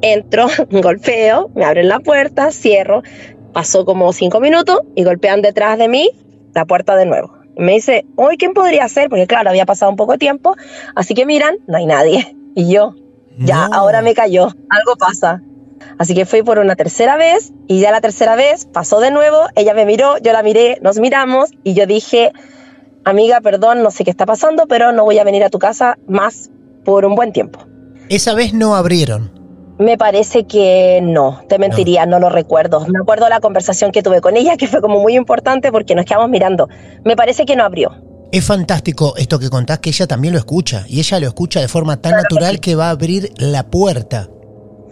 Entro, 0.01 0.47
golpeo, 0.71 1.49
me 1.55 1.65
abren 1.65 1.87
la 1.89 1.99
puerta, 1.99 2.51
cierro. 2.51 3.03
Pasó 3.53 3.85
como 3.85 4.11
cinco 4.13 4.39
minutos 4.39 4.79
y 4.95 5.03
golpean 5.03 5.41
detrás 5.41 5.77
de 5.77 5.87
mí 5.87 6.09
la 6.53 6.65
puerta 6.65 6.95
de 6.95 7.05
nuevo. 7.05 7.33
Me 7.55 7.73
dice, 7.73 8.05
hoy 8.15 8.37
¿quién 8.37 8.53
podría 8.53 8.87
ser? 8.89 9.09
Porque 9.09 9.27
claro, 9.27 9.49
había 9.49 9.65
pasado 9.65 9.91
un 9.91 9.95
poco 9.97 10.13
de 10.13 10.17
tiempo. 10.17 10.55
Así 10.95 11.13
que 11.13 11.25
miran, 11.25 11.55
no 11.67 11.77
hay 11.77 11.85
nadie. 11.85 12.35
Y 12.55 12.71
yo, 12.71 12.93
ya, 13.39 13.67
No. 13.67 13.73
ahora 13.73 14.03
me 14.03 14.13
cayó, 14.13 14.43
algo 14.69 14.95
pasa. 14.99 15.41
Así 15.97 16.13
que 16.13 16.27
fui 16.27 16.43
por 16.43 16.59
una 16.59 16.75
tercera 16.75 17.17
vez 17.17 17.51
y 17.67 17.79
ya 17.79 17.89
la 17.89 17.99
tercera 17.99 18.35
vez 18.35 18.65
pasó 18.71 18.99
de 18.99 19.09
nuevo, 19.09 19.47
ella 19.55 19.73
me 19.73 19.87
miró, 19.87 20.19
yo 20.19 20.33
la 20.33 20.43
miré, 20.43 20.77
nos 20.83 20.99
miramos 20.99 21.49
y 21.63 21.73
yo 21.73 21.87
dije, 21.87 22.31
amiga, 23.05 23.41
perdón, 23.41 23.83
no 23.83 23.91
sé 23.91 24.03
qué 24.03 24.11
está 24.11 24.25
pasando, 24.25 24.67
pero 24.67 24.91
no 24.91 25.03
voy 25.03 25.19
a 25.19 25.23
venir 25.23 25.43
a 25.43 25.49
tu 25.49 25.59
casa 25.59 25.97
más 26.07 26.49
por 26.85 27.05
un 27.05 27.15
buen 27.15 27.31
tiempo. 27.33 27.59
Esa 28.09 28.33
vez 28.33 28.53
no 28.53 28.75
abrieron. 28.75 29.31
Me 29.79 29.97
parece 29.97 30.45
que 30.45 30.99
no, 31.01 31.41
te 31.49 31.57
mentiría, 31.57 32.05
no. 32.05 32.19
lo 32.19 32.29
recuerdo. 32.29 32.85
Me 32.87 32.99
acuerdo 32.99 33.27
la 33.27 33.39
conversación 33.39 33.91
que 33.91 34.03
tuve 34.03 34.21
con 34.21 34.37
ella, 34.37 34.55
que 34.55 34.67
fue 34.67 34.81
como 34.81 34.99
muy 34.99 35.15
importante 35.15 35.71
porque 35.71 35.95
nos 35.95 36.05
quedamos 36.05 36.29
mirando. 36.29 36.69
Me 37.03 37.15
parece 37.15 37.45
que 37.45 37.55
no 37.55 37.63
abrió. 37.63 37.91
Es 38.31 38.45
fantástico 38.45 39.15
esto 39.17 39.39
que 39.39 39.49
contás, 39.49 39.79
que 39.79 39.89
ella 39.89 40.07
también 40.07 40.33
lo 40.33 40.39
escucha. 40.39 40.85
Y 40.87 40.99
ella 40.99 41.19
lo 41.19 41.27
escucha 41.27 41.59
de 41.59 41.67
forma 41.67 41.97
tan 41.97 42.11
Claro 42.13 42.27
que 42.29 42.35
natural 42.35 42.53
sí. 42.55 42.59
que 42.59 42.75
va 42.75 42.87
a 42.87 42.91
abrir 42.91 43.31
la 43.37 43.63
puerta. 43.63 44.29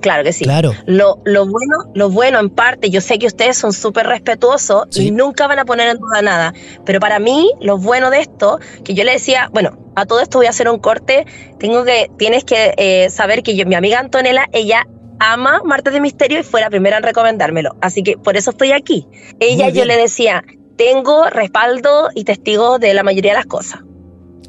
Claro 0.01 0.23
que 0.23 0.33
sí. 0.33 0.43
Claro. 0.43 0.73
Lo, 0.87 1.19
lo 1.25 1.45
bueno, 1.45 1.75
lo 1.93 2.09
bueno 2.09 2.39
en 2.39 2.49
parte, 2.49 2.89
yo 2.89 3.01
sé 3.01 3.19
que 3.19 3.27
ustedes 3.27 3.55
son 3.57 3.71
súper 3.71 4.07
respetuosos 4.07 4.87
Sí. 4.89 5.07
y 5.07 5.11
nunca 5.11 5.47
van 5.47 5.59
a 5.59 5.65
poner 5.65 5.89
en 5.89 5.97
duda 5.97 6.21
nada, 6.21 6.53
pero 6.85 6.99
para 6.99 7.19
mí 7.19 7.51
lo 7.61 7.77
bueno 7.77 8.09
de 8.09 8.19
esto, 8.21 8.59
que 8.83 8.93
yo 8.95 9.03
le 9.03 9.13
decía, 9.13 9.49
bueno, 9.53 9.77
a 9.95 10.05
todo 10.05 10.19
esto 10.19 10.39
voy 10.39 10.47
a 10.47 10.49
hacer 10.49 10.67
un 10.69 10.79
corte, 10.79 11.25
tengo 11.59 11.83
que, 11.83 12.09
tienes 12.17 12.43
que 12.43 12.73
eh, 12.77 13.09
saber 13.09 13.43
que 13.43 13.55
yo, 13.55 13.65
mi 13.65 13.75
amiga 13.75 13.99
Antonella, 13.99 14.47
ella 14.51 14.87
ama 15.19 15.61
Martes 15.63 15.93
de 15.93 16.01
Misterio 16.01 16.39
y 16.39 16.43
fue 16.43 16.61
la 16.61 16.69
primera 16.71 16.97
en 16.97 17.03
recomendármelo, 17.03 17.75
así 17.81 18.01
que 18.01 18.17
por 18.17 18.37
eso 18.37 18.49
estoy 18.51 18.71
aquí. 18.71 19.07
Ella 19.39 19.69
yo 19.69 19.85
le 19.85 19.97
decía, 19.97 20.43
tengo 20.77 21.25
respaldo 21.29 22.09
y 22.15 22.23
testigos 22.23 22.79
de 22.79 22.95
la 22.95 23.03
mayoría 23.03 23.33
de 23.33 23.37
las 23.37 23.45
cosas. 23.45 23.81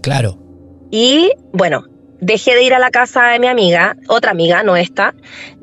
Claro. 0.01 0.39
Y 0.91 1.31
bueno, 1.53 1.85
dejé 2.23 2.55
de 2.55 2.63
ir 2.63 2.73
a 2.73 2.79
la 2.79 2.91
casa 2.91 3.25
de 3.25 3.39
mi 3.41 3.49
amiga, 3.49 3.97
otra 4.09 4.31
amiga, 4.31 4.63
no 4.63 4.77
esta. 4.77 5.15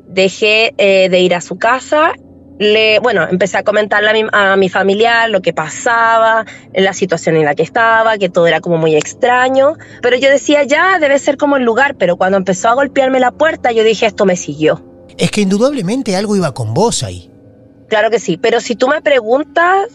Dejé 0.06 0.74
eh, 0.76 1.08
de 1.08 1.20
ir 1.20 1.34
a 1.34 1.40
su 1.40 1.58
casa. 1.58 2.12
Le, 2.58 2.98
bueno, 2.98 3.26
empecé 3.28 3.56
a 3.56 3.62
comentarle 3.62 4.10
a 4.10 4.12
mi, 4.12 4.24
a 4.30 4.56
mi 4.56 4.68
familiar 4.68 5.30
lo 5.30 5.40
que 5.40 5.54
pasaba, 5.54 6.44
la 6.74 6.92
situación 6.92 7.36
en 7.36 7.46
la 7.46 7.54
que 7.54 7.62
estaba, 7.62 8.18
que 8.18 8.28
todo 8.28 8.46
era 8.46 8.60
como 8.60 8.76
muy 8.76 8.94
extraño. 8.94 9.76
Pero 10.02 10.16
yo 10.18 10.28
decía, 10.28 10.62
ya 10.64 10.98
debe 10.98 11.18
ser 11.18 11.38
como 11.38 11.56
el 11.56 11.64
lugar. 11.64 11.96
Pero 11.96 12.18
cuando 12.18 12.36
empezó 12.36 12.68
a 12.68 12.74
golpearme 12.74 13.18
la 13.18 13.30
puerta, 13.30 13.72
yo 13.72 13.82
dije, 13.82 14.04
esto 14.04 14.26
me 14.26 14.36
siguió. 14.36 14.84
Es 15.16 15.30
que 15.30 15.40
indudablemente 15.40 16.14
algo 16.14 16.36
iba 16.36 16.52
con 16.52 16.74
vos 16.74 17.02
ahí. 17.02 17.30
Claro 17.88 18.10
que 18.10 18.20
sí, 18.20 18.36
pero 18.36 18.60
si 18.60 18.76
tú 18.76 18.86
me 18.86 19.00
preguntas, 19.00 19.88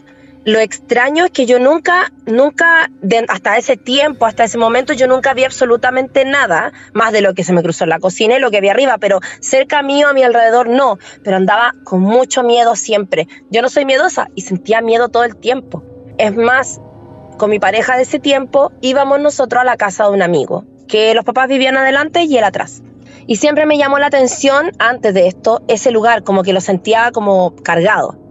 lo 0.45 0.59
extraño 0.59 1.25
es 1.25 1.31
que 1.31 1.47
yo 1.47 1.57
nunca, 1.59 2.11
nunca, 2.27 2.91
hasta 3.29 3.57
ese 3.57 3.77
tiempo, 3.77 4.27
hasta 4.27 4.43
ese 4.43 4.59
momento, 4.59 4.93
yo 4.93 5.07
nunca 5.07 5.33
vi 5.33 5.43
absolutamente 5.43 6.23
nada 6.23 6.71
más 6.93 7.11
de 7.11 7.21
lo 7.21 7.33
que 7.33 7.43
se 7.43 7.51
me 7.51 7.63
cruzó 7.63 7.85
en 7.85 7.89
la 7.89 7.99
cocina 7.99 8.35
y 8.35 8.39
lo 8.39 8.51
que 8.51 8.61
vi 8.61 8.69
arriba, 8.69 8.99
pero 8.99 9.19
cerca 9.39 9.81
mío, 9.81 10.07
a 10.07 10.13
mi 10.13 10.21
alrededor, 10.21 10.69
no, 10.69 10.99
pero 11.23 11.37
andaba 11.37 11.73
con 11.83 12.01
mucho 12.01 12.43
miedo 12.43 12.75
siempre. 12.75 13.27
Yo 13.49 13.63
no 13.63 13.69
soy 13.69 13.85
miedosa 13.85 14.29
y 14.35 14.41
sentía 14.41 14.81
miedo 14.81 15.09
todo 15.09 15.23
el 15.23 15.35
tiempo. 15.35 15.83
Es 16.19 16.35
más, 16.35 16.79
con 17.39 17.49
mi 17.49 17.59
pareja 17.59 17.97
de 17.97 18.03
ese 18.03 18.19
tiempo 18.19 18.71
íbamos 18.81 19.19
nosotros 19.19 19.61
a 19.61 19.65
la 19.65 19.77
casa 19.77 20.03
de 20.03 20.11
un 20.11 20.21
amigo, 20.21 20.63
que 20.87 21.15
los 21.15 21.25
papás 21.25 21.47
vivían 21.47 21.75
adelante 21.75 22.21
y 22.21 22.37
él 22.37 22.43
atrás. 22.43 22.83
Y 23.25 23.37
siempre 23.37 23.65
me 23.65 23.79
llamó 23.79 23.97
la 23.97 24.07
atención, 24.07 24.71
antes 24.77 25.15
de 25.15 25.25
esto, 25.25 25.63
ese 25.67 25.89
lugar, 25.89 26.23
como 26.23 26.43
que 26.43 26.53
lo 26.53 26.61
sentía 26.61 27.09
como 27.11 27.55
cargado. 27.55 28.24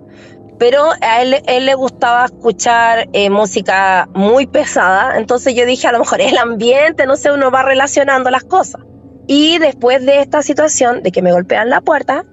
Pero 0.58 0.90
a 1.00 1.22
él, 1.22 1.42
él 1.46 1.66
le 1.66 1.74
gustaba 1.74 2.26
escuchar 2.26 3.08
eh, 3.12 3.28
música 3.28 4.08
muy 4.14 4.46
pesada, 4.46 5.18
entonces 5.18 5.54
yo 5.54 5.66
dije, 5.66 5.88
a 5.88 5.92
lo 5.92 5.98
mejor 5.98 6.20
es 6.20 6.32
el 6.32 6.38
ambiente, 6.38 7.06
no 7.06 7.16
sé, 7.16 7.32
uno 7.32 7.50
va 7.50 7.62
relacionando 7.62 8.30
las 8.30 8.44
cosas. 8.44 8.82
Y 9.26 9.58
después 9.58 10.04
de 10.04 10.20
esta 10.20 10.42
situación, 10.42 11.02
de 11.02 11.10
que 11.10 11.22
me 11.22 11.32
golpean 11.32 11.70
la 11.70 11.80
puerta, 11.80 12.24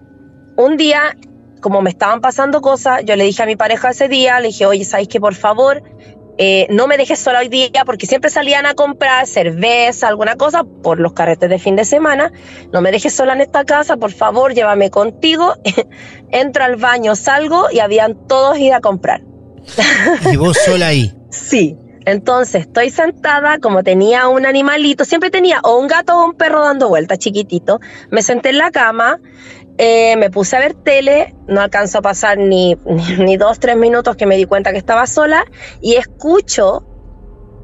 un 0.58 0.78
día, 0.78 1.16
como 1.62 1.82
me 1.82 1.90
estaban 1.90 2.22
pasando 2.22 2.62
cosas, 2.62 3.04
yo 3.06 3.16
le 3.16 3.24
dije 3.24 3.42
a 3.44 3.46
mi 3.46 3.56
pareja 3.56 3.90
ese 3.92 4.08
día, 4.08 4.40
le 4.40 4.48
dije, 4.48 4.66
oye, 4.66 4.84
¿sabes 4.84 5.08
qué? 5.08 5.20
Por 5.20 5.36
favor, 5.36 5.82
eh, 6.38 6.68
no 6.70 6.88
me 6.88 6.98
dejes 6.98 7.20
sola 7.20 7.40
hoy 7.40 7.50
día, 7.50 7.84
porque 7.86 8.08
siempre 8.08 8.30
salían 8.30 8.66
a 8.66 8.74
comprar 8.74 9.28
cerveza, 9.28 10.08
alguna 10.08 10.36
cosa, 10.36 10.64
por 10.64 11.00
los 11.00 11.14
carretes 11.14 11.50
de 11.50 11.60
fin 11.60 11.76
de 11.76 11.86
semana. 11.86 12.32
No 12.72 12.82
me 12.82 12.92
dejes 12.92 13.14
sola 13.14 13.34
en 13.34 13.42
esta 13.42 13.64
casa, 13.66 13.98
por 13.98 14.12
favor, 14.12 14.54
llévame 14.54 14.90
contigo. 14.90 15.56
Entro 16.32 16.64
al 16.64 16.78
baño, 16.78 17.16
salgo 17.16 17.68
y 17.72 17.80
habían 17.80 18.28
todos 18.28 18.58
ido 18.58 18.76
a 18.76 18.82
comprar. 18.82 19.22
Y 20.32 20.38
vos 20.38 20.58
sola 20.66 20.88
ahí. 20.88 21.14
Sí. 21.30 21.78
Entonces 22.06 22.62
estoy 22.62 22.90
sentada, 22.90 23.60
como 23.60 23.84
tenía 23.84 24.28
un 24.28 24.48
animalito, 24.48 25.06
siempre 25.06 25.30
tenía 25.30 25.60
o 25.62 25.78
un 25.78 25.88
gato 25.88 26.18
o 26.18 26.26
un 26.26 26.34
perro 26.34 26.64
dando 26.64 26.90
vueltas, 26.90 27.20
chiquitito. 27.20 27.80
Me 28.10 28.24
senté 28.24 28.50
en 28.50 28.58
la 28.58 28.72
cama, 28.72 29.20
eh, 29.84 30.16
me 30.16 30.30
puse 30.30 30.56
a 30.56 30.60
ver 30.60 30.76
tele, 30.76 31.34
no 31.48 31.60
alcanzó 31.60 31.98
a 31.98 32.02
pasar 32.04 32.38
ni, 32.38 32.78
ni, 33.18 33.36
dos, 33.36 33.60
tres 33.60 33.76
minutos 33.76 34.16
que 34.16 34.28
me 34.28 34.38
di 34.38 34.46
cuenta 34.46 34.72
que 34.72 34.78
estaba 34.78 35.08
sola 35.08 35.44
y 35.82 35.96
escucho, 35.96 36.84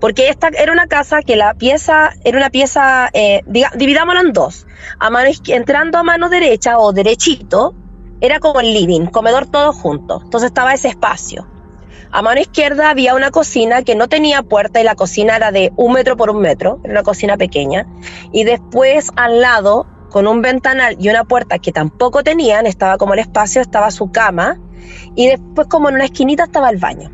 porque 0.01 0.30
esta 0.30 0.47
era 0.47 0.71
una 0.71 0.88
casa 0.88 1.21
que 1.21 1.36
la 1.36 1.53
pieza, 1.53 2.10
era 2.23 2.39
una 2.39 2.49
pieza, 2.49 3.12
eh, 3.13 3.41
diga- 3.45 3.71
dividámosla 3.75 4.21
en 4.21 4.34
dos. 4.34 4.65
A 4.99 5.12
mano, 5.12 5.30
entrando 5.45 5.99
a 5.99 6.03
mano 6.03 6.30
derecha 6.30 6.80
o 6.80 6.91
derechito, 6.91 7.75
era 8.19 8.39
como 8.39 8.62
el 8.62 8.73
living, 8.73 9.06
comedor 9.12 9.45
todo 9.45 9.71
junto. 9.71 10.19
Entonces 10.23 10.47
estaba 10.47 10.73
ese 10.73 10.88
espacio. 10.88 11.47
A 12.12 12.23
mano 12.23 12.41
izquierda 12.41 12.89
había 12.89 13.13
una 13.13 13.30
cocina 13.30 13.84
que 13.84 13.93
no 13.93 14.08
tenía 14.08 14.41
puerta 14.41 14.82
y 14.82 14.84
la 14.84 14.95
cocina 14.95 15.36
era 15.36 15.51
de 15.51 15.71
un 15.75 15.93
metro 15.93 16.17
por 16.17 16.32
un 16.32 16.41
metro, 16.41 16.80
era 16.84 16.93
una 16.93 17.03
cocina 17.03 17.38
pequeña. 17.38 17.86
Y 18.32 18.43
después 18.43 19.12
al 19.17 19.39
lado, 19.41 19.86
con 20.09 20.27
un 20.27 20.41
ventanal 20.41 20.95
y 20.99 21.09
una 21.09 21.23
puerta 21.23 21.59
que 21.59 21.71
tampoco 21.71 22.23
tenían, 22.23 22.65
estaba 22.65 22.97
como 22.97 23.13
el 23.13 23.19
espacio, 23.19 23.61
estaba 23.61 23.91
su 23.91 24.11
cama. 24.11 24.59
Y 25.15 25.27
después 25.27 25.67
como 25.67 25.89
en 25.89 25.95
una 25.95 26.05
esquinita 26.05 26.43
estaba 26.43 26.69
el 26.69 26.77
baño. 26.77 27.11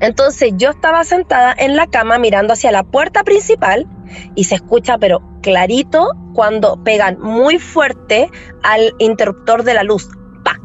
Entonces 0.00 0.52
yo 0.56 0.70
estaba 0.70 1.04
sentada 1.04 1.54
en 1.56 1.76
la 1.76 1.86
cama 1.86 2.18
mirando 2.18 2.54
hacia 2.54 2.72
la 2.72 2.84
puerta 2.84 3.22
principal 3.22 3.86
y 4.34 4.44
se 4.44 4.54
escucha 4.54 4.96
pero 4.96 5.20
clarito 5.42 6.12
cuando 6.32 6.82
pegan 6.82 7.20
muy 7.20 7.58
fuerte 7.58 8.30
al 8.62 8.94
interruptor 8.98 9.62
de 9.62 9.74
la 9.74 9.82
luz. 9.82 10.08
¡Pa! 10.42 10.58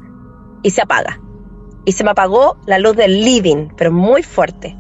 Y 0.64 0.70
se 0.70 0.82
apaga 0.82 1.20
y 1.86 1.92
se 1.92 2.04
me 2.04 2.12
apagó 2.12 2.58
la 2.66 2.80
luz 2.80 2.96
del 2.96 3.24
living, 3.24 3.70
pero 3.78 3.92
muy 3.92 4.24
fuerte. 4.24 4.76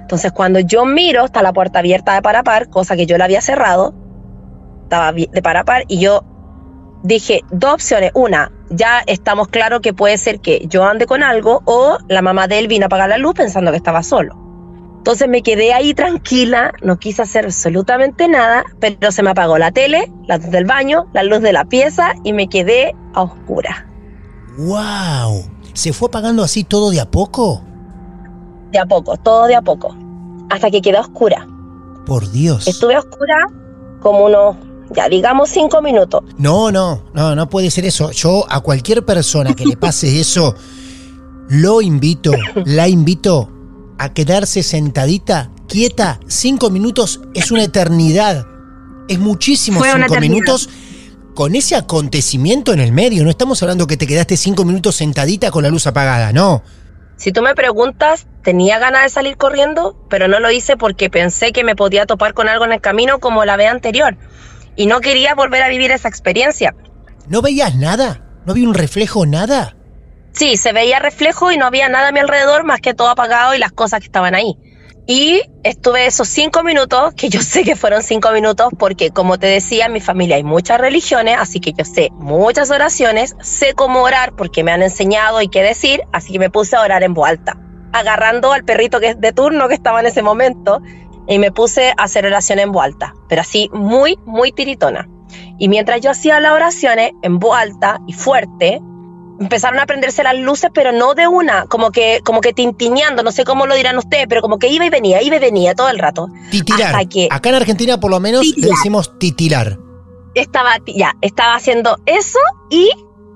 Entonces 0.00 0.32
cuando 0.32 0.58
yo 0.58 0.84
miro, 0.84 1.24
está 1.24 1.42
la 1.42 1.52
puerta 1.52 1.78
abierta 1.78 2.14
de 2.14 2.22
par 2.22 2.36
a 2.36 2.42
par, 2.42 2.68
cosa 2.70 2.96
que 2.96 3.06
yo 3.06 3.16
la 3.18 3.26
había 3.26 3.42
cerrado, 3.42 3.94
estaba 4.90 5.12
de 5.12 5.42
par 5.42 5.56
a 5.56 5.64
par, 5.64 5.84
y 5.86 6.00
yo 6.00 6.24
dije 7.04 7.42
dos 7.52 7.74
opciones. 7.74 8.10
Una, 8.14 8.50
ya 8.70 9.02
estamos 9.06 9.46
claros 9.46 9.80
que 9.80 9.94
puede 9.94 10.18
ser 10.18 10.40
que 10.40 10.66
yo 10.66 10.84
ande 10.84 11.06
con 11.06 11.22
algo, 11.22 11.62
o 11.64 11.98
la 12.08 12.22
mamá 12.22 12.48
de 12.48 12.58
él 12.58 12.66
vino 12.66 12.84
a 12.84 12.86
apagar 12.86 13.08
la 13.08 13.18
luz 13.18 13.34
pensando 13.34 13.70
que 13.70 13.76
estaba 13.76 14.02
solo. 14.02 14.36
Entonces 14.98 15.28
me 15.28 15.42
quedé 15.42 15.72
ahí 15.72 15.94
tranquila, 15.94 16.72
no 16.82 16.98
quise 16.98 17.22
hacer 17.22 17.44
absolutamente 17.44 18.28
nada, 18.28 18.64
pero 18.80 19.12
se 19.12 19.22
me 19.22 19.30
apagó 19.30 19.56
la 19.58 19.70
tele, 19.70 20.12
la 20.26 20.38
luz 20.38 20.50
del 20.50 20.64
baño, 20.66 21.06
la 21.12 21.22
luz 21.22 21.40
de 21.40 21.52
la 21.52 21.64
pieza, 21.64 22.12
y 22.24 22.32
me 22.32 22.48
quedé 22.48 22.94
a 23.14 23.22
oscura. 23.22 23.86
¡Wow! 24.58 25.44
¿Se 25.72 25.92
fue 25.92 26.08
apagando 26.08 26.42
así 26.42 26.64
todo 26.64 26.90
de 26.90 27.00
a 27.00 27.08
poco? 27.08 27.62
De 28.72 28.78
a 28.78 28.86
poco, 28.86 29.16
todo 29.16 29.46
de 29.46 29.54
a 29.54 29.62
poco, 29.62 29.96
hasta 30.50 30.68
que 30.70 30.82
quedé 30.82 30.98
oscura. 30.98 31.46
Por 32.04 32.30
Dios. 32.30 32.66
Estuve 32.66 32.96
a 32.96 32.98
oscura 32.98 33.46
como 34.00 34.26
unos, 34.26 34.56
ya 34.90 35.08
digamos, 35.08 35.50
cinco 35.50 35.82
minutos. 35.82 36.22
No, 36.38 36.70
no, 36.70 37.04
no, 37.14 37.34
no 37.34 37.48
puede 37.48 37.70
ser 37.70 37.84
eso. 37.84 38.10
Yo 38.10 38.44
a 38.48 38.60
cualquier 38.60 39.04
persona 39.04 39.54
que 39.54 39.64
le 39.66 39.76
pase 39.76 40.20
eso, 40.20 40.54
lo 41.48 41.80
invito, 41.80 42.32
la 42.64 42.88
invito 42.88 43.50
a 43.98 44.12
quedarse 44.12 44.62
sentadita, 44.62 45.50
quieta. 45.68 46.20
Cinco 46.26 46.70
minutos 46.70 47.20
es 47.34 47.50
una 47.50 47.64
eternidad. 47.64 48.46
Es 49.08 49.18
muchísimo 49.18 49.80
Fue 49.80 49.90
cinco 49.92 50.20
minutos 50.20 50.68
con 51.34 51.54
ese 51.54 51.76
acontecimiento 51.76 52.72
en 52.72 52.80
el 52.80 52.92
medio. 52.92 53.24
No 53.24 53.30
estamos 53.30 53.62
hablando 53.62 53.86
que 53.86 53.96
te 53.96 54.06
quedaste 54.06 54.36
cinco 54.36 54.64
minutos 54.64 54.96
sentadita 54.96 55.50
con 55.50 55.62
la 55.62 55.68
luz 55.68 55.86
apagada, 55.86 56.32
no. 56.32 56.62
Si 57.16 57.32
tú 57.32 57.42
me 57.42 57.54
preguntas, 57.54 58.26
tenía 58.42 58.78
ganas 58.78 59.02
de 59.02 59.08
salir 59.10 59.36
corriendo, 59.36 59.94
pero 60.08 60.26
no 60.26 60.40
lo 60.40 60.50
hice 60.50 60.78
porque 60.78 61.10
pensé 61.10 61.52
que 61.52 61.64
me 61.64 61.76
podía 61.76 62.06
topar 62.06 62.32
con 62.32 62.48
algo 62.48 62.64
en 62.64 62.72
el 62.72 62.80
camino 62.80 63.18
como 63.18 63.44
la 63.44 63.56
vez 63.56 63.68
anterior. 63.68 64.16
Y 64.76 64.86
no 64.86 65.00
quería 65.00 65.34
volver 65.34 65.62
a 65.62 65.68
vivir 65.68 65.90
esa 65.90 66.08
experiencia. 66.08 66.74
¿No 67.28 67.42
veías 67.42 67.74
nada? 67.74 68.24
¿No 68.46 68.52
había 68.52 68.68
un 68.68 68.74
reflejo, 68.74 69.26
nada? 69.26 69.76
Sí, 70.32 70.56
se 70.56 70.72
veía 70.72 70.98
reflejo 70.98 71.50
y 71.50 71.58
no 71.58 71.66
había 71.66 71.88
nada 71.88 72.08
a 72.08 72.12
mi 72.12 72.20
alrededor 72.20 72.64
más 72.64 72.80
que 72.80 72.94
todo 72.94 73.08
apagado 73.08 73.54
y 73.54 73.58
las 73.58 73.72
cosas 73.72 74.00
que 74.00 74.06
estaban 74.06 74.34
ahí. 74.34 74.56
Y 75.06 75.42
estuve 75.64 76.06
esos 76.06 76.28
cinco 76.28 76.62
minutos, 76.62 77.14
que 77.14 77.28
yo 77.28 77.40
sé 77.40 77.64
que 77.64 77.74
fueron 77.74 78.02
cinco 78.02 78.30
minutos, 78.30 78.68
porque 78.78 79.10
como 79.10 79.38
te 79.38 79.48
decía, 79.48 79.86
en 79.86 79.92
mi 79.92 80.00
familia 80.00 80.36
hay 80.36 80.44
muchas 80.44 80.80
religiones, 80.80 81.36
así 81.38 81.58
que 81.58 81.72
yo 81.72 81.84
sé 81.84 82.10
muchas 82.12 82.70
oraciones, 82.70 83.34
sé 83.40 83.74
cómo 83.74 84.02
orar 84.02 84.36
porque 84.36 84.62
me 84.62 84.70
han 84.70 84.82
enseñado 84.82 85.42
y 85.42 85.48
qué 85.48 85.62
decir, 85.62 86.02
así 86.12 86.32
que 86.32 86.38
me 86.38 86.50
puse 86.50 86.76
a 86.76 86.82
orar 86.82 87.02
en 87.02 87.14
voz 87.14 87.28
alta. 87.28 87.56
agarrando 87.92 88.52
al 88.52 88.64
perrito 88.64 89.00
que 89.00 89.08
es 89.08 89.20
de 89.20 89.32
turno 89.32 89.66
que 89.66 89.74
estaba 89.74 89.98
en 89.98 90.06
ese 90.06 90.22
momento 90.22 90.80
y 91.30 91.38
me 91.38 91.52
puse 91.52 91.90
a 91.90 92.02
hacer 92.02 92.26
oración 92.26 92.58
en 92.58 92.72
voz 92.72 92.84
alta, 92.84 93.14
pero 93.28 93.40
así 93.40 93.70
muy, 93.72 94.18
muy 94.26 94.50
tiritona. 94.52 95.08
Y 95.58 95.68
mientras 95.68 96.00
yo 96.00 96.10
hacía 96.10 96.40
las 96.40 96.52
oraciones 96.52 97.12
en 97.22 97.38
voz 97.38 97.56
alta 97.56 98.00
y 98.08 98.12
fuerte, 98.12 98.80
empezaron 99.38 99.78
a 99.78 99.86
prenderse 99.86 100.24
las 100.24 100.36
luces, 100.36 100.70
pero 100.74 100.90
no 100.90 101.14
de 101.14 101.28
una, 101.28 101.66
como 101.66 101.92
que, 101.92 102.20
como 102.24 102.40
que 102.40 102.52
tintineando, 102.52 103.22
no 103.22 103.30
sé 103.30 103.44
cómo 103.44 103.66
lo 103.66 103.76
dirán 103.76 103.96
ustedes, 103.96 104.26
pero 104.28 104.42
como 104.42 104.58
que 104.58 104.68
iba 104.68 104.84
y 104.84 104.90
venía, 104.90 105.22
iba 105.22 105.36
y 105.36 105.38
venía 105.38 105.74
todo 105.76 105.88
el 105.88 106.00
rato. 106.00 106.28
Titilar. 106.50 106.96
Acá 107.30 107.48
en 107.48 107.54
Argentina 107.54 108.00
por 108.00 108.10
lo 108.10 108.18
menos 108.18 108.44
le 108.56 108.66
decimos 108.66 109.16
titilar. 109.18 109.78
Estaba, 110.34 110.78
ya, 110.86 111.14
estaba 111.20 111.54
haciendo 111.54 111.96
eso 112.06 112.38
y 112.70 112.90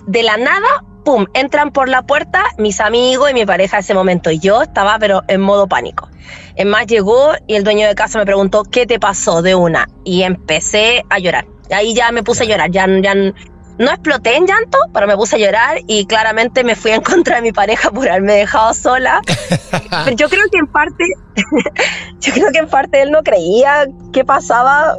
de 0.07 0.22
la 0.24 0.37
nada, 0.37 0.85
pum, 1.05 1.27
entran 1.35 1.71
por 1.71 1.88
la 1.88 2.03
puerta 2.03 2.45
mis 2.59 2.81
amigos 2.81 3.31
y 3.31 3.35
mi 3.35 3.47
pareja 3.47 3.77
en 3.77 3.81
ese 3.81 3.95
momento. 3.95 4.31
Y 4.31 4.38
yo 4.38 4.62
estaba, 4.62 4.99
pero 4.99 5.23
en 5.29 5.40
modo 5.40 5.67
pánico. 5.67 6.09
Es 6.57 6.67
más, 6.67 6.87
llegó 6.87 7.33
y 7.47 7.55
el 7.55 7.64
dueño 7.64 7.87
de 7.87 7.95
casa 7.95 8.19
me 8.19 8.25
preguntó, 8.25 8.64
¿qué 8.64 8.87
te 8.87 8.99
pasó 8.99 9.43
de 9.43 9.55
una? 9.55 9.88
Y 10.05 10.23
empecé 10.23 11.05
a 11.11 11.19
llorar. 11.19 11.47
Ahí 11.71 11.95
ya 11.95 12.12
me 12.12 12.23
puse 12.23 12.45
a 12.45 12.47
llorar, 12.47 12.71
ya, 12.71 12.87
ya 13.01 13.14
no 13.14 13.90
exploté 13.90 14.37
en 14.37 14.47
llanto, 14.47 14.79
pero 14.93 15.07
me 15.07 15.17
puse 15.17 15.37
a 15.37 15.38
llorar 15.38 15.79
y 15.87 16.07
claramente 16.07 16.64
me 16.64 16.77
fui 16.77 16.93
en 16.93 17.01
contra 17.03 17.37
de 17.37 17.43
mi 17.43 17.53
pareja 17.53 17.90
por 17.90 18.09
haberme 18.09 18.35
dejado 18.35 18.75
sola. 18.75 19.21
Pero 20.05 20.17
yo 20.17 20.29
creo 20.29 20.45
que 20.51 20.59
en 20.59 20.67
parte, 20.67 21.05
yo 22.21 22.33
creo 22.33 22.51
que 22.53 22.59
en 22.59 22.69
parte 22.69 23.03
él 23.03 23.11
no 23.11 23.23
creía 23.23 23.87
qué 24.12 24.25
pasaba, 24.25 24.97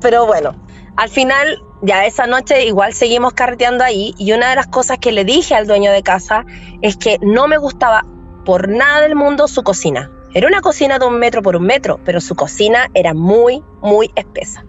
pero 0.00 0.26
bueno, 0.26 0.54
al 0.96 1.08
final 1.08 1.58
ya 1.82 2.06
esa 2.06 2.26
noche 2.26 2.66
igual 2.66 2.92
seguimos 2.94 3.32
carreteando 3.34 3.84
ahí 3.84 4.14
y 4.18 4.32
una 4.32 4.50
de 4.50 4.56
las 4.56 4.66
cosas 4.66 4.98
que 4.98 5.12
le 5.12 5.24
dije 5.24 5.54
al 5.54 5.66
dueño 5.66 5.92
de 5.92 6.02
casa 6.02 6.44
es 6.82 6.96
que 6.96 7.18
no 7.20 7.48
me 7.48 7.58
gustaba 7.58 8.04
por 8.44 8.68
nada 8.68 9.00
del 9.00 9.16
mundo 9.16 9.48
su 9.48 9.62
cocina. 9.62 10.10
Era 10.34 10.48
una 10.48 10.60
cocina 10.60 10.98
de 10.98 11.06
un 11.06 11.18
metro 11.18 11.42
por 11.42 11.56
un 11.56 11.64
metro, 11.64 12.00
pero 12.04 12.20
su 12.20 12.34
cocina 12.34 12.90
era 12.94 13.14
muy, 13.14 13.62
muy 13.80 14.10
espesa 14.16 14.64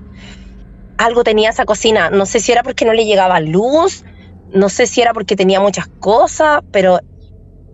algo 0.98 1.24
tenía 1.24 1.50
esa 1.50 1.65
cocina. 1.65 2.10
No 2.10 2.26
sé 2.26 2.39
si 2.39 2.52
era 2.52 2.63
porque 2.63 2.86
no 2.86 2.93
le 2.93 3.06
llegaba 3.06 3.39
luz, 3.39 4.04
no 4.52 4.70
sé 4.70 4.88
si 4.88 5.02
era 5.02 5.13
porque 5.13 5.36
tenía 5.36 5.60
muchas 5.60 5.88
cosas, 6.00 6.62
pero 6.72 7.00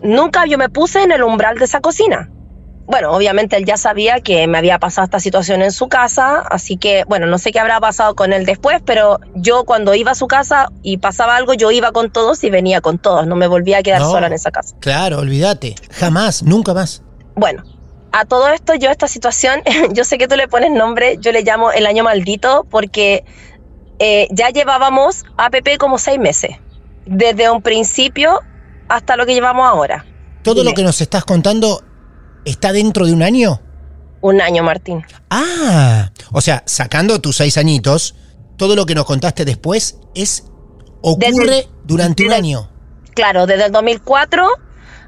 nunca 0.02 0.46
yo 0.46 0.58
me 0.58 0.70
puse 0.70 1.04
en 1.04 1.12
el 1.12 1.24
umbral 1.24 1.58
de 1.58 1.66
esa 1.66 1.80
cocina. 1.80 2.30
Bueno, 2.86 3.12
obviamente 3.12 3.56
él 3.56 3.66
ya 3.66 3.78
sabía 3.78 4.20
que 4.20 4.46
me 4.48 4.58
había 4.58 4.78
pasado 4.78 5.06
esta 5.06 5.20
situación 5.20 5.62
en 5.62 5.72
su 5.72 5.88
casa, 5.88 6.40
así 6.40 6.76
que, 6.76 7.06
bueno, 7.08 7.28
no 7.28 7.38
sé 7.38 7.52
qué 7.52 7.60
habrá 7.60 7.80
pasado 7.80 8.14
con 8.14 8.34
él 8.34 8.46
después, 8.46 8.82
pero 8.86 9.20
yo 9.36 9.64
cuando 9.64 9.96
iba 9.96 10.12
a 10.12 10.16
su 10.16 10.28
casa 10.28 10.70
y 10.82 10.98
pasaba 10.98 11.38
algo, 11.38 11.54
yo 11.54 11.72
iba 11.72 11.94
con 11.94 12.12
todos 12.12 12.44
y 12.44 12.50
venía 12.50 12.82
con 12.82 13.00
todos, 13.00 13.26
no 13.26 13.36
me 13.36 13.48
volvía 13.48 13.78
a 13.78 13.84
quedar 13.84 14.02
sola 14.02 14.28
en 14.28 14.34
esa 14.34 14.52
casa. 14.52 14.76
Claro, 14.80 15.20
olvídate, 15.20 15.76
jamás, 15.92 16.44
nunca 16.44 16.74
más. 16.74 17.02
Bueno, 17.36 17.64
a 18.12 18.26
todo 18.26 18.50
esto, 18.50 18.76
yo 18.76 18.90
esta 18.90 19.08
situación, 19.08 19.62
yo 19.94 20.04
sé 20.04 20.18
que 20.18 20.28
tú 20.28 20.36
le 20.36 20.50
pones 20.50 20.72
nombre, 20.72 21.18
yo 21.20 21.32
le 21.32 21.42
llamo 21.44 21.72
el 21.72 21.86
año 21.86 22.04
maldito 22.04 22.68
porque 22.70 23.24
eh, 24.00 24.28
ya 24.30 24.50
llevábamos 24.50 25.24
APP 25.38 25.78
como 25.78 25.98
seis 25.98 26.20
meses, 26.20 26.58
desde 27.06 27.50
un 27.50 27.62
principio 27.62 28.42
hasta 28.90 29.16
lo 29.16 29.26
que 29.26 29.34
llevamos 29.34 29.66
ahora. 29.66 30.06
¿Todo 30.44 30.66
lo 30.66 30.74
que 30.74 30.84
nos 30.84 31.00
estás 31.00 31.24
contando 31.24 31.82
está 32.46 32.72
dentro 32.72 33.06
de 33.06 33.14
un 33.14 33.24
año? 33.24 33.62
Un 34.22 34.42
año, 34.42 34.64
Martín. 34.64 35.04
Ah, 35.30 36.12
o 36.32 36.42
sea, 36.42 36.64
sacando 36.66 37.20
tus 37.20 37.38
seis 37.38 37.58
añitos, 37.58 38.16
todo 38.58 38.76
lo 38.76 38.86
que 38.86 38.96
nos 38.96 39.06
contaste 39.06 39.46
después 39.46 40.00
es 40.16 40.46
ocurre 41.02 41.68
durante 41.84 42.26
un 42.26 42.34
año. 42.34 42.70
Claro, 43.14 43.46
desde 43.46 43.66
el 43.66 43.72
2004 43.72 44.48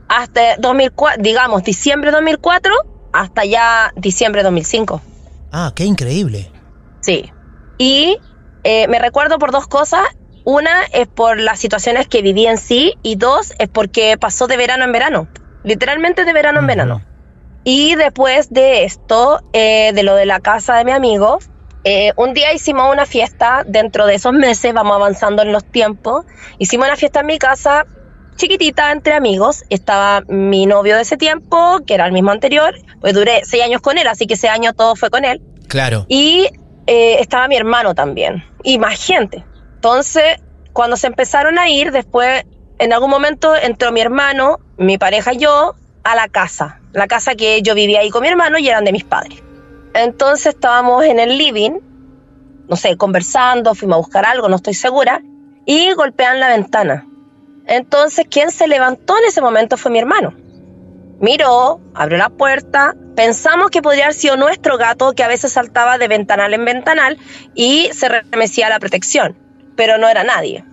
hasta 0.08 0.58
2004, 0.58 1.24
digamos, 1.24 1.64
diciembre 1.64 2.12
de 2.12 2.18
2004 2.18 2.74
hasta 3.14 3.46
ya 3.46 3.94
diciembre 3.96 4.42
de 4.42 4.44
2005. 4.44 5.02
Ah, 5.52 5.72
qué 5.74 5.86
increíble. 5.86 6.52
Sí. 7.02 7.32
Y 7.78 8.18
eh, 8.64 8.88
me 8.88 9.00
recuerdo 9.00 9.40
por 9.40 9.52
dos 9.52 9.68
cosas. 9.68 10.02
Una 10.44 10.84
es 10.92 11.08
por 11.08 11.40
las 11.40 11.60
situaciones 11.60 12.08
que 12.08 12.22
viví 12.22 12.46
en 12.46 12.58
sí 12.58 12.94
y 13.02 13.16
dos 13.16 13.54
es 13.58 13.70
porque 13.70 14.18
pasó 14.18 14.48
de 14.48 14.58
verano 14.58 14.84
en 14.84 14.92
verano. 14.92 15.28
Literalmente 15.64 16.26
de 16.26 16.34
verano 16.34 16.60
en 16.60 16.68
verano. 16.68 17.02
Y 17.66 17.96
después 17.96 18.54
de 18.54 18.86
esto, 18.86 19.42
eh, 19.52 19.92
de 19.94 20.04
lo 20.04 20.16
de 20.16 20.28
la 20.28 20.40
casa 20.40 20.76
de 20.76 20.86
mi 20.86 20.92
amigo, 20.92 21.40
eh, 21.84 22.14
un 22.16 22.34
día 22.36 22.54
hicimos 22.54 22.92
una 22.92 23.08
fiesta 23.08 23.64
dentro 23.68 24.06
de 24.06 24.16
esos 24.16 24.34
meses, 24.34 24.72
vamos 24.72 24.96
avanzando 24.96 25.42
en 25.42 25.52
los 25.52 25.66
tiempos. 25.66 26.26
Hicimos 26.60 26.88
una 26.88 26.96
fiesta 26.96 27.22
en 27.22 27.26
mi 27.26 27.40
casa 27.40 27.86
chiquitita 28.36 28.92
entre 28.92 29.14
amigos. 29.14 29.64
Estaba 29.70 30.22
mi 30.28 30.68
novio 30.68 30.96
de 30.96 31.02
ese 31.02 31.18
tiempo, 31.18 31.80
que 31.88 31.96
era 31.96 32.06
el 32.06 32.12
mismo 32.12 32.30
anterior, 32.30 32.76
pues 33.02 33.16
duré 33.16 33.42
seis 33.46 33.64
años 33.64 33.82
con 33.82 33.98
él, 33.98 34.08
así 34.08 34.28
que 34.28 34.36
ese 34.36 34.48
año 34.48 34.74
todo 34.74 34.96
fue 34.96 35.10
con 35.10 35.26
él. 35.26 35.42
Claro. 35.68 36.06
Y 36.08 36.48
eh, 36.86 37.18
estaba 37.20 37.48
mi 37.48 37.56
hermano 37.56 37.96
también, 37.96 38.44
y 38.64 38.78
más 38.78 39.04
gente. 39.04 39.44
Entonces, 39.74 40.40
cuando 40.72 40.98
se 40.98 41.08
empezaron 41.08 41.58
a 41.58 41.68
ir, 41.68 41.92
después, 41.92 42.44
en 42.78 42.94
algún 42.94 43.10
momento 43.10 43.56
entró 43.56 43.92
mi 43.92 44.02
hermano, 44.02 44.60
mi 44.78 45.00
pareja 45.00 45.34
y 45.34 45.38
yo, 45.38 45.76
a 46.06 46.16
la 46.16 46.30
casa. 46.30 46.80
La 46.94 47.08
casa 47.08 47.36
que 47.36 47.62
yo 47.62 47.76
vivía 47.76 48.00
ahí 48.00 48.10
con 48.10 48.22
mi 48.22 48.30
hermano 48.30 48.58
y 48.58 48.70
eran 48.70 48.86
de 48.86 48.94
mis 48.94 49.04
padres. 49.04 49.44
Entonces 49.94 50.54
estábamos 50.54 51.04
en 51.04 51.20
el 51.20 51.38
living, 51.38 51.80
no 52.70 52.76
sé, 52.76 52.96
conversando, 52.96 53.76
fuimos 53.76 53.96
a 53.96 54.00
buscar 54.00 54.26
algo, 54.26 54.48
no 54.48 54.56
estoy 54.56 54.76
segura, 54.76 55.22
y 55.66 55.92
golpean 55.94 56.40
la 56.40 56.50
ventana. 56.50 57.08
Entonces, 57.66 58.28
quien 58.30 58.52
se 58.52 58.68
levantó 58.68 59.18
en 59.18 59.26
ese 59.26 59.42
momento 59.42 59.78
fue 59.78 59.92
mi 59.92 59.98
hermano. 59.98 60.36
Miró, 61.20 61.80
abrió 61.96 62.20
la 62.20 62.30
puerta, 62.30 62.94
pensamos 63.16 63.72
que 63.72 63.82
podría 63.82 64.06
haber 64.06 64.16
sido 64.16 64.38
nuestro 64.38 64.78
gato 64.78 65.14
que 65.14 65.24
a 65.24 65.28
veces 65.28 65.54
saltaba 65.54 65.98
de 65.98 66.08
ventanal 66.08 66.54
en 66.54 66.66
ventanal 66.66 67.18
y 67.56 67.90
se 67.94 68.10
remecía 68.10 68.70
la 68.70 68.80
protección, 68.80 69.36
pero 69.76 69.98
no 69.98 70.08
era 70.08 70.24
nadie. 70.24 70.64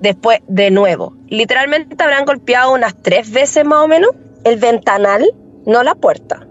Después, 0.00 0.40
de 0.48 0.70
nuevo, 0.70 1.14
literalmente 1.28 1.96
habrán 2.02 2.26
golpeado 2.26 2.74
unas 2.74 3.00
tres 3.00 3.30
veces 3.30 3.64
más 3.64 3.84
o 3.84 3.88
menos 3.88 4.10
el 4.44 4.56
ventanal, 4.56 5.26
no 5.66 5.82
la 5.82 5.94
puerta. 5.94 6.46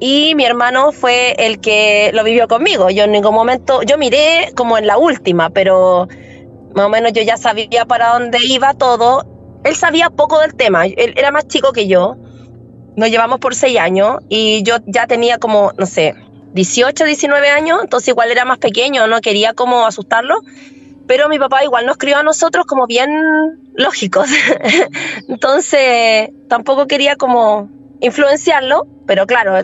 Y 0.00 0.34
mi 0.36 0.44
hermano 0.44 0.92
fue 0.92 1.34
el 1.38 1.60
que 1.60 2.10
lo 2.14 2.22
vivió 2.22 2.46
conmigo. 2.46 2.88
Yo 2.90 3.04
en 3.04 3.12
ningún 3.12 3.34
momento, 3.34 3.82
yo 3.82 3.98
miré 3.98 4.52
como 4.54 4.78
en 4.78 4.86
la 4.86 4.96
última, 4.96 5.50
pero 5.50 6.06
más 6.74 6.86
o 6.86 6.88
menos 6.88 7.12
yo 7.12 7.22
ya 7.22 7.36
sabía 7.36 7.84
para 7.84 8.12
dónde 8.12 8.38
iba 8.44 8.74
todo. 8.74 9.26
Él 9.64 9.74
sabía 9.74 10.10
poco 10.10 10.38
del 10.38 10.54
tema, 10.54 10.86
él 10.86 11.14
era 11.16 11.32
más 11.32 11.48
chico 11.48 11.72
que 11.72 11.88
yo, 11.88 12.16
nos 12.98 13.10
llevamos 13.10 13.38
por 13.38 13.54
seis 13.54 13.78
años 13.78 14.18
y 14.28 14.62
yo 14.64 14.76
ya 14.86 15.06
tenía 15.06 15.38
como, 15.38 15.72
no 15.78 15.86
sé, 15.86 16.14
18, 16.52 17.04
19 17.04 17.48
años, 17.48 17.78
entonces 17.82 18.08
igual 18.08 18.32
era 18.32 18.44
más 18.44 18.58
pequeño, 18.58 19.06
no 19.06 19.20
quería 19.20 19.54
como 19.54 19.86
asustarlo, 19.86 20.40
pero 21.08 21.28
mi 21.28 21.38
papá 21.38 21.64
igual 21.64 21.86
nos 21.86 21.96
crió 21.96 22.18
a 22.18 22.22
nosotros 22.22 22.66
como 22.66 22.86
bien 22.86 23.10
lógicos, 23.74 24.28
entonces 25.28 26.30
tampoco 26.48 26.86
quería 26.86 27.16
como 27.16 27.70
influenciarlo, 28.00 28.86
pero 29.06 29.26
claro, 29.26 29.54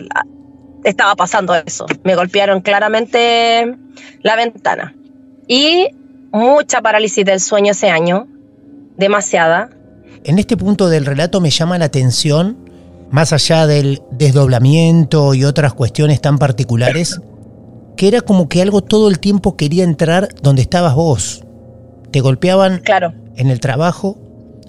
estaba 0.83 1.15
pasando 1.15 1.53
eso, 1.55 1.85
me 2.03 2.15
golpearon 2.15 2.61
claramente 2.61 3.77
la 4.23 4.35
ventana. 4.35 4.95
Y 5.47 5.87
mucha 6.31 6.81
parálisis 6.81 7.23
del 7.23 7.39
sueño 7.39 7.71
ese 7.71 7.89
año, 7.89 8.27
demasiada. 8.97 9.69
En 10.23 10.39
este 10.39 10.57
punto 10.57 10.89
del 10.89 11.05
relato 11.05 11.39
me 11.41 11.51
llama 11.51 11.77
la 11.77 11.85
atención, 11.85 12.57
más 13.11 13.31
allá 13.33 13.67
del 13.67 14.01
desdoblamiento 14.11 15.35
y 15.35 15.45
otras 15.45 15.75
cuestiones 15.75 16.21
tan 16.21 16.39
particulares, 16.39 17.21
que 17.95 18.07
era 18.07 18.21
como 18.21 18.49
que 18.49 18.61
algo 18.61 18.81
todo 18.81 19.07
el 19.07 19.19
tiempo 19.19 19.55
quería 19.55 19.83
entrar 19.83 20.29
donde 20.41 20.61
estabas 20.61 20.95
vos. 20.95 21.43
Te 22.11 22.21
golpeaban 22.21 22.79
claro. 22.79 23.13
en 23.35 23.49
el 23.49 23.59
trabajo, 23.59 24.17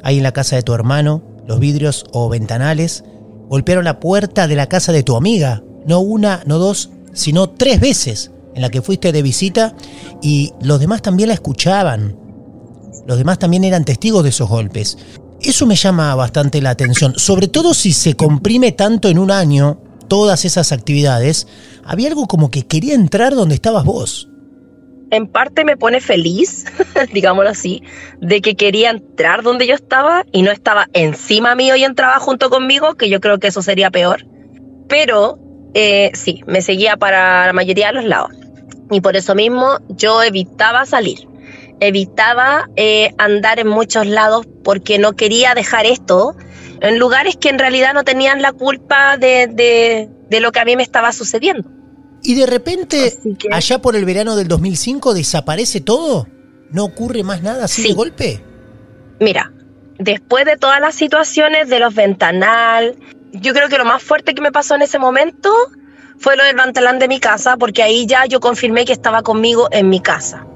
ahí 0.03 0.19
en 0.19 0.23
la 0.23 0.33
casa 0.33 0.57
de 0.57 0.63
tu 0.63 0.73
hermano, 0.73 1.23
los 1.47 1.61
vidrios 1.61 2.05
o 2.13 2.29
ventanales, 2.29 3.05
golpearon 3.49 3.85
la 3.85 4.01
puerta 4.01 4.49
de 4.49 4.57
la 4.57 4.67
casa 4.67 4.93
de 4.93 5.03
tu 5.03 5.17
amiga, 5.17 5.63
no 5.87 6.01
una, 6.01 6.43
no 6.47 6.59
dos, 6.59 6.91
sino 7.13 7.51
tres 7.51 7.81
veces 7.81 8.31
en 8.55 8.63
la 8.63 8.71
que 8.71 8.83
fuiste 8.83 9.13
de 9.13 9.23
visita 9.23 9.75
y 10.23 10.53
los 10.61 10.81
demás 10.81 11.03
también 11.03 11.29
la 11.29 11.35
escuchaban. 11.35 12.17
Los 13.07 13.19
demás 13.19 13.39
también 13.39 13.65
eran 13.65 13.85
testigos 13.85 14.25
de 14.25 14.31
esos 14.31 14.49
golpes. 14.49 14.99
Eso 15.41 15.67
me 15.67 15.77
llama 15.77 16.15
bastante 16.15 16.61
la 16.61 16.71
atención, 16.71 17.15
sobre 17.17 17.49
todo 17.49 17.75
si 17.75 17.93
se 17.93 18.15
comprime 18.15 18.73
tanto 18.73 19.09
en 19.09 19.19
un 19.19 19.31
año 19.31 19.79
todas 20.09 20.45
esas 20.45 20.73
actividades. 20.73 21.47
Había 21.85 22.09
algo 22.09 22.27
como 22.27 22.51
que 22.51 22.67
quería 22.67 22.95
entrar 22.95 23.35
donde 23.35 23.55
estabas 23.55 23.85
vos. 23.85 24.29
En 25.11 25.29
parte 25.29 25.65
me 25.65 25.77
pone 25.77 26.01
feliz, 26.01 26.65
digámoslo 27.13 27.51
así, 27.51 27.83
de 28.21 28.41
que 28.41 28.57
quería 28.57 28.91
entrar 28.91 29.43
donde 29.43 29.67
yo 29.67 29.75
estaba 29.75 30.25
y 30.33 30.43
no 30.43 30.51
estaba 30.51 30.89
encima 30.93 31.55
mío 31.55 31.77
y 31.77 31.85
entraba 31.85 32.19
junto 32.19 32.51
conmigo, 32.51 32.95
que 32.95 33.09
yo 33.09 33.21
creo 33.21 33.39
que 33.39 33.49
eso 33.49 33.63
sería 33.63 33.91
peor. 33.91 34.27
Pero 34.89 35.39
eh, 35.75 36.11
sí, 36.15 36.43
me 36.47 36.61
seguía 36.61 36.97
para 36.97 37.47
la 37.47 37.53
mayoría 37.53 37.89
de 37.89 37.93
los 37.93 38.05
lados 38.05 38.33
y 38.91 39.01
por 39.01 39.17
eso 39.17 39.35
mismo 39.35 39.79
yo 39.89 40.23
evitaba 40.23 40.87
salir. 40.87 41.29
evitaba 41.79 42.71
eh, 42.77 43.13
andar 43.19 43.59
en 43.59 43.69
muchos 43.69 44.07
lados 44.07 44.47
porque 44.65 44.99
no 44.99 45.13
quería 45.13 45.55
dejar 45.55 45.85
esto 45.85 46.35
en 46.81 46.99
lugares 46.99 47.37
que 47.37 47.49
en 47.49 47.59
realidad 47.59 47.95
no 47.95 48.05
tenían 48.05 48.43
la 48.43 48.53
culpa 48.53 49.17
de, 49.17 49.49
de, 49.49 50.09
de 50.29 50.41
lo 50.41 50.53
que 50.53 50.61
a 50.61 50.65
mí 50.65 50.77
me 50.77 50.83
estaba 50.83 51.13
sucediendo. 51.13 51.71
Y 52.23 52.35
de 52.35 52.47
repente, 52.47 53.19
allá 53.53 53.81
por 53.81 53.95
el 53.95 54.05
verano 54.05 54.37
del 54.37 54.49
2005, 54.49 55.15
desaparece 55.15 55.81
todo. 55.81 56.27
¿No 56.71 56.85
ocurre 56.85 57.23
más 57.23 57.43
nada 57.43 57.65
así 57.65 57.83
de 57.83 57.95
golpe? 57.95 58.43
Mira, 59.21 59.53
después 59.99 60.45
de 60.45 60.57
todas 60.57 60.81
las 60.81 60.95
situaciones 60.95 61.69
de 61.69 61.79
los 61.79 61.95
ventanal, 61.95 62.97
yo 63.33 63.53
creo 63.53 63.69
que 63.69 63.79
lo 63.79 63.85
más 63.85 64.03
fuerte 64.03 64.35
que 64.35 64.43
me 64.43 64.51
pasó 64.51 64.75
en 64.75 64.83
ese 64.83 64.99
momento 64.99 65.53
fue 66.19 66.37
lo 66.37 66.45
del 66.45 66.57
ventanal 66.57 66.99
de 66.99 67.09
mi 67.09 67.21
casa, 67.21 67.57
porque 67.57 67.83
ahí 67.83 68.07
ya 68.07 68.27
yo 68.27 68.41
confirmé 68.41 68.85
que 68.85 68.93
estaba 68.93 69.23
conmigo 69.23 69.69
en 69.71 69.89
mi 69.89 70.01
casa. 70.01 70.47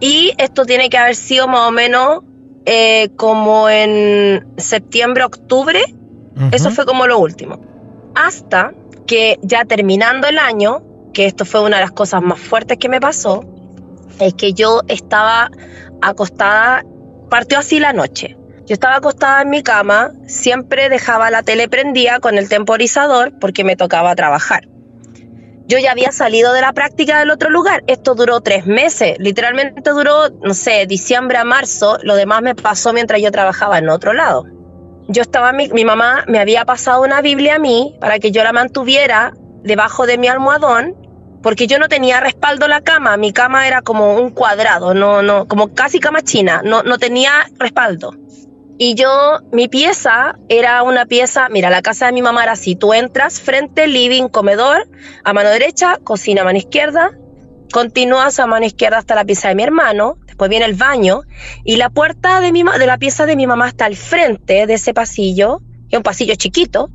Y 0.00 0.32
esto 0.38 0.64
tiene 0.64 0.88
que 0.88 0.98
haber 0.98 1.14
sido 1.14 1.46
más 1.46 1.68
o 1.68 1.70
menos 1.70 2.24
eh, 2.72 3.08
como 3.16 3.68
en 3.68 4.46
septiembre, 4.56 5.24
octubre. 5.24 5.82
Eso 6.52 6.70
fue 6.70 6.86
como 6.86 7.08
lo 7.08 7.18
último. 7.18 7.60
Hasta 8.14 8.72
que 9.08 9.40
ya 9.42 9.64
terminando 9.64 10.28
el 10.28 10.38
año, 10.38 10.84
que 11.12 11.26
esto 11.26 11.44
fue 11.44 11.62
una 11.62 11.78
de 11.78 11.82
las 11.82 11.90
cosas 11.90 12.22
más 12.22 12.38
fuertes 12.38 12.78
que 12.78 12.88
me 12.88 13.00
pasó, 13.00 13.44
es 14.20 14.34
que 14.34 14.52
yo 14.52 14.82
estaba 14.86 15.50
acostada, 16.00 16.84
partió 17.28 17.58
así 17.58 17.80
la 17.80 17.92
noche. 17.92 18.36
Yo 18.66 18.74
estaba 18.74 18.94
acostada 18.94 19.42
en 19.42 19.50
mi 19.50 19.64
cama, 19.64 20.12
siempre 20.28 20.88
dejaba 20.88 21.28
la 21.32 21.42
tele 21.42 21.68
prendida 21.68 22.20
con 22.20 22.38
el 22.38 22.48
temporizador 22.48 23.36
porque 23.40 23.64
me 23.64 23.74
tocaba 23.74 24.14
trabajar. 24.14 24.68
Yo 25.70 25.78
ya 25.78 25.92
había 25.92 26.10
salido 26.10 26.52
de 26.52 26.62
la 26.62 26.72
práctica 26.72 27.20
del 27.20 27.30
otro 27.30 27.48
lugar. 27.48 27.84
Esto 27.86 28.16
duró 28.16 28.40
tres 28.40 28.66
meses, 28.66 29.16
literalmente 29.20 29.88
duró, 29.88 30.28
no 30.42 30.52
sé, 30.52 30.84
diciembre 30.86 31.38
a 31.38 31.44
marzo. 31.44 31.96
Lo 32.02 32.16
demás 32.16 32.42
me 32.42 32.56
pasó 32.56 32.92
mientras 32.92 33.22
yo 33.22 33.30
trabajaba 33.30 33.78
en 33.78 33.88
otro 33.88 34.12
lado. 34.12 34.46
Yo 35.06 35.22
estaba, 35.22 35.52
mi, 35.52 35.68
mi 35.68 35.84
mamá 35.84 36.24
me 36.26 36.40
había 36.40 36.64
pasado 36.64 37.02
una 37.02 37.20
Biblia 37.22 37.54
a 37.54 37.58
mí 37.60 37.96
para 38.00 38.18
que 38.18 38.32
yo 38.32 38.42
la 38.42 38.52
mantuviera 38.52 39.32
debajo 39.62 40.06
de 40.06 40.18
mi 40.18 40.26
almohadón 40.26 40.96
porque 41.40 41.68
yo 41.68 41.78
no 41.78 41.88
tenía 41.88 42.18
respaldo 42.18 42.66
la 42.66 42.80
cama, 42.80 43.16
mi 43.16 43.32
cama 43.32 43.68
era 43.68 43.80
como 43.80 44.16
un 44.16 44.30
cuadrado, 44.30 44.92
no, 44.92 45.22
no, 45.22 45.46
como 45.46 45.72
casi 45.72 46.00
cama 46.00 46.20
china, 46.22 46.62
no, 46.64 46.82
no 46.82 46.98
tenía 46.98 47.30
respaldo. 47.58 48.12
Y 48.82 48.94
yo, 48.94 49.40
mi 49.52 49.68
pieza 49.68 50.36
era 50.48 50.82
una 50.82 51.04
pieza, 51.04 51.50
mira, 51.50 51.68
la 51.68 51.82
casa 51.82 52.06
de 52.06 52.12
mi 52.12 52.22
mamá 52.22 52.44
era 52.44 52.52
así, 52.52 52.76
tú 52.76 52.94
entras 52.94 53.38
frente, 53.38 53.86
living, 53.86 54.28
comedor, 54.28 54.88
a 55.22 55.34
mano 55.34 55.50
derecha, 55.50 55.98
cocina 56.02 56.40
a 56.40 56.44
mano 56.46 56.56
izquierda, 56.56 57.10
continúas 57.70 58.40
a 58.40 58.46
mano 58.46 58.64
izquierda 58.64 58.96
hasta 58.96 59.14
la 59.14 59.26
pieza 59.26 59.50
de 59.50 59.54
mi 59.54 59.64
hermano, 59.64 60.16
después 60.24 60.48
viene 60.48 60.64
el 60.64 60.76
baño, 60.76 61.24
y 61.62 61.76
la 61.76 61.90
puerta 61.90 62.40
de, 62.40 62.52
mi, 62.52 62.62
de 62.62 62.86
la 62.86 62.96
pieza 62.96 63.26
de 63.26 63.36
mi 63.36 63.46
mamá 63.46 63.68
está 63.68 63.84
al 63.84 63.96
frente 63.96 64.66
de 64.66 64.72
ese 64.72 64.94
pasillo, 64.94 65.60
es 65.90 65.98
un 65.98 66.02
pasillo 66.02 66.34
chiquito, 66.36 66.88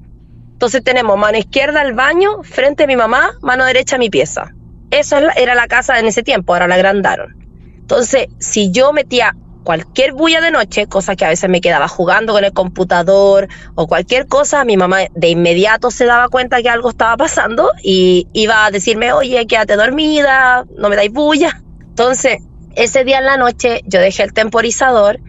entonces 0.54 0.84
tenemos 0.84 1.20
mano 1.20 1.38
izquierda 1.38 1.84
el 1.84 1.94
baño, 1.94 2.42
frente 2.42 2.86
a 2.86 2.88
mi 2.88 2.96
mamá, 2.96 3.34
mano 3.44 3.64
derecha 3.64 4.00
mi 4.00 4.10
pieza. 4.10 4.56
Eso 4.90 5.18
era 5.36 5.54
la 5.54 5.68
casa 5.68 6.00
en 6.00 6.08
ese 6.08 6.24
tiempo, 6.24 6.54
ahora 6.54 6.68
la 6.68 6.76
agrandaron. 6.76 7.36
Entonces, 7.78 8.26
si 8.40 8.72
yo 8.72 8.92
metía 8.92 9.36
cualquier 9.66 10.14
bulla 10.14 10.40
de 10.40 10.52
noche, 10.52 10.88
cosa 10.88 11.18
que 11.18 11.26
a 11.26 11.30
veces 11.30 11.50
me 11.50 11.60
quedaba 11.60 11.90
jugando 11.90 12.32
con 12.32 12.46
el 12.46 12.54
computador 12.54 13.50
o 13.74 13.88
cualquier 13.88 14.28
cosa, 14.28 14.64
mi 14.64 14.78
mamá 14.78 15.00
de 15.14 15.30
inmediato 15.30 15.92
se 15.92 16.06
daba 16.06 16.30
cuenta 16.30 16.62
que 16.62 16.70
algo 16.70 16.90
estaba 16.90 17.18
pasando 17.18 17.72
y 17.84 18.28
iba 18.32 18.66
a 18.66 18.72
decirme, 18.72 19.12
oye, 19.12 19.46
quédate 19.48 19.76
dormida, 19.76 20.66
no 20.78 20.88
me 20.88 20.96
dais 20.96 21.12
bulla. 21.12 21.62
Entonces, 21.82 22.38
ese 22.76 23.04
día 23.04 23.18
en 23.18 23.26
la 23.26 23.38
noche 23.38 23.82
yo 23.86 24.00
dejé 24.00 24.24
el 24.24 24.34
temporizador 24.34 25.20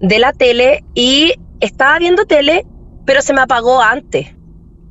de 0.00 0.18
la 0.18 0.32
tele 0.32 0.84
y 0.94 1.34
estaba 1.60 1.98
viendo 1.98 2.24
tele, 2.24 2.64
pero 3.04 3.20
se 3.20 3.34
me 3.34 3.40
apagó 3.40 3.82
antes. 3.82 4.28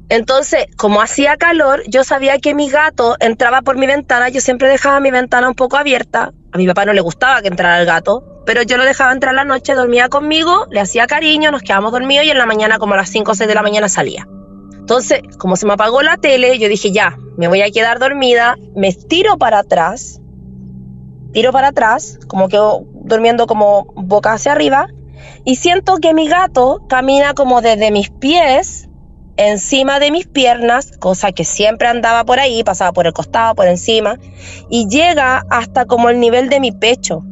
Entonces, 0.10 0.66
como 0.76 1.02
hacía 1.02 1.38
calor, 1.38 1.84
yo 1.88 2.04
sabía 2.04 2.40
que 2.40 2.54
mi 2.54 2.70
gato 2.70 3.16
entraba 3.20 3.62
por 3.62 3.78
mi 3.78 3.88
ventana, 3.88 4.30
yo 4.30 4.42
siempre 4.42 4.68
dejaba 4.68 5.00
mi 5.00 5.12
ventana 5.12 5.48
un 5.48 5.56
poco 5.56 5.78
abierta. 5.78 6.34
A 6.52 6.58
mi 6.58 6.66
papá 6.68 6.86
no 6.86 6.94
le 6.94 7.02
gustaba 7.02 7.42
que 7.42 7.48
entrara 7.48 7.80
el 7.80 7.86
gato, 7.86 8.42
pero 8.46 8.64
yo 8.64 8.78
lo 8.78 8.84
dejaba 8.84 9.12
entrar 9.12 9.36
la 9.36 9.46
noche, 9.46 9.76
dormía 9.76 10.10
conmigo, 10.10 10.66
le 10.72 10.80
hacía 10.80 11.06
cariño, 11.06 11.52
nos 11.52 11.62
quedábamos 11.62 11.92
dormidos 11.92 12.26
y 12.26 12.32
en 12.32 12.38
la 12.38 12.48
mañana, 12.48 12.80
como 12.80 12.96
a 12.96 12.98
las 12.98 13.10
5 13.10 13.32
o 13.32 13.36
6 13.36 13.48
de 13.48 13.56
la 13.56 13.62
mañana, 13.62 13.88
salía. 13.90 14.28
Entonces, 14.74 15.22
como 15.38 15.56
se 15.56 15.68
me 15.68 15.74
apagó 15.74 16.02
la 16.02 16.18
tele, 16.18 16.58
yo 16.58 16.68
dije, 16.68 16.92
ya, 16.92 17.16
me 17.38 17.48
voy 17.48 17.62
a 17.62 17.70
quedar 17.70 18.00
dormida, 18.00 18.58
me 18.76 18.92
tiro 18.92 19.38
para 19.38 19.60
atrás, 19.60 20.20
tiro 21.32 21.52
para 21.52 21.68
atrás, 21.68 22.20
como 22.28 22.50
quedo 22.50 22.86
durmiendo 23.04 23.46
como 23.46 23.94
boca 23.96 24.34
hacia 24.34 24.54
arriba, 24.54 24.88
y 25.46 25.58
siento 25.58 25.98
que 25.98 26.16
mi 26.16 26.28
gato 26.28 26.82
camina 26.90 27.36
como 27.36 27.62
desde 27.62 27.92
mis 27.92 28.10
pies 28.10 28.89
encima 29.40 30.00
de 30.00 30.12
mis 30.12 30.28
piernas, 30.28 30.92
cosa 31.00 31.32
que 31.32 31.46
siempre 31.46 31.88
andaba 31.88 32.26
por 32.26 32.40
ahí, 32.40 32.62
pasaba 32.64 32.92
por 32.92 33.08
el 33.08 33.14
costado, 33.14 33.56
por 33.56 33.68
encima, 33.68 34.20
y 34.70 34.88
llega 34.90 35.46
hasta 35.50 35.86
como 35.86 36.10
el 36.10 36.20
nivel 36.20 36.50
de 36.50 36.60
mi 36.60 36.74
pecho. 36.74 37.24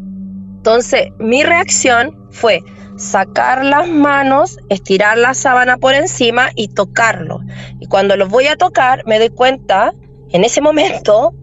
Entonces, 0.58 1.10
mi 1.20 1.43
reacción 1.43 2.30
fue 2.32 2.62
sacar 2.98 3.65
las 3.65 3.89
manos, 3.89 4.58
estirar 4.70 5.17
la 5.17 5.34
sábana 5.34 5.78
por 5.78 5.93
encima 5.93 6.50
y 6.56 6.70
tocarlo. 6.70 7.41
Y 7.82 7.88
cuando 7.88 8.15
lo 8.15 8.28
voy 8.28 8.48
a 8.48 8.56
tocar, 8.56 9.04
me 9.06 9.20
doy 9.20 9.30
cuenta, 9.30 9.91
en 10.30 10.46
ese 10.46 10.62
momento, 10.62 11.34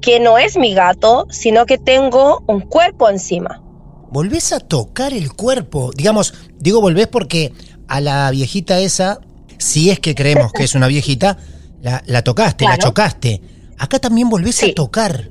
que 0.00 0.18
no 0.18 0.38
es 0.38 0.56
mi 0.56 0.74
gato, 0.74 1.26
sino 1.30 1.66
que 1.66 1.78
tengo 1.78 2.42
un 2.48 2.60
cuerpo 2.60 3.08
encima. 3.08 3.62
¿Volvés 4.10 4.52
a 4.52 4.58
tocar 4.58 5.12
el 5.12 5.32
cuerpo? 5.32 5.92
Digamos, 5.96 6.34
digo 6.58 6.80
volvés 6.80 7.06
porque 7.06 7.52
a 7.88 8.00
la 8.00 8.30
viejita 8.30 8.78
esa 8.80 9.20
si 9.58 9.90
es 9.90 10.00
que 10.00 10.14
creemos 10.14 10.52
que 10.52 10.64
es 10.64 10.74
una 10.74 10.86
viejita, 10.86 11.38
la, 11.80 12.22
tocaste, 12.22 12.64
la 12.64 12.78
chocaste. 12.78 13.40
Acá 13.78 13.98
también 13.98 14.28
volvés 14.28 14.62
a 14.62 14.72
tocar. 14.74 15.28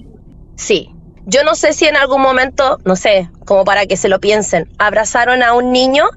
Sí. 0.55 0.89
Yo 1.25 1.43
no 1.43 1.55
sé 1.55 1.71
si 1.73 1.85
en 1.85 1.95
algún 1.95 2.21
momento, 2.21 2.79
no 2.83 2.97
sé, 2.97 3.29
como 3.45 3.63
para 3.63 3.85
que 3.85 3.95
se 3.95 4.09
lo 4.09 4.19
piensen, 4.19 4.69
abrazaron 4.77 5.41
a 5.41 5.53
un 5.53 5.71
niño 5.71 6.09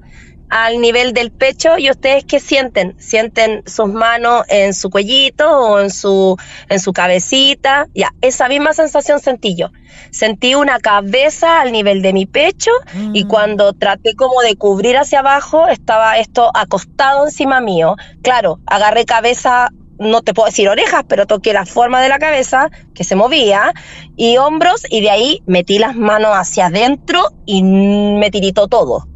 al 0.49 0.79
nivel 0.79 1.13
del 1.13 1.31
pecho 1.31 1.77
y 1.77 1.89
ustedes 1.89 2.23
qué 2.25 2.39
sienten? 2.39 2.95
¿Sienten 2.99 3.63
sus 3.65 3.87
manos 3.87 4.43
en 4.49 4.73
su 4.73 4.89
cuellito 4.89 5.49
o 5.49 5.79
en 5.79 5.89
su, 5.89 6.37
en 6.69 6.79
su 6.79 6.93
cabecita? 6.93 7.87
Ya, 7.93 8.13
esa 8.21 8.47
misma 8.47 8.73
sensación 8.73 9.19
sentí 9.19 9.55
yo. 9.55 9.71
Sentí 10.11 10.55
una 10.55 10.79
cabeza 10.79 11.61
al 11.61 11.71
nivel 11.71 12.01
de 12.01 12.13
mi 12.13 12.25
pecho 12.25 12.71
y 13.13 13.25
mm. 13.25 13.27
cuando 13.27 13.73
traté 13.73 14.15
como 14.15 14.41
de 14.41 14.55
cubrir 14.55 14.97
hacia 14.97 15.19
abajo 15.19 15.67
estaba 15.67 16.17
esto 16.17 16.51
acostado 16.53 17.25
encima 17.25 17.59
mío. 17.59 17.95
Claro, 18.21 18.59
agarré 18.65 19.05
cabeza 19.05 19.69
no 19.99 20.21
te 20.21 20.35
puedo 20.35 20.45
decir 20.45 20.69
orejas, 20.69 21.03
pero 21.07 21.25
toqué 21.25 21.53
la 21.53 21.65
forma 21.65 22.01
de 22.01 22.09
la 22.09 22.19
cabeza 22.19 22.69
que 22.93 23.03
se 23.03 23.15
movía 23.15 23.73
y 24.15 24.37
hombros 24.37 24.83
y 24.89 25.01
de 25.01 25.09
ahí 25.09 25.41
metí 25.47 25.79
las 25.79 25.95
manos 25.95 26.31
hacia 26.33 26.67
adentro 26.67 27.31
y 27.47 27.63
me 27.63 28.29
tiritó 28.29 28.67
todo 28.67 29.07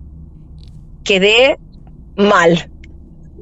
quedé 1.03 1.57
mal. 2.15 2.69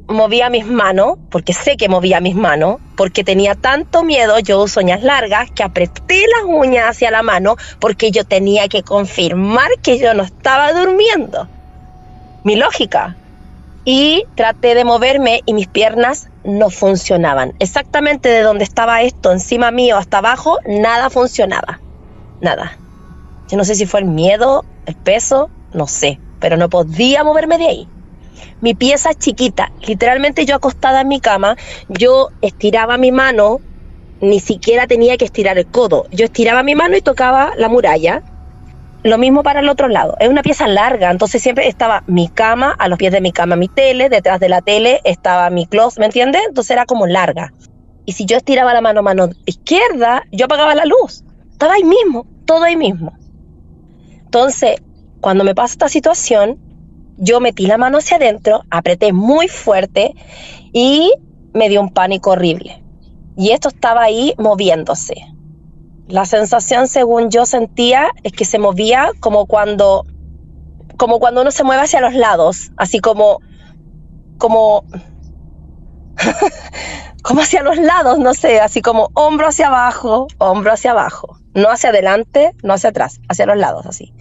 Movía 0.08 0.50
mis 0.50 0.66
manos, 0.66 1.18
porque 1.30 1.54
sé 1.54 1.78
que 1.78 1.88
movía 1.88 2.20
mis 2.20 2.36
manos, 2.36 2.78
porque 2.96 3.24
tenía 3.24 3.54
tanto 3.54 4.04
miedo, 4.04 4.40
yo 4.40 4.64
uso 4.64 4.80
uñas 4.80 5.04
largas, 5.04 5.52
que 5.52 5.64
apreté 5.64 6.24
las 6.28 6.46
uñas 6.46 6.90
hacia 6.90 7.12
la 7.12 7.22
mano, 7.22 7.58
porque 7.80 8.10
yo 8.10 8.24
tenía 8.24 8.68
que 8.68 8.82
confirmar 8.82 9.70
que 9.84 10.00
yo 10.00 10.14
no 10.16 10.24
estaba 10.24 10.74
durmiendo. 10.74 11.48
Mi 12.44 12.56
lógica. 12.56 13.16
Y 13.86 14.26
traté 14.36 14.76
de 14.76 14.84
moverme 14.84 15.42
y 15.46 15.54
mis 15.54 15.68
piernas 15.68 16.30
no 16.44 16.70
funcionaban. 16.70 17.54
Exactamente 17.60 18.30
de 18.30 18.42
donde 18.42 18.64
estaba 18.64 19.04
esto, 19.04 19.32
encima 19.32 19.72
mío 19.72 19.98
hasta 19.98 20.20
abajo, 20.20 20.58
nada 20.66 21.10
funcionaba. 21.10 21.80
Nada. 22.42 22.78
Yo 23.48 23.58
no 23.58 23.64
sé 23.64 23.76
si 23.76 23.86
fue 23.86 24.00
el 24.00 24.06
miedo, 24.06 24.66
el 24.86 24.96
peso, 24.96 25.50
no 25.74 25.88
sé 25.88 26.20
pero 26.40 26.58
no 26.58 26.70
podía 26.70 27.24
moverme 27.24 27.58
de 27.58 27.68
ahí. 27.68 27.88
Mi 28.62 28.74
pieza 28.74 29.14
chiquita, 29.14 29.72
literalmente 29.86 30.46
yo 30.46 30.56
acostada 30.56 31.02
en 31.02 31.08
mi 31.08 31.20
cama, 31.20 31.56
yo 31.88 32.30
estiraba 32.42 32.98
mi 32.98 33.12
mano, 33.12 33.60
ni 34.22 34.40
siquiera 34.40 34.88
tenía 34.88 35.18
que 35.18 35.26
estirar 35.26 35.58
el 35.58 35.68
codo, 35.68 36.06
yo 36.12 36.26
estiraba 36.26 36.64
mi 36.64 36.76
mano 36.76 36.98
y 36.98 37.02
tocaba 37.02 37.52
la 37.58 37.70
muralla. 37.70 38.22
Lo 39.02 39.18
mismo 39.18 39.44
para 39.44 39.62
el 39.62 39.70
otro 39.70 39.88
lado, 39.88 40.18
es 40.20 40.28
una 40.28 40.42
pieza 40.42 40.68
larga, 40.68 41.10
entonces 41.10 41.42
siempre 41.42 41.70
estaba 41.70 42.04
mi 42.08 42.28
cama, 42.28 42.76
a 42.78 42.90
los 42.90 42.98
pies 42.98 43.14
de 43.14 43.22
mi 43.22 43.32
cama 43.32 43.56
mi 43.56 43.70
tele, 43.70 44.10
detrás 44.10 44.42
de 44.42 44.50
la 44.50 44.62
tele 44.62 45.00
estaba 45.06 45.50
mi 45.50 45.68
closet, 45.68 46.00
¿me 46.00 46.06
entiendes? 46.08 46.42
Entonces 46.48 46.72
era 46.72 46.86
como 46.86 47.08
larga. 47.08 47.54
Y 48.06 48.14
si 48.14 48.26
yo 48.26 48.36
estiraba 48.38 48.74
la 48.74 48.82
mano 48.82 49.02
mano 49.02 49.30
izquierda, 49.46 50.24
yo 50.32 50.46
apagaba 50.46 50.76
la 50.76 50.84
luz. 50.86 51.24
Estaba 51.52 51.76
ahí 51.76 51.84
mismo, 51.84 52.26
todo 52.46 52.64
ahí 52.64 52.76
mismo. 52.76 53.14
Entonces, 54.26 54.82
cuando 55.22 55.44
me 55.44 55.56
pasa 55.56 55.74
esta 55.74 55.90
situación, 55.90 56.60
yo 57.18 57.40
metí 57.40 57.68
la 57.68 57.78
mano 57.78 57.98
hacia 57.98 58.18
adentro, 58.18 58.64
apreté 58.70 59.12
muy 59.12 59.48
fuerte 59.48 60.16
y 60.72 61.12
me 61.54 61.70
dio 61.70 61.82
un 61.82 61.90
pánico 61.94 62.32
horrible. 62.32 62.84
Y 63.36 63.52
esto 63.52 63.70
estaba 63.70 64.04
ahí 64.04 64.34
moviéndose. 64.38 65.16
La 66.08 66.26
sensación, 66.26 66.88
según 66.88 67.30
yo 67.30 67.46
sentía, 67.46 68.10
es 68.24 68.32
que 68.32 68.46
se 68.46 68.58
movía 68.58 69.12
como 69.20 69.46
cuando, 69.46 70.06
como 70.98 71.20
cuando 71.20 71.42
uno 71.42 71.52
se 71.52 71.64
mueve 71.64 71.84
hacia 71.84 72.02
los 72.02 72.14
lados, 72.14 72.72
así 72.78 73.00
como, 73.00 73.40
como, 74.38 74.86
como 77.24 77.42
hacia 77.42 77.62
los 77.62 77.78
lados, 77.78 78.18
no 78.18 78.34
sé, 78.34 78.60
así 78.60 78.82
como 78.82 79.10
hombro 79.14 79.48
hacia 79.48 79.68
abajo, 79.68 80.28
hombro 80.38 80.72
hacia 80.72 80.92
abajo, 80.92 81.38
no 81.54 81.70
hacia 81.70 81.92
adelante, 81.92 82.56
no 82.64 82.74
hacia 82.74 82.90
atrás, 82.90 83.20
hacia 83.28 83.46
los 83.46 83.58
lados, 83.58 83.86
así. 83.86 84.14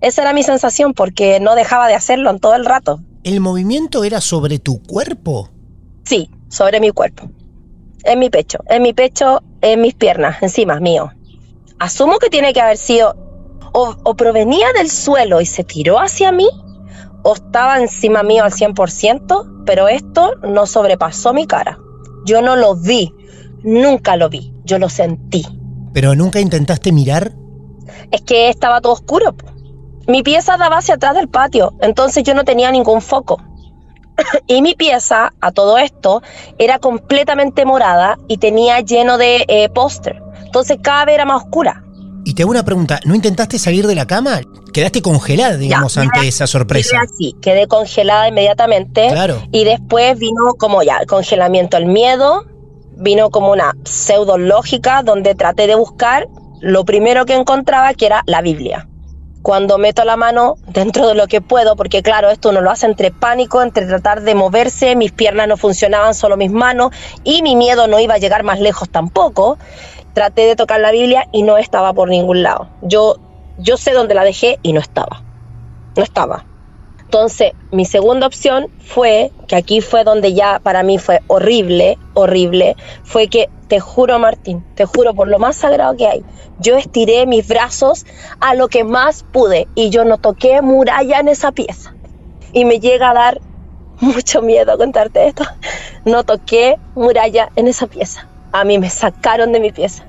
Esa 0.00 0.22
era 0.22 0.32
mi 0.32 0.42
sensación 0.42 0.94
porque 0.94 1.40
no 1.40 1.54
dejaba 1.54 1.88
de 1.88 1.94
hacerlo 1.94 2.30
en 2.30 2.38
todo 2.38 2.54
el 2.54 2.64
rato. 2.64 3.00
¿El 3.22 3.40
movimiento 3.40 4.04
era 4.04 4.20
sobre 4.20 4.58
tu 4.58 4.82
cuerpo? 4.82 5.50
Sí, 6.04 6.30
sobre 6.48 6.80
mi 6.80 6.90
cuerpo. 6.90 7.30
En 8.04 8.18
mi 8.18 8.30
pecho, 8.30 8.60
en 8.66 8.82
mi 8.82 8.94
pecho, 8.94 9.42
en 9.60 9.82
mis 9.82 9.94
piernas, 9.94 10.42
encima 10.42 10.80
mío. 10.80 11.12
Asumo 11.78 12.18
que 12.18 12.30
tiene 12.30 12.52
que 12.52 12.60
haber 12.60 12.78
sido 12.78 13.14
o, 13.72 13.94
o 14.02 14.16
provenía 14.16 14.68
del 14.76 14.90
suelo 14.90 15.40
y 15.40 15.46
se 15.46 15.64
tiró 15.64 15.98
hacia 15.98 16.32
mí 16.32 16.48
o 17.22 17.34
estaba 17.34 17.78
encima 17.78 18.22
mío 18.22 18.44
al 18.44 18.52
100%, 18.52 19.64
pero 19.66 19.88
esto 19.88 20.36
no 20.42 20.66
sobrepasó 20.66 21.34
mi 21.34 21.46
cara. 21.46 21.78
Yo 22.24 22.42
no 22.42 22.56
lo 22.56 22.74
vi, 22.74 23.12
nunca 23.62 24.16
lo 24.16 24.28
vi, 24.28 24.52
yo 24.64 24.78
lo 24.78 24.88
sentí. 24.88 25.44
¿Pero 25.92 26.14
nunca 26.14 26.40
intentaste 26.40 26.92
mirar? 26.92 27.32
Es 28.10 28.22
que 28.22 28.48
estaba 28.48 28.80
todo 28.80 28.92
oscuro. 28.92 29.36
po. 29.36 29.49
Mi 30.10 30.24
pieza 30.24 30.56
daba 30.56 30.78
hacia 30.78 30.96
atrás 30.96 31.14
del 31.14 31.28
patio, 31.28 31.72
entonces 31.80 32.24
yo 32.24 32.34
no 32.34 32.42
tenía 32.44 32.72
ningún 32.72 33.00
foco. 33.00 33.40
y 34.48 34.60
mi 34.60 34.74
pieza, 34.74 35.32
a 35.40 35.52
todo 35.52 35.78
esto, 35.78 36.20
era 36.58 36.80
completamente 36.80 37.64
morada 37.64 38.18
y 38.26 38.38
tenía 38.38 38.80
lleno 38.80 39.18
de 39.18 39.44
eh, 39.46 39.68
póster. 39.68 40.20
Entonces 40.44 40.78
cada 40.82 41.04
vez 41.04 41.14
era 41.14 41.26
más 41.26 41.44
oscura. 41.44 41.84
Y 42.24 42.34
te 42.34 42.42
hago 42.42 42.50
una 42.50 42.64
pregunta, 42.64 42.98
¿no 43.04 43.14
intentaste 43.14 43.56
salir 43.56 43.86
de 43.86 43.94
la 43.94 44.04
cama? 44.04 44.40
Quedaste 44.74 45.00
congelada, 45.00 45.56
digamos, 45.56 45.94
Ya, 45.94 46.02
ante 46.02 46.26
esa 46.26 46.48
sorpresa. 46.48 46.90
Quedé 46.90 47.00
así, 47.04 47.36
quedé 47.40 47.68
congelada 47.68 48.26
inmediatamente. 48.26 49.10
Claro. 49.12 49.40
Y 49.52 49.62
después 49.62 50.18
vino 50.18 50.54
como 50.58 50.82
ya 50.82 50.96
el 50.96 51.06
congelamiento, 51.06 51.76
el 51.76 51.86
miedo, 51.86 52.46
vino 52.96 53.30
como 53.30 53.52
una 53.52 53.76
pseudo 53.84 54.38
lógica 54.38 55.04
donde 55.04 55.36
traté 55.36 55.68
de 55.68 55.76
buscar 55.76 56.26
lo 56.60 56.84
primero 56.84 57.26
que 57.26 57.34
encontraba 57.34 57.94
que 57.94 58.06
era 58.06 58.24
la 58.26 58.42
Biblia. 58.42 58.89
Cuando 59.42 59.78
meto 59.78 60.04
la 60.04 60.16
mano 60.16 60.56
dentro 60.66 61.08
de 61.08 61.14
lo 61.14 61.26
que 61.26 61.40
puedo, 61.40 61.74
porque 61.76 62.02
claro, 62.02 62.30
esto 62.30 62.50
uno 62.50 62.60
lo 62.60 62.70
hace 62.70 62.86
entre 62.86 63.10
pánico, 63.10 63.62
entre 63.62 63.86
tratar 63.86 64.20
de 64.20 64.34
moverse, 64.34 64.96
mis 64.96 65.12
piernas 65.12 65.48
no 65.48 65.56
funcionaban, 65.56 66.14
solo 66.14 66.36
mis 66.36 66.50
manos, 66.50 66.90
y 67.24 67.42
mi 67.42 67.56
miedo 67.56 67.86
no 67.86 67.98
iba 68.00 68.14
a 68.14 68.18
llegar 68.18 68.42
más 68.42 68.60
lejos 68.60 68.90
tampoco. 68.90 69.58
Traté 70.12 70.42
de 70.42 70.56
tocar 70.56 70.80
la 70.80 70.90
Biblia 70.90 71.26
y 71.32 71.42
no 71.42 71.56
estaba 71.56 71.92
por 71.94 72.08
ningún 72.08 72.42
lado. 72.42 72.68
Yo, 72.82 73.16
yo 73.56 73.76
sé 73.76 73.92
dónde 73.92 74.14
la 74.14 74.24
dejé 74.24 74.58
y 74.62 74.72
no 74.72 74.80
estaba. 74.80 75.22
No 75.96 76.02
estaba. 76.02 76.49
Entonces, 77.12 77.54
mi 77.72 77.86
segunda 77.86 78.28
opción 78.28 78.68
fue, 78.78 79.32
que 79.48 79.56
aquí 79.56 79.80
fue 79.80 80.04
donde 80.04 80.32
ya 80.32 80.60
para 80.60 80.84
mí 80.84 80.96
fue 80.96 81.18
horrible, 81.26 81.98
horrible, 82.14 82.76
fue 83.02 83.26
que, 83.26 83.50
te 83.66 83.80
juro 83.80 84.20
Martín, 84.20 84.64
te 84.76 84.84
juro 84.84 85.12
por 85.12 85.26
lo 85.26 85.40
más 85.40 85.56
sagrado 85.56 85.96
que 85.96 86.06
hay, 86.06 86.24
yo 86.60 86.76
estiré 86.76 87.26
mis 87.26 87.48
brazos 87.48 88.06
a 88.38 88.54
lo 88.54 88.68
que 88.68 88.84
más 88.84 89.24
pude 89.32 89.66
y 89.74 89.90
yo 89.90 90.04
no 90.04 90.18
toqué 90.18 90.62
muralla 90.62 91.18
en 91.18 91.26
esa 91.26 91.50
pieza. 91.50 91.96
Y 92.52 92.64
me 92.64 92.78
llega 92.78 93.10
a 93.10 93.14
dar 93.14 93.40
mucho 93.98 94.40
miedo 94.40 94.78
contarte 94.78 95.26
esto. 95.26 95.42
No 96.04 96.22
toqué 96.22 96.78
muralla 96.94 97.50
en 97.56 97.66
esa 97.66 97.88
pieza. 97.88 98.28
A 98.52 98.62
mí 98.62 98.78
me 98.78 98.88
sacaron 98.88 99.50
de 99.50 99.58
mi 99.58 99.72
pieza. 99.72 100.04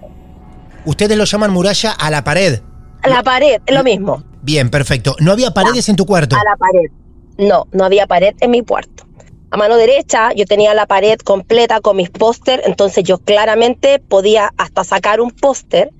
Ustedes 0.85 1.17
lo 1.17 1.23
llaman 1.23 1.49
muralla 1.49 1.93
a 1.93 2.11
la 2.11 2.23
pared. 2.23 2.61
A 3.01 3.09
la 3.09 3.23
pared, 3.23 3.59
es 3.65 3.75
lo 3.75 3.83
mismo. 3.83 4.23
Bien, 4.41 4.69
perfecto. 4.69 5.15
¿No 5.19 5.31
había 5.31 5.51
paredes 5.51 5.89
en 5.89 5.95
tu 5.95 6.05
cuarto? 6.05 6.35
A 6.35 6.43
la 6.43 6.55
pared. 6.57 6.89
No, 7.37 7.67
no 7.71 7.85
había 7.85 8.07
pared 8.07 8.35
en 8.39 8.51
mi 8.51 8.61
cuarto. 8.61 9.05
A 9.51 9.57
mano 9.57 9.75
derecha 9.75 10.31
yo 10.33 10.45
tenía 10.45 10.73
la 10.73 10.85
pared 10.85 11.17
completa 11.19 11.81
con 11.81 11.97
mis 11.97 12.09
póster, 12.09 12.61
entonces 12.65 13.03
yo 13.03 13.17
claramente 13.17 13.99
podía 13.99 14.53
hasta 14.57 14.83
sacar 14.83 15.19
un 15.19 15.31
póster. 15.31 15.91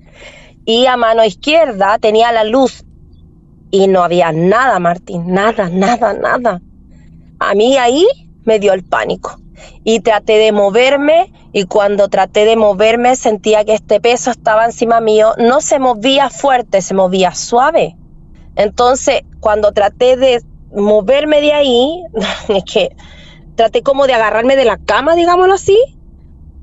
Y 0.64 0.86
a 0.86 0.96
mano 0.96 1.24
izquierda 1.24 1.98
tenía 1.98 2.32
la 2.32 2.44
luz. 2.44 2.84
Y 3.70 3.88
no 3.88 4.02
había 4.02 4.32
nada, 4.32 4.78
Martín, 4.78 5.32
nada, 5.32 5.68
nada, 5.68 6.14
nada. 6.14 6.60
A 7.38 7.54
mí 7.54 7.76
ahí 7.76 8.06
me 8.44 8.58
dio 8.58 8.72
el 8.72 8.84
pánico. 8.84 9.38
Y 9.84 10.00
traté 10.00 10.38
de 10.38 10.52
moverme 10.52 11.32
y 11.52 11.64
cuando 11.64 12.08
traté 12.08 12.44
de 12.44 12.56
moverme 12.56 13.16
sentía 13.16 13.64
que 13.64 13.74
este 13.74 14.00
peso 14.00 14.30
estaba 14.30 14.64
encima 14.64 15.00
mío. 15.00 15.34
No 15.38 15.60
se 15.60 15.78
movía 15.78 16.30
fuerte, 16.30 16.80
se 16.80 16.94
movía 16.94 17.34
suave. 17.34 17.96
Entonces, 18.56 19.22
cuando 19.40 19.72
traté 19.72 20.16
de 20.16 20.42
moverme 20.74 21.40
de 21.40 21.52
ahí, 21.52 22.02
es 22.48 22.64
que 22.64 22.90
traté 23.54 23.82
como 23.82 24.06
de 24.06 24.14
agarrarme 24.14 24.56
de 24.56 24.64
la 24.64 24.78
cama, 24.78 25.14
digámoslo 25.14 25.54
así, 25.54 25.78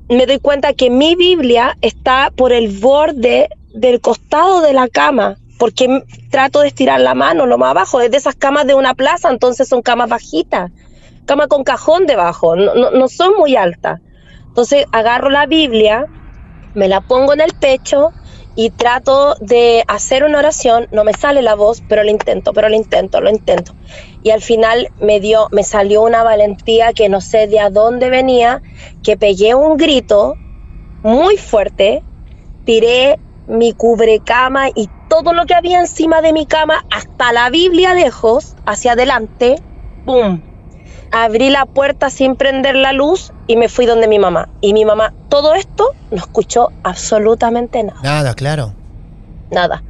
me 0.08 0.26
doy 0.26 0.40
cuenta 0.40 0.72
que 0.72 0.90
mi 0.90 1.14
Biblia 1.14 1.76
está 1.80 2.32
por 2.34 2.52
el 2.52 2.78
borde 2.78 3.48
del 3.74 4.00
costado 4.00 4.60
de 4.60 4.72
la 4.72 4.88
cama, 4.88 5.36
porque 5.58 6.02
trato 6.30 6.60
de 6.60 6.68
estirar 6.68 7.00
la 7.00 7.14
mano 7.14 7.46
lo 7.46 7.58
más 7.58 7.70
abajo, 7.70 8.00
es 8.00 8.10
de 8.10 8.16
esas 8.16 8.34
camas 8.34 8.66
de 8.66 8.74
una 8.74 8.94
plaza, 8.94 9.30
entonces 9.30 9.68
son 9.68 9.82
camas 9.82 10.08
bajitas, 10.08 10.72
cama 11.26 11.46
con 11.46 11.62
cajón 11.62 12.06
debajo, 12.06 12.56
no, 12.56 12.90
no 12.90 13.08
son 13.08 13.34
muy 13.38 13.54
altas. 13.54 14.00
Entonces 14.48 14.86
agarro 14.90 15.30
la 15.30 15.46
Biblia, 15.46 16.06
me 16.74 16.88
la 16.88 17.00
pongo 17.00 17.32
en 17.32 17.40
el 17.40 17.52
pecho 17.52 18.10
y 18.60 18.68
trato 18.68 19.36
de 19.40 19.84
hacer 19.88 20.22
una 20.22 20.38
oración, 20.38 20.86
no 20.92 21.02
me 21.02 21.14
sale 21.14 21.40
la 21.40 21.54
voz, 21.54 21.82
pero 21.88 22.04
lo 22.04 22.10
intento, 22.10 22.52
pero 22.52 22.68
lo 22.68 22.76
intento, 22.76 23.22
lo 23.22 23.30
intento. 23.30 23.72
Y 24.22 24.32
al 24.32 24.42
final 24.42 24.90
me 25.00 25.18
dio, 25.18 25.48
me 25.50 25.64
salió 25.64 26.02
una 26.02 26.22
valentía 26.22 26.92
que 26.92 27.08
no 27.08 27.22
sé 27.22 27.46
de 27.46 27.58
dónde 27.70 28.10
venía, 28.10 28.60
que 29.02 29.16
pegué 29.16 29.54
un 29.54 29.78
grito 29.78 30.36
muy 31.02 31.38
fuerte, 31.38 32.02
tiré 32.66 33.18
mi 33.46 33.72
cubrecama 33.72 34.68
y 34.68 34.90
todo 35.08 35.32
lo 35.32 35.46
que 35.46 35.54
había 35.54 35.80
encima 35.80 36.20
de 36.20 36.34
mi 36.34 36.44
cama, 36.44 36.84
hasta 36.90 37.32
la 37.32 37.48
Biblia 37.48 37.94
lejos, 37.94 38.56
hacia 38.66 38.92
adelante, 38.92 39.56
¡pum! 40.04 40.49
Abrí 41.12 41.50
la 41.50 41.66
puerta 41.66 42.08
sin 42.10 42.36
prender 42.36 42.76
la 42.76 42.92
luz 42.92 43.32
y 43.46 43.56
me 43.56 43.68
fui 43.68 43.86
donde 43.86 44.06
mi 44.08 44.18
mamá. 44.18 44.48
Y 44.60 44.72
mi 44.74 44.84
mamá, 44.84 45.12
todo 45.28 45.54
esto, 45.54 45.84
no 46.10 46.18
escuchó 46.18 46.70
absolutamente 46.82 47.82
nada 47.82 47.98
Nada, 48.02 48.34
claro. 48.34 48.76
nada. 49.50 49.84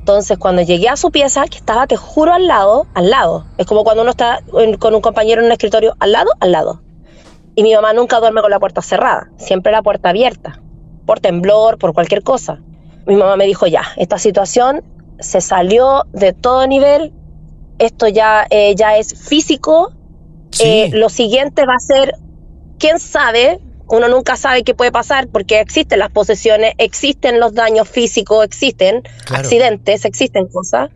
Entonces, 0.00 0.36
cuando 0.38 0.62
llegué 0.62 0.88
a 0.90 0.96
su 0.96 1.10
pieza, 1.10 1.46
que 1.46 1.56
estaba, 1.56 1.86
te 1.86 1.96
juro, 1.96 2.32
al 2.34 2.46
lado, 2.46 2.86
al 2.94 3.08
lado. 3.10 3.46
Es 3.56 3.66
como 3.66 3.84
cuando 3.84 4.02
uno 4.02 4.10
está 4.10 4.40
en- 4.58 4.76
con 4.76 4.94
un 4.94 5.00
compañero 5.00 5.40
en 5.40 5.46
un 5.46 5.52
escritorio, 5.52 5.96
al 5.98 6.12
lado, 6.12 6.30
al 6.40 6.52
lado. 6.52 6.82
Y 7.54 7.62
mi 7.62 7.74
mamá 7.74 7.92
nunca 7.94 8.20
duerme 8.20 8.42
con 8.42 8.50
la 8.50 8.60
puerta 8.60 8.82
cerrada, 8.82 9.32
siempre 9.38 9.72
la 9.72 9.82
puerta 9.82 10.10
abierta, 10.10 10.62
por 11.06 11.20
temblor, 11.20 11.78
por 11.78 11.94
cualquier 11.94 12.22
cosa. 12.22 12.62
Mi 13.06 13.16
mamá 13.16 13.36
me 13.36 13.46
dijo, 13.46 13.66
ya, 13.66 13.82
esta 13.96 14.18
situación 14.18 14.82
se 15.18 15.40
salió 15.40 16.04
de 16.12 16.32
todo 16.32 16.66
nivel, 16.66 17.14
esto 17.78 18.06
ya, 18.08 18.46
eh, 18.50 18.74
ya 18.76 18.96
es 18.96 19.14
físico, 19.18 19.90
Sí. 20.54 20.64
eh, 20.64 20.90
lo 20.92 21.08
siguiente 21.08 21.66
va 21.66 21.74
a 21.74 21.80
ser, 21.80 22.14
quién 22.78 22.98
sabe, 22.98 23.58
uno 23.88 24.08
nunca 24.08 24.36
sabe 24.36 24.62
qué 24.64 24.74
puede 24.74 24.92
pasar 24.92 25.28
porque 25.28 25.60
existen 25.60 25.98
las 25.98 26.10
posesiones, 26.10 26.74
existen 26.78 27.38
los 27.40 27.54
daños 27.54 27.88
físicos, 27.88 28.44
existen 28.44 29.02
Claro. 29.26 29.42
accidentes, 29.44 30.04
existen 30.04 30.46
cosas. 30.48 30.90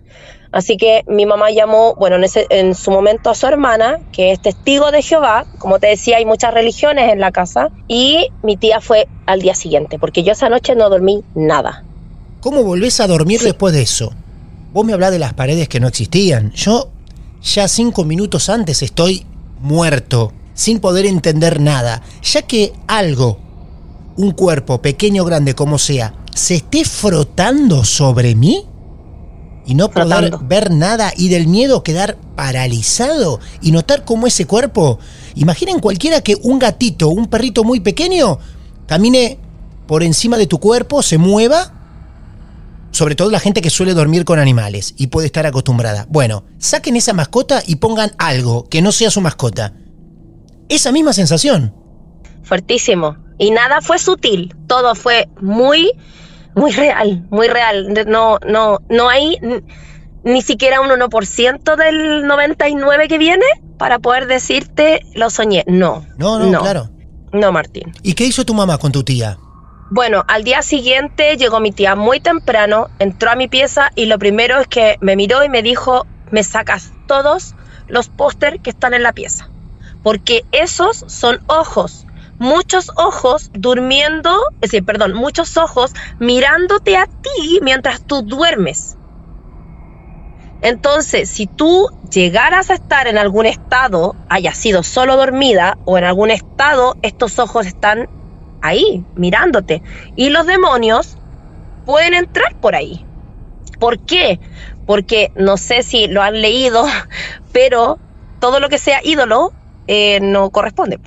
Así 0.50 0.78
que 0.78 1.04
mi 1.06 1.26
mamá 1.26 1.50
llamó, 1.50 1.94
bueno, 1.96 2.16
en, 2.16 2.24
ese- 2.24 2.46
en 2.48 2.74
su 2.74 2.90
momento 2.90 3.28
a 3.28 3.34
su 3.34 3.46
hermana, 3.46 3.98
que 4.12 4.32
es 4.32 4.40
testigo 4.40 4.90
de 4.90 5.02
Jehová, 5.02 5.44
como 5.58 5.78
te 5.78 5.88
decía, 5.88 6.16
hay 6.16 6.24
muchas 6.24 6.54
religiones 6.54 7.12
en 7.12 7.20
la 7.20 7.32
casa, 7.32 7.68
y 7.86 8.28
mi 8.42 8.56
tía 8.56 8.80
fue 8.80 9.06
al 9.26 9.42
día 9.42 9.54
siguiente, 9.54 9.98
porque 9.98 10.22
yo 10.22 10.32
esa 10.32 10.48
noche 10.48 10.74
no 10.74 10.88
dormí 10.88 11.22
nada. 11.34 11.84
¿Cómo 12.40 12.62
volvés 12.64 12.98
a 13.00 13.06
dormir 13.06 13.40
después 13.42 13.74
de 13.74 13.82
eso? 13.82 14.10
Vos 14.72 14.86
me 14.86 14.94
hablás 14.94 15.10
de 15.10 15.18
las 15.18 15.34
paredes 15.34 15.68
que 15.68 15.80
no 15.80 15.88
existían. 15.88 16.50
Yo 16.52 16.88
ya 17.42 17.68
cinco 17.68 18.04
minutos 18.04 18.48
antes 18.48 18.82
estoy 18.82 19.26
muerto, 19.60 20.32
sin 20.54 20.80
poder 20.80 21.06
entender 21.06 21.60
nada. 21.60 22.02
Ya 22.22 22.42
que 22.42 22.72
algo, 22.86 23.38
un 24.16 24.32
cuerpo, 24.32 24.82
pequeño 24.82 25.22
o 25.22 25.26
grande 25.26 25.54
como 25.54 25.78
sea, 25.78 26.14
se 26.34 26.56
esté 26.56 26.84
frotando 26.84 27.84
sobre 27.84 28.34
mí 28.34 28.66
y 29.66 29.74
no 29.74 29.90
poder 29.90 30.28
Frotando. 30.28 30.48
ver 30.48 30.70
nada 30.70 31.12
y 31.16 31.28
del 31.28 31.46
miedo 31.46 31.82
quedar 31.82 32.16
paralizado 32.34 33.38
y 33.60 33.70
notar 33.70 34.04
cómo 34.04 34.26
ese 34.26 34.46
cuerpo, 34.46 34.98
imaginen 35.34 35.78
cualquiera 35.80 36.22
que 36.22 36.36
un 36.42 36.58
gatito, 36.58 37.08
un 37.08 37.26
perrito 37.26 37.64
muy 37.64 37.80
pequeño, 37.80 38.38
camine 38.86 39.38
por 39.86 40.02
encima 40.02 40.36
de 40.38 40.46
tu 40.46 40.58
cuerpo, 40.58 41.02
se 41.02 41.18
mueva 41.18 41.77
sobre 42.98 43.14
todo 43.14 43.30
la 43.30 43.38
gente 43.38 43.62
que 43.62 43.70
suele 43.70 43.94
dormir 43.94 44.24
con 44.24 44.40
animales 44.40 44.92
y 44.96 45.06
puede 45.06 45.26
estar 45.26 45.46
acostumbrada. 45.46 46.04
Bueno, 46.08 46.42
saquen 46.58 46.96
esa 46.96 47.12
mascota 47.12 47.62
y 47.64 47.76
pongan 47.76 48.10
algo 48.18 48.68
que 48.68 48.82
no 48.82 48.90
sea 48.90 49.08
su 49.08 49.20
mascota. 49.20 49.72
Esa 50.68 50.90
misma 50.90 51.12
sensación. 51.12 51.72
Fuertísimo. 52.42 53.16
Y 53.38 53.52
nada 53.52 53.82
fue 53.82 54.00
sutil, 54.00 54.52
todo 54.66 54.96
fue 54.96 55.28
muy 55.40 55.92
muy 56.56 56.72
real, 56.72 57.24
muy 57.30 57.46
real. 57.46 57.94
No, 58.08 58.40
no, 58.44 58.78
no 58.88 59.08
hay 59.08 59.36
ni 60.24 60.42
siquiera 60.42 60.80
un 60.80 60.88
1% 60.88 61.76
del 61.76 62.26
99 62.26 63.06
que 63.06 63.18
viene 63.18 63.46
para 63.78 64.00
poder 64.00 64.26
decirte 64.26 65.06
lo 65.14 65.30
soñé. 65.30 65.62
No. 65.68 66.04
No, 66.16 66.40
no, 66.40 66.60
claro. 66.60 66.90
No, 67.32 67.52
Martín. 67.52 67.92
¿Y 68.02 68.14
qué 68.14 68.24
hizo 68.24 68.44
tu 68.44 68.54
mamá 68.54 68.76
con 68.78 68.90
tu 68.90 69.04
tía? 69.04 69.38
Bueno, 69.90 70.22
al 70.28 70.44
día 70.44 70.60
siguiente 70.60 71.38
llegó 71.38 71.60
mi 71.60 71.72
tía 71.72 71.96
muy 71.96 72.20
temprano, 72.20 72.88
entró 72.98 73.30
a 73.30 73.36
mi 73.36 73.48
pieza 73.48 73.90
y 73.94 74.04
lo 74.04 74.18
primero 74.18 74.60
es 74.60 74.66
que 74.66 74.98
me 75.00 75.16
miró 75.16 75.42
y 75.44 75.48
me 75.48 75.62
dijo, 75.62 76.06
me 76.30 76.42
sacas 76.42 76.92
todos 77.06 77.54
los 77.88 78.10
póster 78.10 78.60
que 78.60 78.68
están 78.68 78.92
en 78.92 79.02
la 79.02 79.14
pieza. 79.14 79.48
Porque 80.02 80.44
esos 80.52 81.04
son 81.08 81.40
ojos, 81.46 82.06
muchos 82.38 82.90
ojos 82.96 83.50
durmiendo, 83.54 84.38
es 84.60 84.72
decir, 84.72 84.84
perdón, 84.84 85.14
muchos 85.14 85.56
ojos 85.56 85.92
mirándote 86.18 86.98
a 86.98 87.06
ti 87.06 87.60
mientras 87.62 88.02
tú 88.02 88.20
duermes. 88.20 88.98
Entonces, 90.60 91.30
si 91.30 91.46
tú 91.46 91.88
llegaras 92.10 92.68
a 92.68 92.74
estar 92.74 93.06
en 93.06 93.16
algún 93.16 93.46
estado, 93.46 94.16
haya 94.28 94.52
sido 94.52 94.82
solo 94.82 95.16
dormida 95.16 95.78
o 95.86 95.96
en 95.96 96.04
algún 96.04 96.30
estado, 96.30 96.96
estos 97.00 97.38
ojos 97.38 97.66
están 97.66 98.08
ahí, 98.60 99.04
mirándote. 99.14 99.82
Y 100.16 100.30
los 100.30 100.46
demonios 100.46 101.16
pueden 101.84 102.14
entrar 102.14 102.54
por 102.60 102.74
ahí. 102.74 103.04
¿Por 103.78 103.98
qué? 104.00 104.40
Porque 104.86 105.32
no 105.36 105.56
sé 105.56 105.82
si 105.82 106.06
lo 106.06 106.22
han 106.22 106.40
leído, 106.40 106.86
pero 107.52 107.98
todo 108.40 108.60
lo 108.60 108.68
que 108.68 108.78
sea 108.78 109.00
ídolo 109.02 109.52
eh, 109.86 110.20
no 110.20 110.50
corresponde. 110.50 110.98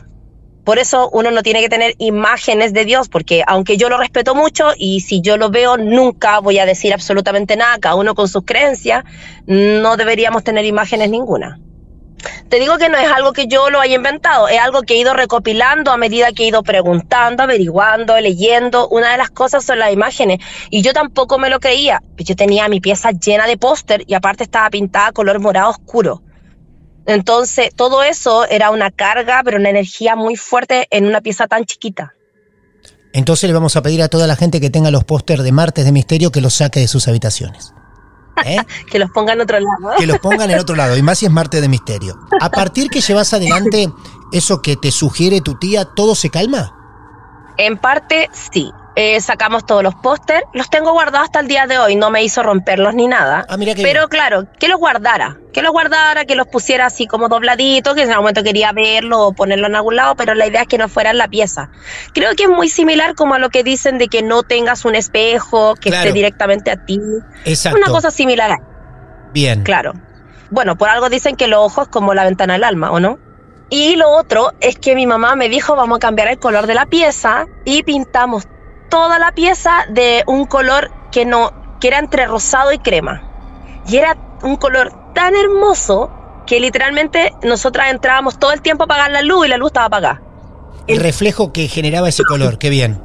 Por 0.63 0.77
eso 0.77 1.09
uno 1.11 1.31
no 1.31 1.41
tiene 1.41 1.61
que 1.61 1.69
tener 1.69 1.95
imágenes 1.97 2.71
de 2.71 2.85
Dios, 2.85 3.09
porque 3.09 3.43
aunque 3.47 3.77
yo 3.77 3.89
lo 3.89 3.97
respeto 3.97 4.35
mucho 4.35 4.69
y 4.77 5.01
si 5.01 5.21
yo 5.21 5.37
lo 5.37 5.49
veo, 5.49 5.77
nunca 5.77 6.39
voy 6.39 6.59
a 6.59 6.65
decir 6.65 6.93
absolutamente 6.93 7.55
nada, 7.55 7.79
cada 7.79 7.95
uno 7.95 8.13
con 8.13 8.27
sus 8.27 8.43
creencias, 8.45 9.03
no 9.47 9.97
deberíamos 9.97 10.43
tener 10.43 10.65
imágenes 10.65 11.09
ninguna. 11.09 11.59
Te 12.49 12.59
digo 12.59 12.77
que 12.77 12.89
no 12.89 12.97
es 12.97 13.09
algo 13.11 13.33
que 13.33 13.47
yo 13.47 13.69
lo 13.69 13.79
haya 13.79 13.95
inventado, 13.95 14.47
es 14.47 14.59
algo 14.59 14.81
que 14.81 14.95
he 14.95 14.97
ido 14.97 15.13
recopilando 15.13 15.91
a 15.91 15.97
medida 15.97 16.31
que 16.31 16.43
he 16.43 16.47
ido 16.47 16.63
preguntando, 16.63 17.43
averiguando, 17.43 18.19
leyendo. 18.19 18.87
Una 18.89 19.11
de 19.11 19.17
las 19.17 19.29
cosas 19.29 19.63
son 19.63 19.79
las 19.79 19.93
imágenes. 19.93 20.39
Y 20.69 20.81
yo 20.81 20.93
tampoco 20.93 21.37
me 21.37 21.49
lo 21.49 21.59
creía. 21.59 22.01
Yo 22.17 22.35
tenía 22.35 22.67
mi 22.67 22.79
pieza 22.79 23.11
llena 23.11 23.47
de 23.47 23.57
póster 23.57 24.03
y 24.07 24.13
aparte 24.13 24.43
estaba 24.43 24.69
pintada 24.69 25.11
color 25.11 25.39
morado 25.39 25.69
oscuro. 25.69 26.21
Entonces, 27.05 27.71
todo 27.75 28.03
eso 28.03 28.45
era 28.47 28.69
una 28.69 28.91
carga, 28.91 29.41
pero 29.43 29.57
una 29.57 29.69
energía 29.69 30.15
muy 30.15 30.35
fuerte 30.35 30.87
en 30.91 31.05
una 31.07 31.21
pieza 31.21 31.47
tan 31.47 31.65
chiquita. 31.65 32.13
Entonces 33.13 33.47
le 33.47 33.53
vamos 33.53 33.75
a 33.75 33.81
pedir 33.81 34.01
a 34.01 34.07
toda 34.07 34.27
la 34.27 34.35
gente 34.35 34.61
que 34.61 34.69
tenga 34.69 34.91
los 34.91 35.03
pósters 35.03 35.43
de 35.43 35.51
Martes 35.51 35.83
de 35.83 35.91
Misterio 35.91 36.31
que 36.31 36.41
los 36.41 36.53
saque 36.53 36.79
de 36.79 36.87
sus 36.87 37.07
habitaciones. 37.07 37.73
¿Eh? 38.45 38.57
que 38.89 38.99
los 38.99 39.11
pongan 39.11 39.35
en 39.35 39.41
otro 39.41 39.59
lado. 39.59 39.95
Que 39.97 40.07
los 40.07 40.19
pongan 40.19 40.49
en 40.49 40.59
otro 40.59 40.75
lado, 40.75 40.97
y 40.97 41.01
más 41.01 41.19
si 41.19 41.25
es 41.25 41.31
Martes 41.31 41.61
de 41.61 41.69
Misterio. 41.69 42.19
A 42.39 42.49
partir 42.49 42.89
que 42.89 43.01
llevas 43.01 43.33
adelante 43.33 43.91
eso 44.31 44.61
que 44.61 44.75
te 44.75 44.91
sugiere 44.91 45.41
tu 45.41 45.55
tía, 45.55 45.85
¿todo 45.85 46.15
se 46.15 46.29
calma? 46.29 46.73
En 47.57 47.77
parte 47.77 48.29
sí. 48.31 48.71
Eh, 48.95 49.21
sacamos 49.21 49.65
todos 49.65 49.83
los 49.83 49.95
pósters, 49.95 50.43
los 50.53 50.69
tengo 50.69 50.91
guardados 50.91 51.27
hasta 51.27 51.39
el 51.39 51.47
día 51.47 51.65
de 51.65 51.77
hoy, 51.77 51.95
no 51.95 52.09
me 52.09 52.23
hizo 52.23 52.43
romperlos 52.43 52.93
ni 52.93 53.07
nada. 53.07 53.45
Ah, 53.47 53.55
mira 53.55 53.73
Pero 53.75 54.09
claro, 54.09 54.47
que 54.59 54.67
los 54.67 54.79
guardara, 54.79 55.37
que 55.53 55.61
los 55.61 55.71
guardara, 55.71 56.25
que 56.25 56.35
los 56.35 56.47
pusiera 56.47 56.87
así 56.87 57.07
como 57.07 57.29
dobladitos, 57.29 57.95
que 57.95 58.01
en 58.01 58.09
algún 58.09 58.23
momento 58.23 58.43
quería 58.43 58.73
verlo 58.73 59.27
o 59.27 59.33
ponerlo 59.33 59.67
en 59.67 59.75
algún 59.75 59.95
lado, 59.95 60.15
pero 60.15 60.35
la 60.35 60.45
idea 60.45 60.63
es 60.63 60.67
que 60.67 60.77
no 60.77 60.89
fuera 60.89 61.11
en 61.11 61.17
la 61.19 61.29
pieza. 61.29 61.69
Creo 62.13 62.35
que 62.35 62.43
es 62.43 62.49
muy 62.49 62.67
similar 62.67 63.15
como 63.15 63.35
a 63.35 63.39
lo 63.39 63.49
que 63.49 63.63
dicen 63.63 63.97
de 63.97 64.09
que 64.09 64.23
no 64.23 64.43
tengas 64.43 64.83
un 64.83 64.95
espejo 64.95 65.75
que 65.75 65.87
esté 65.89 66.11
directamente 66.11 66.69
a 66.69 66.85
ti. 66.85 66.99
Exacto. 67.45 67.77
Una 67.77 67.87
cosa 67.87 68.11
similar. 68.11 68.59
Bien. 69.31 69.63
Claro. 69.63 69.93
Bueno, 70.49 70.77
por 70.77 70.89
algo 70.89 71.09
dicen 71.09 71.37
que 71.37 71.47
los 71.47 71.61
ojos 71.61 71.87
como 71.87 72.13
la 72.13 72.25
ventana 72.25 72.53
del 72.53 72.65
alma, 72.65 72.91
¿o 72.91 72.99
no? 72.99 73.19
Y 73.69 73.95
lo 73.95 74.09
otro 74.09 74.51
es 74.59 74.77
que 74.77 74.95
mi 74.95 75.07
mamá 75.07 75.37
me 75.37 75.47
dijo, 75.47 75.77
vamos 75.77 75.95
a 75.95 75.99
cambiar 75.99 76.27
el 76.27 76.39
color 76.39 76.67
de 76.67 76.73
la 76.73 76.87
pieza 76.87 77.45
y 77.63 77.83
pintamos 77.83 78.45
toda 78.91 79.17
la 79.17 79.31
pieza 79.31 79.85
de 79.89 80.23
un 80.27 80.45
color 80.45 80.91
que 81.11 81.25
no 81.25 81.53
que 81.79 81.87
era 81.87 81.97
entre 81.97 82.27
rosado 82.27 82.71
y 82.71 82.77
crema. 82.77 83.23
Y 83.87 83.97
era 83.97 84.15
un 84.43 84.55
color 84.57 85.13
tan 85.15 85.35
hermoso 85.35 86.11
que 86.45 86.59
literalmente 86.59 87.33
nosotras 87.41 87.89
entrábamos 87.89 88.37
todo 88.37 88.51
el 88.51 88.61
tiempo 88.61 88.83
a 88.83 88.85
apagar 88.85 89.09
la 89.09 89.23
luz 89.23 89.47
y 89.47 89.49
la 89.49 89.57
luz 89.57 89.69
estaba 89.69 89.87
apagada. 89.87 90.21
El 90.85 90.99
reflejo 90.99 91.51
que 91.51 91.67
generaba 91.67 92.09
ese 92.09 92.23
color, 92.23 92.59
qué 92.59 92.69
bien. 92.69 93.01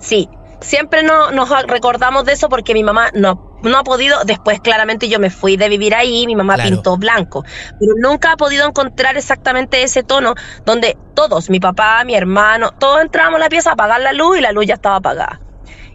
Sí, 0.00 0.30
siempre 0.60 1.02
no, 1.02 1.30
nos 1.32 1.50
recordamos 1.66 2.24
de 2.24 2.32
eso 2.32 2.48
porque 2.48 2.72
mi 2.72 2.82
mamá 2.82 3.10
no, 3.12 3.45
no 3.68 3.78
ha 3.78 3.84
podido, 3.84 4.24
después 4.24 4.60
claramente 4.60 5.08
yo 5.08 5.18
me 5.18 5.30
fui 5.30 5.56
de 5.56 5.68
vivir 5.68 5.94
ahí, 5.94 6.26
mi 6.26 6.36
mamá 6.36 6.56
pintó 6.56 6.96
blanco, 6.96 7.44
pero 7.78 7.92
nunca 7.96 8.32
ha 8.32 8.36
podido 8.36 8.66
encontrar 8.66 9.16
exactamente 9.16 9.82
ese 9.82 10.02
tono 10.02 10.34
donde 10.64 10.96
todos, 11.14 11.50
mi 11.50 11.60
papá, 11.60 12.04
mi 12.04 12.14
hermano, 12.14 12.72
todos 12.72 13.02
entramos 13.02 13.36
a 13.36 13.44
la 13.44 13.48
pieza 13.48 13.70
a 13.70 13.72
apagar 13.74 14.00
la 14.00 14.12
luz 14.12 14.38
y 14.38 14.40
la 14.40 14.52
luz 14.52 14.66
ya 14.66 14.74
estaba 14.74 14.96
apagada. 14.96 15.40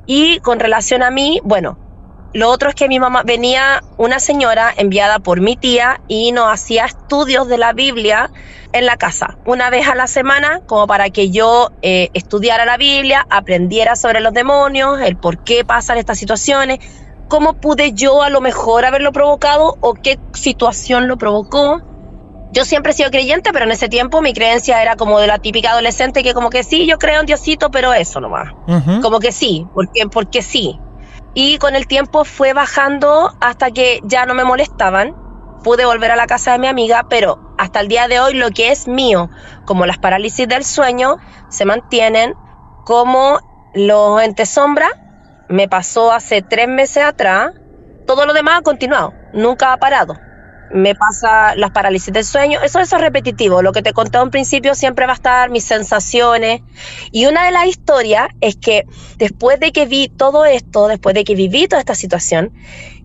Y 0.05 0.39
con 0.39 0.59
relación 0.59 1.03
a 1.03 1.11
mí, 1.11 1.39
bueno, 1.43 1.77
lo 2.33 2.49
otro 2.49 2.69
es 2.69 2.75
que 2.75 2.87
mi 2.87 2.99
mamá 2.99 3.23
venía 3.23 3.81
una 3.97 4.19
señora 4.19 4.73
enviada 4.75 5.19
por 5.19 5.41
mi 5.41 5.57
tía 5.57 6.01
y 6.07 6.31
nos 6.31 6.51
hacía 6.51 6.85
estudios 6.85 7.47
de 7.47 7.57
la 7.57 7.73
Biblia 7.73 8.31
en 8.73 8.85
la 8.85 8.95
casa, 8.95 9.37
una 9.45 9.69
vez 9.69 9.87
a 9.89 9.95
la 9.95 10.07
semana, 10.07 10.61
como 10.65 10.87
para 10.87 11.09
que 11.09 11.29
yo 11.29 11.71
eh, 11.81 12.09
estudiara 12.13 12.63
la 12.63 12.77
Biblia, 12.77 13.27
aprendiera 13.29 13.97
sobre 13.97 14.21
los 14.21 14.33
demonios, 14.33 15.01
el 15.01 15.17
por 15.17 15.43
qué 15.43 15.65
pasan 15.65 15.97
estas 15.97 16.17
situaciones, 16.17 16.79
cómo 17.31 17.53
pude 17.53 17.93
yo 17.93 18.23
a 18.23 18.29
lo 18.29 18.41
mejor 18.41 18.83
haberlo 18.83 19.13
provocado 19.13 19.77
o 19.79 19.93
qué 19.93 20.19
situación 20.33 21.07
lo 21.07 21.17
provocó. 21.17 21.79
Yo 22.51 22.65
siempre 22.65 22.91
he 22.91 22.93
sido 22.93 23.09
creyente, 23.09 23.51
pero 23.53 23.63
en 23.63 23.71
ese 23.71 23.87
tiempo 23.87 24.21
mi 24.21 24.33
creencia 24.33 24.81
era 24.81 24.97
como 24.97 25.17
de 25.17 25.27
la 25.27 25.39
típica 25.39 25.71
adolescente 25.71 26.23
que 26.23 26.33
como 26.33 26.49
que 26.49 26.65
sí, 26.65 26.85
yo 26.85 26.97
creo 26.97 27.21
en 27.21 27.25
Diosito, 27.25 27.71
pero 27.71 27.93
eso 27.93 28.19
nomás. 28.19 28.49
Como 29.01 29.19
que 29.19 29.31
sí, 29.31 29.65
porque, 29.73 30.07
porque 30.11 30.41
sí. 30.41 30.77
Y 31.33 31.57
con 31.57 31.77
el 31.77 31.87
tiempo 31.87 32.25
fue 32.25 32.51
bajando 32.51 33.31
hasta 33.39 33.71
que 33.71 34.01
ya 34.03 34.25
no 34.25 34.33
me 34.33 34.43
molestaban. 34.43 35.15
Pude 35.63 35.85
volver 35.85 36.11
a 36.11 36.17
la 36.17 36.27
casa 36.27 36.51
de 36.51 36.59
mi 36.59 36.67
amiga, 36.67 37.05
pero 37.09 37.39
hasta 37.57 37.79
el 37.79 37.87
día 37.87 38.09
de 38.09 38.19
hoy 38.19 38.33
lo 38.33 38.49
que 38.49 38.73
es 38.73 38.89
mío, 38.89 39.29
como 39.65 39.85
las 39.85 39.99
parálisis 39.99 40.49
del 40.49 40.65
sueño, 40.65 41.15
se 41.49 41.63
mantienen 41.63 42.35
como 42.83 43.39
los 43.73 44.21
entes 44.21 44.49
sombra. 44.49 44.89
Me 45.51 45.67
pasó 45.67 46.11
hace 46.11 46.41
tres 46.41 46.67
meses 46.67 47.03
atrás. 47.03 47.51
Todo 48.07 48.25
lo 48.25 48.33
demás 48.33 48.59
ha 48.59 48.61
continuado, 48.63 49.13
nunca 49.33 49.73
ha 49.73 49.77
parado 49.77 50.15
me 50.73 50.95
pasa 50.95 51.55
las 51.55 51.71
parálisis 51.71 52.13
del 52.13 52.25
sueño, 52.25 52.59
eso, 52.61 52.79
es 52.79 52.91
repetitivo, 52.91 53.61
lo 53.61 53.71
que 53.71 53.81
te 53.81 53.93
conté 53.93 54.21
un 54.21 54.31
principio 54.31 54.75
siempre 54.75 55.05
va 55.05 55.13
a 55.13 55.15
estar 55.15 55.49
mis 55.49 55.63
sensaciones. 55.63 56.61
Y 57.11 57.25
una 57.25 57.45
de 57.45 57.51
las 57.51 57.67
historias 57.67 58.29
es 58.39 58.55
que 58.55 58.85
después 59.17 59.59
de 59.59 59.71
que 59.71 59.85
vi 59.85 60.09
todo 60.09 60.45
esto, 60.45 60.87
después 60.87 61.15
de 61.15 61.23
que 61.23 61.35
viví 61.35 61.67
toda 61.67 61.79
esta 61.79 61.95
situación, 61.95 62.53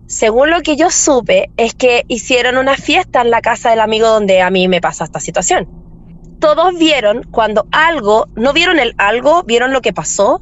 según 0.07 0.49
lo 0.49 0.61
que 0.61 0.77
yo 0.77 0.89
supe, 0.89 1.51
es 1.57 1.75
que 1.75 2.05
hicieron 2.07 2.57
una 2.57 2.75
fiesta 2.75 3.21
en 3.21 3.31
la 3.31 3.41
casa 3.41 3.69
del 3.69 3.81
amigo 3.81 4.07
donde 4.07 4.41
a 4.41 4.49
mí 4.49 4.67
me 4.67 4.81
pasa 4.81 5.03
esta 5.03 5.19
situación. 5.19 5.67
Todos 6.39 6.77
vieron 6.77 7.23
cuando 7.23 7.67
algo, 7.71 8.27
no 8.35 8.53
vieron 8.53 8.79
el 8.79 8.93
algo, 8.97 9.43
vieron 9.43 9.73
lo 9.73 9.81
que 9.81 9.91
pasó. 9.91 10.41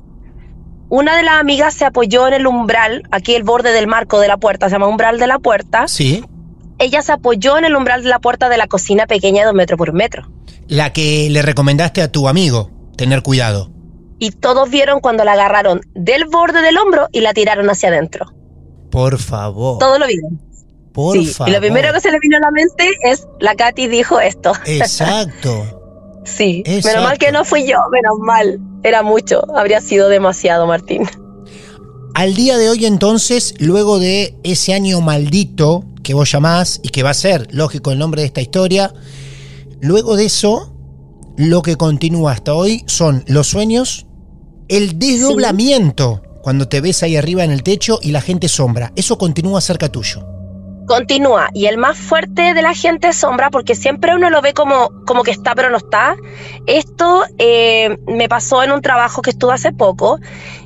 Una 0.90 1.18
de 1.18 1.24
las 1.24 1.40
amigas 1.40 1.74
se 1.74 1.86
apoyó 1.86 2.28
en 2.28 2.34
el 2.34 2.48
umbral, 2.48 3.04
aquí 3.12 3.36
el 3.36 3.44
borde 3.44 3.72
del 3.72 3.88
marco 3.88 4.20
de 4.20 4.28
la 4.28 4.38
puerta, 4.38 4.68
se 4.68 4.76
llama 4.76 4.88
umbral 4.88 5.20
de 5.20 5.28
la 5.28 5.40
puerta. 5.40 5.88
Sí 5.88 6.24
ella 6.80 7.02
se 7.02 7.12
apoyó 7.12 7.58
en 7.58 7.66
el 7.66 7.76
umbral 7.76 8.04
de 8.04 8.10
la 8.10 8.20
puerta 8.20 8.50
de 8.50 8.58
la 8.58 8.68
cocina 8.68 9.08
pequeña 9.08 9.44
de 9.44 9.52
un 9.52 9.58
metro 9.58 9.78
por 9.78 9.90
un 9.90 9.96
metro. 9.96 10.30
La 10.68 10.94
que 10.94 11.30
le 11.30 11.42
recomendaste 11.42 12.02
a 12.02 12.12
tu 12.12 12.28
amigo, 12.28 12.72
tener 12.98 13.22
cuidado. 13.22 13.72
Y 14.20 14.32
todos 14.32 14.70
vieron 14.70 15.00
cuando 15.00 15.24
la 15.24 15.34
agarraron 15.34 15.82
del 15.94 16.26
borde 16.26 16.62
del 16.62 16.78
hombro 16.78 17.08
y 17.12 17.22
la 17.22 17.34
tiraron 17.34 17.70
hacia 17.70 17.90
adentro. 17.90 18.34
Por 18.90 19.20
favor. 19.20 19.80
Todos 19.80 20.00
lo 20.00 20.08
vieron. 20.08 20.42
Por 20.94 21.22
favor. 21.26 21.50
Y 21.50 21.54
lo 21.54 21.60
primero 21.60 21.94
que 21.94 22.00
se 22.00 22.12
le 22.12 22.20
vino 22.20 22.38
a 22.38 22.40
la 22.40 22.52
mente 22.52 22.92
es, 23.04 23.28
la 23.40 23.56
Katy 23.56 23.88
dijo 23.88 24.20
esto. 24.20 24.54
Exacto. 24.66 25.82
sí. 26.26 26.64
Menos 26.66 27.04
mal 27.04 27.18
que 27.18 27.32
no 27.32 27.46
fui 27.46 27.66
yo, 27.68 27.78
menos 27.92 28.20
mal. 28.20 28.60
Era 28.84 29.04
mucho, 29.04 29.42
habría 29.56 29.82
sido 29.82 30.10
demasiado, 30.10 30.68
Martín. 30.68 31.08
Al 32.14 32.34
día 32.34 32.58
de 32.58 32.70
hoy 32.70 32.86
entonces, 32.86 33.56
luego 33.60 34.00
de 34.00 34.38
ese 34.44 34.74
año 34.74 35.02
maldito 35.02 35.84
que 36.02 36.14
vos 36.14 36.32
llamás 36.32 36.80
y 36.84 36.90
que 36.90 37.04
va 37.04 37.10
a 37.10 37.16
ser, 37.16 37.48
lógico, 37.52 37.92
el 37.92 38.00
nombre 38.00 38.22
de 38.22 38.28
esta 38.28 38.42
historia. 38.42 38.94
Luego 39.82 40.16
de 40.16 40.26
eso, 40.26 40.74
lo 41.36 41.62
que 41.62 41.76
continúa 41.76 42.32
hasta 42.32 42.54
hoy 42.54 42.84
son 42.86 43.24
los 43.28 43.48
sueños, 43.48 44.06
el 44.70 44.98
desdoblamiento, 44.98 46.22
cuando 46.42 46.68
te 46.68 46.80
ves 46.80 47.04
ahí 47.04 47.18
arriba 47.18 47.44
en 47.44 47.52
el 47.52 47.64
techo 47.64 48.00
y 48.02 48.12
la 48.12 48.22
gente 48.22 48.48
sombra. 48.48 48.94
Eso 48.96 49.18
continúa 49.18 49.60
cerca 49.62 49.90
tuyo. 49.90 50.35
Continúa. 50.88 51.50
Y 51.54 51.66
el 51.66 51.78
más 51.78 51.98
fuerte 51.98 52.54
de 52.54 52.62
la 52.62 52.74
gente 52.74 53.12
sombra, 53.14 53.50
porque 53.50 53.76
siempre 53.76 54.16
uno 54.16 54.30
lo 54.30 54.42
ve 54.42 54.54
como, 54.54 54.92
como 55.06 55.24
que 55.24 55.32
está, 55.32 55.56
pero 55.56 55.70
no 55.70 55.78
está. 55.78 56.16
Esto 56.68 57.24
eh, 57.38 57.98
me 58.08 58.30
pasó 58.30 58.64
en 58.64 58.72
un 58.72 58.82
trabajo 58.82 59.22
que 59.22 59.32
estuve 59.32 59.54
hace 59.54 59.72
poco. 59.72 60.20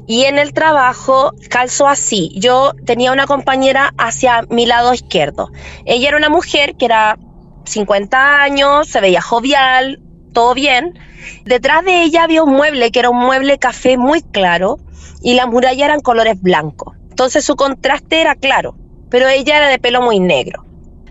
Y 0.07 0.25
en 0.25 0.39
el 0.39 0.53
trabajo 0.53 1.33
calzó 1.49 1.87
así. 1.87 2.31
Yo 2.35 2.73
tenía 2.85 3.11
una 3.11 3.27
compañera 3.27 3.93
hacia 3.97 4.43
mi 4.49 4.65
lado 4.65 4.93
izquierdo. 4.93 5.51
Ella 5.85 6.09
era 6.09 6.17
una 6.17 6.29
mujer 6.29 6.75
que 6.75 6.85
era 6.85 7.17
50 7.65 8.41
años, 8.41 8.87
se 8.87 9.01
veía 9.01 9.21
jovial, 9.21 10.01
todo 10.33 10.53
bien. 10.53 10.97
Detrás 11.45 11.85
de 11.85 12.03
ella 12.03 12.23
había 12.23 12.43
un 12.43 12.53
mueble 12.53 12.91
que 12.91 12.99
era 12.99 13.09
un 13.09 13.19
mueble 13.19 13.59
café 13.59 13.97
muy 13.97 14.21
claro 14.21 14.79
y 15.21 15.35
la 15.35 15.45
muralla 15.45 15.85
eran 15.85 16.01
colores 16.01 16.41
blancos. 16.41 16.95
Entonces 17.09 17.45
su 17.45 17.55
contraste 17.55 18.21
era 18.21 18.35
claro, 18.35 18.75
pero 19.09 19.27
ella 19.27 19.57
era 19.57 19.67
de 19.67 19.79
pelo 19.79 20.01
muy 20.01 20.19
negro. 20.19 20.65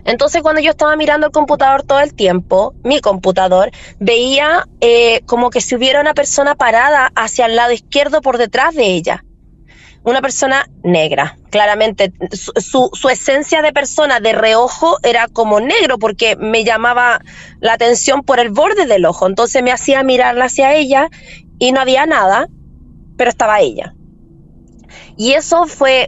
Entonces 0.05 0.41
cuando 0.41 0.61
yo 0.61 0.71
estaba 0.71 0.95
mirando 0.95 1.27
el 1.27 1.31
computador 1.31 1.83
todo 1.83 1.99
el 1.99 2.13
tiempo, 2.13 2.73
mi 2.83 2.99
computador, 2.99 3.71
veía 3.99 4.67
eh, 4.81 5.21
como 5.25 5.49
que 5.49 5.61
si 5.61 5.75
hubiera 5.75 6.01
una 6.01 6.13
persona 6.13 6.55
parada 6.55 7.11
hacia 7.15 7.45
el 7.45 7.55
lado 7.55 7.71
izquierdo 7.71 8.21
por 8.21 8.37
detrás 8.37 8.75
de 8.75 8.85
ella 8.85 9.23
una 10.03 10.21
persona 10.21 10.69
negra. 10.83 11.37
Claramente, 11.49 12.13
su, 12.31 12.89
su, 12.93 13.09
esencia 13.09 13.61
de 13.61 13.73
persona 13.73 14.19
de 14.19 14.33
reojo 14.33 14.97
era 15.03 15.27
como 15.27 15.59
negro 15.59 15.97
porque 15.97 16.35
me 16.35 16.63
llamaba 16.63 17.21
la 17.59 17.73
atención 17.73 18.23
por 18.23 18.39
el 18.39 18.49
borde 18.49 18.85
del 18.85 19.05
ojo. 19.05 19.27
Entonces 19.27 19.63
me 19.63 19.71
hacía 19.71 20.03
mirarla 20.03 20.45
hacia 20.45 20.73
ella 20.73 21.09
y 21.57 21.71
no 21.71 21.81
había 21.81 22.05
nada, 22.05 22.47
pero 23.17 23.29
estaba 23.29 23.59
ella. 23.59 23.93
Y 25.17 25.33
eso 25.33 25.65
fue, 25.65 26.07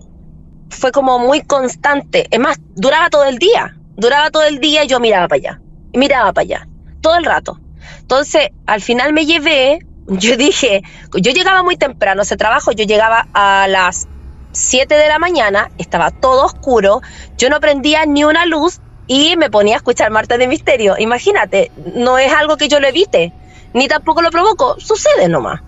fue 0.72 0.92
como 0.92 1.20
muy 1.20 1.42
constante. 1.42 2.28
Es 2.32 2.40
más, 2.40 2.60
duraba 2.76 3.10
todo 3.10 3.26
el 3.26 3.38
día. 3.38 3.78
Duraba 3.96 4.32
todo 4.32 4.44
el 4.44 4.60
día 4.60 4.84
y 4.84 4.88
yo 4.88 5.00
miraba 5.00 5.28
para 5.28 5.38
allá. 5.38 5.62
Miraba 5.94 6.34
para 6.34 6.44
allá. 6.44 6.68
Todo 7.02 7.16
el 7.16 7.26
rato. 7.26 7.60
Entonces, 8.00 8.50
al 8.66 8.82
final 8.82 9.14
me 9.14 9.26
llevé 9.26 9.80
yo 10.08 10.38
dije, 10.38 10.84
yo 11.14 11.32
llegaba 11.32 11.64
muy 11.64 11.78
temprano 11.78 12.22
a 12.22 12.24
ese 12.24 12.38
trabajo, 12.38 12.72
yo 12.72 12.86
llegaba 12.86 13.28
a 13.34 13.68
las 13.68 14.08
7 14.52 14.94
de 14.96 15.08
la 15.08 15.20
mañana, 15.20 15.72
estaba 15.78 16.12
todo 16.12 16.46
oscuro, 16.46 17.02
yo 17.38 17.50
no 17.50 17.60
prendía 17.60 18.06
ni 18.06 18.24
una 18.24 18.46
luz 18.46 18.80
y 19.08 19.38
me 19.38 19.50
ponía 19.50 19.76
a 19.76 19.78
escuchar 19.78 20.12
Martes 20.12 20.38
de 20.38 20.48
Misterio. 20.48 20.96
Imagínate, 20.98 21.72
no 21.96 22.18
es 22.18 22.34
algo 22.34 22.58
que 22.58 22.68
yo 22.68 22.80
lo 22.80 22.88
evite, 22.88 23.32
ni 23.74 23.88
tampoco 23.88 24.22
lo 24.22 24.32
provoco, 24.32 24.80
sucede 24.80 25.30
nomás. 25.30 25.62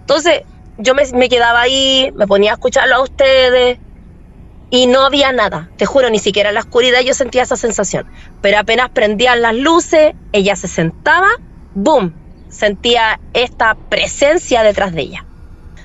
Entonces, 0.00 0.42
yo 0.78 0.94
me, 0.94 1.04
me 1.12 1.28
quedaba 1.28 1.62
ahí, 1.62 2.12
me 2.14 2.26
ponía 2.26 2.52
a 2.52 2.54
escucharlo 2.54 2.96
a 2.96 3.02
ustedes 3.02 3.78
y 4.70 4.86
no 4.86 5.02
había 5.02 5.32
nada, 5.32 5.70
te 5.76 5.86
juro, 5.86 6.10
ni 6.10 6.18
siquiera 6.18 6.48
en 6.50 6.54
la 6.54 6.60
oscuridad 6.60 7.00
yo 7.00 7.14
sentía 7.14 7.42
esa 7.42 7.56
sensación. 7.56 8.06
Pero 8.40 8.58
apenas 8.58 8.90
prendían 8.90 9.42
las 9.42 9.54
luces, 9.54 10.14
ella 10.32 10.56
se 10.56 10.68
sentaba, 10.68 11.28
¡boom! 11.74 12.14
sentía 12.48 13.20
esta 13.32 13.76
presencia 13.88 14.62
detrás 14.62 14.92
de 14.92 15.02
ella. 15.02 15.26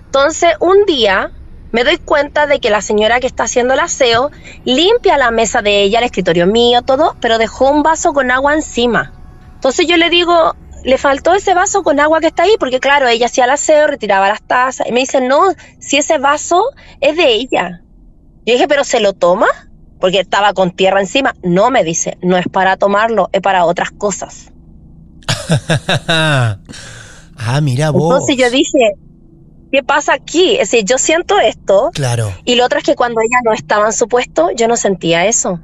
Entonces, 0.05 0.53
un 0.59 0.85
día 0.85 1.31
me 1.71 1.83
doy 1.83 1.97
cuenta 1.97 2.47
de 2.47 2.59
que 2.59 2.69
la 2.69 2.81
señora 2.81 3.19
que 3.19 3.27
está 3.27 3.43
haciendo 3.43 3.73
el 3.73 3.79
aseo 3.79 4.29
limpia 4.65 5.17
la 5.17 5.31
mesa 5.31 5.61
de 5.61 5.83
ella, 5.83 5.99
el 5.99 6.05
escritorio 6.05 6.47
mío, 6.47 6.81
todo, 6.81 7.15
pero 7.21 7.37
dejó 7.37 7.69
un 7.69 7.83
vaso 7.83 8.13
con 8.13 8.29
agua 8.31 8.53
encima. 8.53 9.13
Entonces 9.53 9.87
yo 9.87 9.95
le 9.95 10.09
digo, 10.09 10.55
le 10.83 10.97
faltó 10.97 11.33
ese 11.33 11.53
vaso 11.53 11.83
con 11.83 11.99
agua 11.99 12.19
que 12.19 12.27
está 12.27 12.43
ahí, 12.43 12.55
porque 12.59 12.79
claro, 12.79 13.07
ella 13.07 13.27
hacía 13.27 13.45
el 13.45 13.51
aseo, 13.51 13.87
retiraba 13.87 14.27
las 14.27 14.41
tazas, 14.41 14.87
y 14.87 14.91
me 14.91 15.01
dice, 15.01 15.21
no, 15.21 15.53
si 15.79 15.97
ese 15.97 16.17
vaso 16.17 16.63
es 16.99 17.15
de 17.15 17.27
ella. 17.27 17.81
Yo 18.45 18.53
dije, 18.53 18.67
pero 18.67 18.83
¿se 18.83 18.99
lo 18.99 19.13
toma? 19.13 19.47
Porque 19.99 20.19
estaba 20.19 20.53
con 20.53 20.71
tierra 20.71 20.99
encima. 20.99 21.35
No, 21.43 21.69
me 21.69 21.83
dice, 21.83 22.17
no 22.21 22.37
es 22.37 22.47
para 22.47 22.77
tomarlo, 22.77 23.29
es 23.33 23.41
para 23.41 23.65
otras 23.65 23.91
cosas. 23.91 24.51
ah, 26.07 26.57
mira 27.61 27.91
vos. 27.91 28.13
Entonces 28.13 28.37
yo 28.37 28.49
dije, 28.49 28.95
¿qué 29.71 29.83
pasa 29.83 30.13
aquí? 30.13 30.53
Es 30.53 30.71
decir, 30.71 30.85
yo 30.85 30.97
siento 30.97 31.39
esto. 31.39 31.91
Claro. 31.93 32.33
Y 32.45 32.55
lo 32.55 32.65
otro 32.65 32.79
es 32.79 32.83
que 32.83 32.95
cuando 32.95 33.21
ella 33.21 33.37
no 33.43 33.53
estaba 33.53 33.85
en 33.87 33.93
su 33.93 34.07
puesto, 34.07 34.49
yo 34.55 34.67
no 34.67 34.75
sentía 34.75 35.25
eso. 35.25 35.59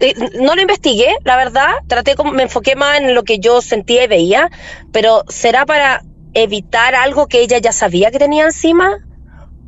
Eh, 0.00 0.14
no 0.40 0.54
lo 0.54 0.60
investigué, 0.60 1.16
la 1.24 1.36
verdad. 1.36 1.70
Traté 1.86 2.14
como, 2.14 2.32
me 2.32 2.44
enfoqué 2.44 2.76
más 2.76 2.98
en 2.98 3.14
lo 3.14 3.22
que 3.24 3.38
yo 3.38 3.60
sentía 3.60 4.04
y 4.04 4.08
veía, 4.08 4.50
pero 4.92 5.24
¿será 5.28 5.66
para 5.66 6.02
evitar 6.32 6.94
algo 6.94 7.28
que 7.28 7.40
ella 7.40 7.58
ya 7.58 7.72
sabía 7.72 8.10
que 8.10 8.18
tenía 8.18 8.44
encima? 8.44 8.98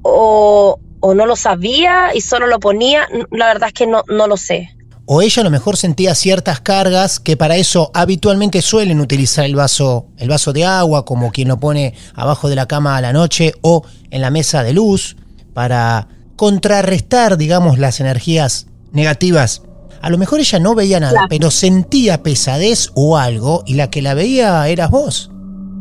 ¿O, 0.02 0.80
o 1.06 1.14
no 1.14 1.26
lo 1.26 1.36
sabía 1.36 2.10
y 2.14 2.20
solo 2.20 2.46
lo 2.46 2.58
ponía? 2.58 3.08
La 3.30 3.46
verdad 3.46 3.68
es 3.68 3.74
que 3.74 3.86
no, 3.86 4.02
no 4.08 4.26
lo 4.26 4.36
sé 4.36 4.76
o 5.06 5.22
ella 5.22 5.40
a 5.40 5.44
lo 5.44 5.50
mejor 5.50 5.76
sentía 5.76 6.14
ciertas 6.14 6.60
cargas 6.60 7.20
que 7.20 7.36
para 7.36 7.56
eso 7.56 7.92
habitualmente 7.94 8.60
suelen 8.60 9.00
utilizar 9.00 9.44
el 9.44 9.54
vaso, 9.54 10.08
el 10.18 10.28
vaso 10.28 10.52
de 10.52 10.64
agua, 10.64 11.04
como 11.04 11.30
quien 11.30 11.48
lo 11.48 11.58
pone 11.58 11.94
abajo 12.14 12.48
de 12.48 12.56
la 12.56 12.66
cama 12.66 12.96
a 12.96 13.00
la 13.00 13.12
noche 13.12 13.54
o 13.62 13.84
en 14.10 14.20
la 14.20 14.30
mesa 14.30 14.64
de 14.64 14.72
luz, 14.72 15.16
para 15.54 16.08
contrarrestar, 16.34 17.36
digamos, 17.36 17.78
las 17.78 18.00
energías 18.00 18.66
negativas. 18.90 19.62
A 20.02 20.10
lo 20.10 20.18
mejor 20.18 20.40
ella 20.40 20.58
no 20.58 20.74
veía 20.74 20.98
nada, 20.98 21.26
pero 21.30 21.50
sentía 21.52 22.22
pesadez 22.22 22.90
o 22.94 23.16
algo 23.16 23.62
y 23.64 23.74
la 23.74 23.90
que 23.90 24.02
la 24.02 24.14
veía 24.14 24.66
eras 24.68 24.90
vos. 24.90 25.30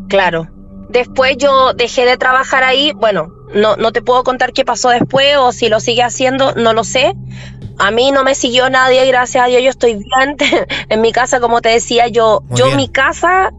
Claro. 0.07 0.49
Después 0.89 1.36
yo 1.38 1.73
dejé 1.73 2.05
de 2.05 2.15
trabajar 2.17 2.63
ahí, 2.63 2.93
bueno, 2.93 3.34
no, 3.56 3.78
no 3.78 3.91
te 3.91 4.01
puedo 4.01 4.24
contar 4.24 4.53
qué 4.53 4.66
pasó 4.66 4.89
después 4.89 5.38
o 5.38 5.51
si 5.51 5.70
lo 5.70 5.80
sigue 5.80 6.03
haciendo, 6.03 6.53
no 6.56 6.74
lo 6.74 6.84
sé, 6.84 7.16
a 7.80 7.89
mí 7.89 8.12
no 8.12 8.24
me 8.24 8.36
siguió 8.36 8.70
nadie, 8.70 9.06
gracias 9.06 9.43
a 9.43 9.47
Dios, 9.47 9.64
yo 9.64 9.70
estoy 9.70 9.95
bien. 9.95 10.38
en 10.89 11.01
mi 11.01 11.12
casa, 11.12 11.39
como 11.39 11.62
te 11.62 11.70
decía, 11.70 12.08
yo, 12.08 12.43
yo 12.51 12.72
mi 12.76 12.89
casa 12.89 13.51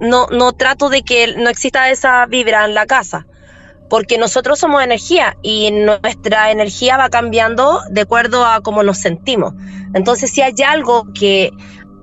no, 0.00 0.26
no 0.28 0.52
trato 0.52 0.88
de 0.88 1.02
que 1.02 1.34
no 1.36 1.50
exista 1.50 1.90
esa 1.90 2.26
vibra 2.26 2.64
en 2.64 2.74
la 2.74 2.86
casa, 2.86 3.26
porque 3.88 4.18
nosotros 4.18 4.58
somos 4.58 4.82
energía 4.82 5.36
y 5.42 5.72
nuestra 5.72 6.52
energía 6.52 6.96
va 6.96 7.10
cambiando 7.10 7.80
de 7.90 8.02
acuerdo 8.02 8.46
a 8.46 8.60
cómo 8.60 8.82
nos 8.82 8.98
sentimos. 8.98 9.52
Entonces, 9.94 10.30
si 10.30 10.42
hay 10.42 10.54
algo 10.64 11.12
que 11.12 11.50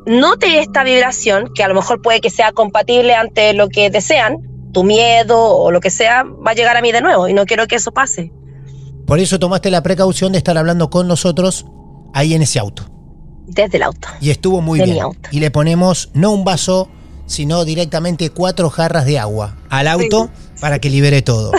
note 0.06 0.60
esta 0.60 0.84
vibración, 0.84 1.54
que 1.54 1.64
a 1.64 1.70
lo 1.70 1.76
mejor 1.76 2.02
puede 2.02 2.20
que 2.20 2.30
sea 2.30 2.52
compatible 2.52 3.16
ante 3.16 3.54
lo 3.54 3.70
que 3.70 3.90
desean, 3.90 4.57
tu 4.78 4.84
miedo 4.84 5.40
o 5.40 5.72
lo 5.72 5.82
que 5.82 5.90
sea, 5.90 6.24
va 6.24 6.52
a 6.52 6.54
llegar 6.54 6.78
a 6.78 6.82
mí 6.82 6.92
de 6.92 7.02
nuevo 7.02 7.28
y 7.28 7.34
no 7.34 7.48
quiero 7.48 7.66
que 7.66 7.78
eso 7.78 7.92
pase. 7.92 8.32
Por 9.08 9.18
eso 9.18 9.40
tomaste 9.40 9.72
la 9.72 9.82
precaución 9.82 10.34
de 10.34 10.38
estar 10.38 10.56
hablando 10.56 10.92
con 10.92 11.08
nosotros 11.08 11.66
ahí 12.14 12.36
en 12.36 12.44
ese 12.44 12.60
auto. 12.60 12.84
Desde 13.48 13.78
el 13.78 13.84
auto. 13.84 14.08
Y 14.22 14.30
estuvo 14.30 14.62
muy 14.62 14.80
bien. 14.80 15.04
Y 15.32 15.40
le 15.40 15.50
ponemos 15.50 16.12
no 16.14 16.32
un 16.32 16.44
vaso, 16.44 16.90
sino 17.26 17.66
directamente 17.66 18.30
cuatro 18.30 18.70
jarras 18.70 19.08
de 19.08 19.18
agua 19.18 19.58
al 19.70 19.88
auto 19.88 20.30
para 20.62 20.78
que 20.78 20.92
libere 20.92 21.24
todo. 21.24 21.54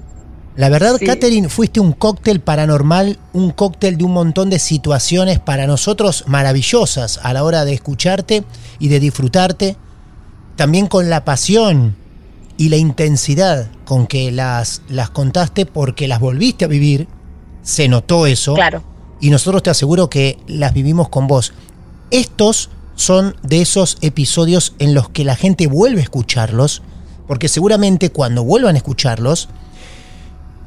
La 0.56 0.70
verdad, 0.70 0.98
Katherine, 0.98 1.50
fuiste 1.50 1.78
un 1.78 1.92
cóctel 1.92 2.40
paranormal, 2.40 3.18
un 3.34 3.50
cóctel 3.50 3.98
de 3.98 4.04
un 4.04 4.12
montón 4.12 4.48
de 4.48 4.58
situaciones 4.58 5.40
para 5.40 5.66
nosotros 5.66 6.24
maravillosas 6.26 7.20
a 7.22 7.34
la 7.34 7.44
hora 7.44 7.66
de 7.66 7.74
escucharte 7.74 8.44
y 8.78 8.88
de 8.88 8.98
disfrutarte. 8.98 9.76
También 10.56 10.86
con 10.86 11.10
la 11.10 11.26
pasión 11.26 12.00
y 12.56 12.68
la 12.68 12.76
intensidad 12.76 13.70
con 13.84 14.06
que 14.06 14.30
las, 14.30 14.82
las 14.88 15.10
contaste 15.10 15.66
porque 15.66 16.08
las 16.08 16.20
volviste 16.20 16.64
a 16.64 16.68
vivir, 16.68 17.08
se 17.62 17.88
notó 17.88 18.26
eso. 18.26 18.54
Claro. 18.54 18.82
Y 19.20 19.30
nosotros 19.30 19.62
te 19.62 19.70
aseguro 19.70 20.10
que 20.10 20.38
las 20.46 20.74
vivimos 20.74 21.08
con 21.08 21.26
vos. 21.26 21.52
Estos 22.10 22.70
son 22.94 23.36
de 23.42 23.62
esos 23.62 23.98
episodios 24.00 24.74
en 24.78 24.94
los 24.94 25.08
que 25.08 25.24
la 25.24 25.36
gente 25.36 25.66
vuelve 25.66 26.00
a 26.00 26.04
escucharlos, 26.04 26.82
porque 27.26 27.48
seguramente 27.48 28.10
cuando 28.10 28.44
vuelvan 28.44 28.74
a 28.74 28.78
escucharlos, 28.78 29.48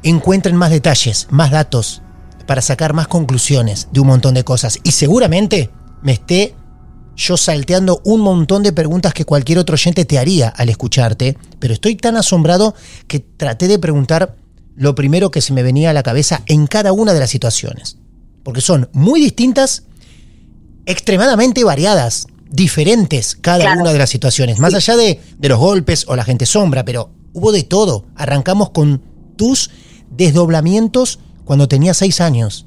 encuentren 0.02 0.56
más 0.56 0.70
detalles, 0.70 1.28
más 1.30 1.50
datos, 1.50 2.02
para 2.46 2.62
sacar 2.62 2.92
más 2.92 3.08
conclusiones 3.08 3.88
de 3.92 4.00
un 4.00 4.06
montón 4.06 4.34
de 4.34 4.44
cosas. 4.44 4.78
Y 4.84 4.92
seguramente 4.92 5.70
me 6.02 6.12
esté 6.12 6.54
yo 7.16 7.36
salteando 7.36 8.00
un 8.04 8.20
montón 8.20 8.62
de 8.62 8.72
preguntas 8.72 9.14
que 9.14 9.24
cualquier 9.24 9.58
otro 9.58 9.74
oyente 9.74 10.04
te 10.04 10.18
haría 10.18 10.48
al 10.48 10.68
escucharte, 10.68 11.36
pero 11.58 11.74
estoy 11.74 11.96
tan 11.96 12.16
asombrado 12.16 12.74
que 13.08 13.20
traté 13.20 13.68
de 13.68 13.78
preguntar 13.78 14.36
lo 14.76 14.94
primero 14.94 15.30
que 15.30 15.40
se 15.40 15.54
me 15.54 15.62
venía 15.62 15.90
a 15.90 15.94
la 15.94 16.02
cabeza 16.02 16.42
en 16.46 16.66
cada 16.66 16.92
una 16.92 17.14
de 17.14 17.20
las 17.20 17.30
situaciones, 17.30 17.96
porque 18.42 18.60
son 18.60 18.90
muy 18.92 19.20
distintas, 19.20 19.84
extremadamente 20.84 21.64
variadas, 21.64 22.26
diferentes 22.50 23.36
cada 23.40 23.74
una 23.74 23.92
de 23.92 23.98
las 23.98 24.10
situaciones, 24.10 24.58
más 24.58 24.74
allá 24.74 24.96
de, 24.96 25.20
de 25.38 25.48
los 25.48 25.58
golpes 25.58 26.04
o 26.06 26.14
la 26.14 26.24
gente 26.24 26.46
sombra, 26.46 26.84
pero 26.84 27.10
hubo 27.32 27.50
de 27.50 27.64
todo. 27.64 28.06
Arrancamos 28.14 28.70
con 28.70 29.02
tus 29.36 29.70
desdoblamientos 30.10 31.18
cuando 31.44 31.66
tenías 31.66 31.96
seis 31.96 32.20
años. 32.20 32.66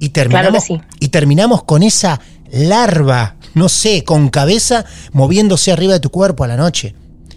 Y 0.00 0.08
terminamos, 0.08 0.64
y 0.98 1.08
terminamos 1.08 1.62
con 1.62 1.82
esa 1.82 2.20
larva 2.50 3.36
no 3.54 3.68
sé, 3.68 4.04
con 4.04 4.28
cabeza 4.28 4.84
moviéndose 5.12 5.72
arriba 5.72 5.94
de 5.94 6.00
tu 6.00 6.10
cuerpo 6.10 6.44
a 6.44 6.48
la 6.48 6.56
noche. 6.56 6.94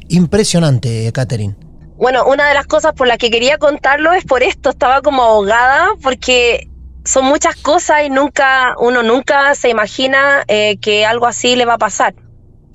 Impresionante, 0.07 1.11
Catherine. 1.13 1.55
Bueno, 1.97 2.26
una 2.26 2.47
de 2.47 2.53
las 2.53 2.68
cosas 2.68 2.93
por 2.93 3.07
las 3.07 3.18
que 3.18 3.32
quería 3.32 3.57
contarlo 3.57 4.11
es 4.13 4.26
por 4.26 4.43
esto, 4.43 4.70
estaba 4.70 5.01
como 5.01 5.24
ahogada 5.24 5.89
porque 6.01 6.68
son 7.05 7.26
muchas 7.26 7.55
cosas 7.55 8.05
y 8.05 8.09
nunca, 8.09 8.76
uno 8.80 9.01
nunca 9.03 9.55
se 9.55 9.70
imagina 9.70 10.43
eh, 10.47 10.78
que 10.82 11.05
algo 11.05 11.26
así 11.26 11.55
le 11.55 11.66
va 11.66 11.76
a 11.76 11.78
pasar. 11.78 12.16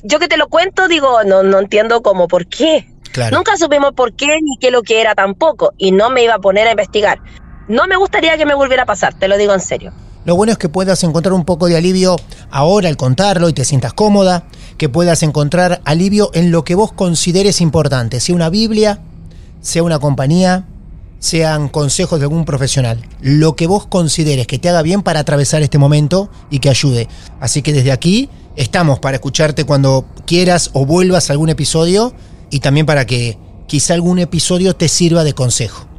Yo 0.03 0.19
que 0.19 0.29
te 0.29 0.39
lo 0.39 0.49
cuento, 0.49 0.89
digo, 0.89 1.25
no, 1.25 1.43
no 1.43 1.59
entiendo 1.59 2.01
cómo, 2.03 2.29
por 2.29 2.47
qué. 2.47 2.87
Nunca 3.33 3.57
supimos 3.57 3.93
por 3.93 4.15
qué 4.15 4.29
ni 4.41 4.57
qué 4.59 4.71
lo 4.71 4.83
que 4.83 5.01
era 5.01 5.15
tampoco, 5.15 5.75
y 5.77 5.93
no 5.93 6.11
me 6.11 6.23
iba 6.23 6.35
a 6.35 6.39
poner 6.39 6.69
a 6.69 6.71
investigar. 6.71 7.21
No 7.69 7.87
me 7.87 7.97
gustaría 7.97 8.39
que 8.39 8.47
me 8.47 8.55
volviera 8.55 8.85
a 8.85 8.87
pasar, 8.87 9.15
te 9.15 9.29
lo 9.29 9.37
digo 9.37 9.53
en 9.53 9.61
serio. 9.61 9.93
Lo 10.31 10.37
bueno 10.37 10.53
es 10.53 10.59
que 10.59 10.69
puedas 10.69 11.03
encontrar 11.03 11.33
un 11.33 11.45
poco 11.45 11.67
de 11.67 11.77
alivio 11.77 12.15
ahora 12.53 12.89
al 12.89 12.97
contarlo 12.97 13.49
y 13.49 13.53
te 13.53 13.65
sientas 13.65 13.95
cómoda, 13.95 14.45
que 14.79 14.89
puedas 14.89 15.25
encontrar 15.25 15.81
alivio 15.85 16.31
en 16.35 16.53
lo 16.53 16.63
que 16.63 16.77
vos 16.77 16.93
consideres 16.93 17.61
importante, 17.61 18.21
sea 18.21 18.37
una 18.37 18.49
Biblia, 18.49 19.01
sea 19.61 19.83
una 19.83 19.99
compañía, 19.99 20.69
sean 21.19 21.69
consejos 21.69 22.21
de 22.21 22.27
algún 22.27 22.45
profesional. 22.45 23.05
Lo 23.21 23.57
que 23.57 23.67
vos 23.67 23.89
consideres 23.89 24.47
que 24.47 24.61
te 24.61 24.69
haga 24.69 24.83
bien 24.83 25.03
para 25.03 25.19
atravesar 25.19 25.63
este 25.63 25.79
momento 25.79 26.31
y 26.49 26.61
que 26.61 26.71
ayude. 26.71 27.09
Así 27.41 27.61
que 27.63 27.73
desde 27.73 27.91
aquí 27.91 28.29
estamos 28.55 29.01
para 29.01 29.17
escucharte 29.17 29.65
cuando 29.65 30.05
quieras 30.29 30.71
o 30.75 30.87
vuelvas 30.87 31.29
a 31.29 31.33
algún 31.33 31.49
episodio 31.49 32.15
y 32.51 32.61
también 32.61 32.87
para 32.87 33.05
que 33.05 33.37
quizá 33.67 33.95
algún 33.95 34.21
episodio 34.21 34.77
te 34.77 34.87
sirva 34.87 35.25
de 35.25 35.33
consejo. 35.33 35.90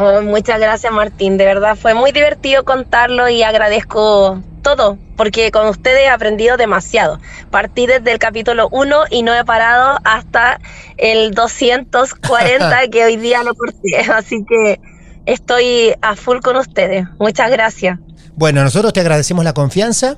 Oh, 0.00 0.22
muchas 0.22 0.60
gracias 0.60 0.92
Martín, 0.92 1.38
de 1.38 1.44
verdad 1.44 1.74
fue 1.74 1.92
muy 1.92 2.12
divertido 2.12 2.64
contarlo 2.64 3.28
y 3.28 3.42
agradezco 3.42 4.40
todo, 4.62 4.96
porque 5.16 5.50
con 5.50 5.66
ustedes 5.66 6.02
he 6.02 6.08
aprendido 6.08 6.56
demasiado. 6.56 7.18
Partí 7.50 7.88
desde 7.88 8.12
el 8.12 8.20
capítulo 8.20 8.68
1 8.70 9.06
y 9.10 9.24
no 9.24 9.34
he 9.34 9.44
parado 9.44 9.98
hasta 10.04 10.60
el 10.98 11.32
240 11.32 12.88
que 12.92 13.04
hoy 13.06 13.16
día 13.16 13.42
lo 13.42 13.56
corté, 13.56 13.98
así 14.14 14.44
que 14.48 14.80
estoy 15.26 15.94
a 16.00 16.14
full 16.14 16.38
con 16.44 16.54
ustedes. 16.54 17.04
Muchas 17.18 17.50
gracias. 17.50 17.98
Bueno, 18.36 18.62
nosotros 18.62 18.92
te 18.92 19.00
agradecemos 19.00 19.44
la 19.44 19.52
confianza, 19.52 20.16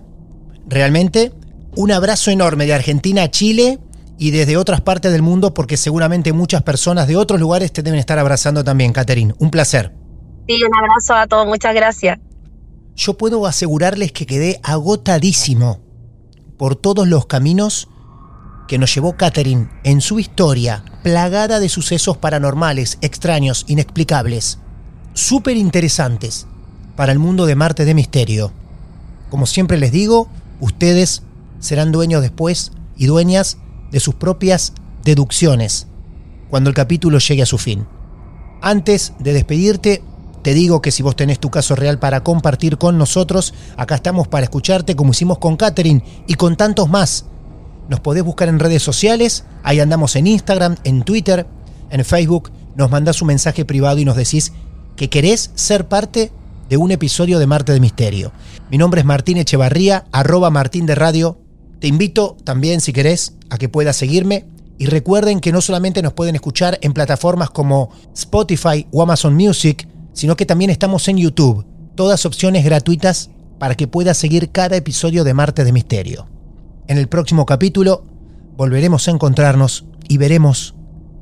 realmente. 0.67 1.33
Un 1.75 1.91
abrazo 1.91 2.31
enorme 2.31 2.67
de 2.67 2.75
Argentina 2.75 3.23
a 3.23 3.31
Chile 3.31 3.79
y 4.21 4.33
desde 4.33 4.59
otras 4.59 4.83
partes 4.83 5.13
del 5.13 5.23
mundo, 5.23 5.55
porque 5.55 5.79
seguramente 5.79 6.35
muchas 6.35 6.63
personas 6.63 7.09
de 7.09 7.17
otros 7.17 7.41
lugares 7.41 7.73
te 7.73 7.83
deben 7.83 7.99
estar 7.99 8.19
abrazando 8.19 8.63
también, 8.63 8.93
Catherine. 8.93 9.35
Un 9.39 9.51
placer. 9.51 9.95
Sí, 10.47 10.63
un 10.63 10.75
abrazo 10.77 11.15
a 11.15 11.27
todos, 11.27 11.47
muchas 11.47 11.75
gracias. 11.75 12.19
Yo 12.95 13.17
puedo 13.17 13.47
asegurarles 13.47 14.13
que 14.13 14.27
quedé 14.27 14.61
agotadísimo 14.63 15.81
por 16.59 16.77
todos 16.77 17.09
los 17.09 17.25
caminos 17.25 17.89
que 18.69 18.77
nos 18.77 18.95
llevó 18.95 19.17
Catherine 19.17 19.71
en 19.85 20.03
su 20.03 20.19
historia, 20.19 20.85
plagada 21.03 21.59
de 21.59 21.71
sucesos 21.71 22.19
paranormales, 22.19 22.99
extraños, 23.01 23.65
inexplicables, 23.69 24.59
súper 25.15 25.57
interesantes 25.57 26.47
para 26.95 27.13
el 27.13 27.19
mundo 27.19 27.47
de 27.47 27.55
Marte 27.55 27.87
de 27.87 27.95
Misterio. 27.95 28.53
Como 29.31 29.47
siempre 29.47 29.79
les 29.79 29.93
digo, 29.93 30.29
ustedes 30.61 31.23
serán 31.59 31.91
dueños 31.91 32.21
después 32.21 32.73
y 32.99 33.07
dueñas 33.07 33.57
de 33.91 34.01
sus 34.01 34.15
propias 34.15 34.73
deducciones 35.05 35.87
cuando 36.49 36.69
el 36.71 36.75
capítulo 36.75 37.19
llegue 37.19 37.43
a 37.43 37.47
su 37.47 37.59
fin. 37.59 37.87
Antes 38.61 39.15
de 39.19 39.33
despedirte, 39.33 40.03
te 40.43 40.55
digo 40.55 40.83
que 40.83 40.91
si 40.91 41.03
vos 41.03 41.17
tenés 41.17 41.39
tu 41.39 41.51
caso 41.51 41.75
real 41.77 41.99
para 41.99 42.23
compartir 42.23 42.79
con 42.79 42.99
nosotros, 42.99 43.55
acá 43.77 43.97
estamos 43.97 44.29
para 44.29 44.45
escucharte 44.45 44.97
como 44.97 45.13
hicimos 45.13 45.39
con 45.39 45.57
Catherine 45.57 46.03
y 46.27 46.35
con 46.35 46.57
tantos 46.57 46.89
más. 46.89 47.27
Nos 47.89 48.01
podés 48.01 48.23
buscar 48.23 48.49
en 48.49 48.59
redes 48.59 48.83
sociales, 48.83 49.45
ahí 49.63 49.81
andamos 49.81 50.17
en 50.17 50.27
Instagram, 50.27 50.77
en 50.85 51.03
Twitter, 51.03 51.47
en 51.91 52.05
Facebook, 52.05 52.51
nos 52.77 52.91
mandás 52.91 53.21
un 53.21 53.29
mensaje 53.29 53.65
privado 53.65 53.99
y 53.99 54.05
nos 54.05 54.17
decís 54.17 54.53
que 54.97 55.11
querés 55.11 55.51
ser 55.55 55.89
parte 55.89 56.33
de 56.69 56.77
un 56.77 56.93
episodio 56.93 57.39
de 57.39 57.47
Marte 57.47 57.73
de 57.73 57.81
Misterio. 57.81 58.33
Mi 58.71 58.79
nombre 58.79 59.01
es 59.01 59.07
Martín 59.07 59.39
Echevarría, 59.39 60.05
arroba 60.13 60.51
Martín 60.51 60.87
de 60.87 60.95
Radio. 60.95 61.39
Te 61.81 61.89
invito 61.89 62.37
también, 62.45 62.81
si 62.81 62.93
querés, 62.93 63.35
a 63.49 63.59
que 63.59 63.69
puedas 63.69 63.97
seguirme. 63.97 64.47
Y 64.79 64.87
recuerden 64.87 65.41
que 65.41 65.53
no 65.53 65.61
solamente 65.61 66.03
nos 66.03 66.13
pueden 66.13 66.35
escuchar 66.35 66.79
en 66.83 66.93
plataformas 66.93 67.51
como 67.51 67.91
Spotify 68.15 68.87
o 68.93 69.03
Amazon 69.03 69.35
Music, 69.35 69.89
sino 70.13 70.37
que 70.37 70.47
también 70.47 70.71
estamos 70.71 71.09
en 71.09 71.19
YouTube. 71.19 71.67
Todas 71.95 72.25
opciones 72.25 72.65
gratuitas 72.65 73.31
para 73.59 73.75
que 73.75 73.87
puedas 73.87 74.17
seguir 74.17 74.53
cada 74.53 74.77
episodio 74.77 75.25
de 75.25 75.35
Marte 75.35 75.65
de 75.65 75.73
Misterio. 75.73 76.29
En 76.87 76.99
el 76.99 77.09
próximo 77.09 77.45
capítulo 77.45 78.05
volveremos 78.57 79.07
a 79.09 79.11
encontrarnos 79.11 79.85
y 80.09 80.17
veremos 80.19 80.75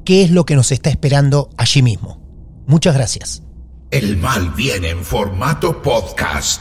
qué 0.05 0.23
es 0.23 0.31
lo 0.31 0.47
que 0.47 0.57
nos 0.57 0.73
está 0.73 0.91
esperando 0.91 1.51
allí 1.57 1.83
mismo. 1.83 2.21
Muchas 2.67 2.95
gracias. 2.95 3.43
El 3.91 4.17
mal 4.19 4.51
viene 4.51 4.91
en 4.91 5.05
formato 5.05 5.83
podcast. 5.83 6.61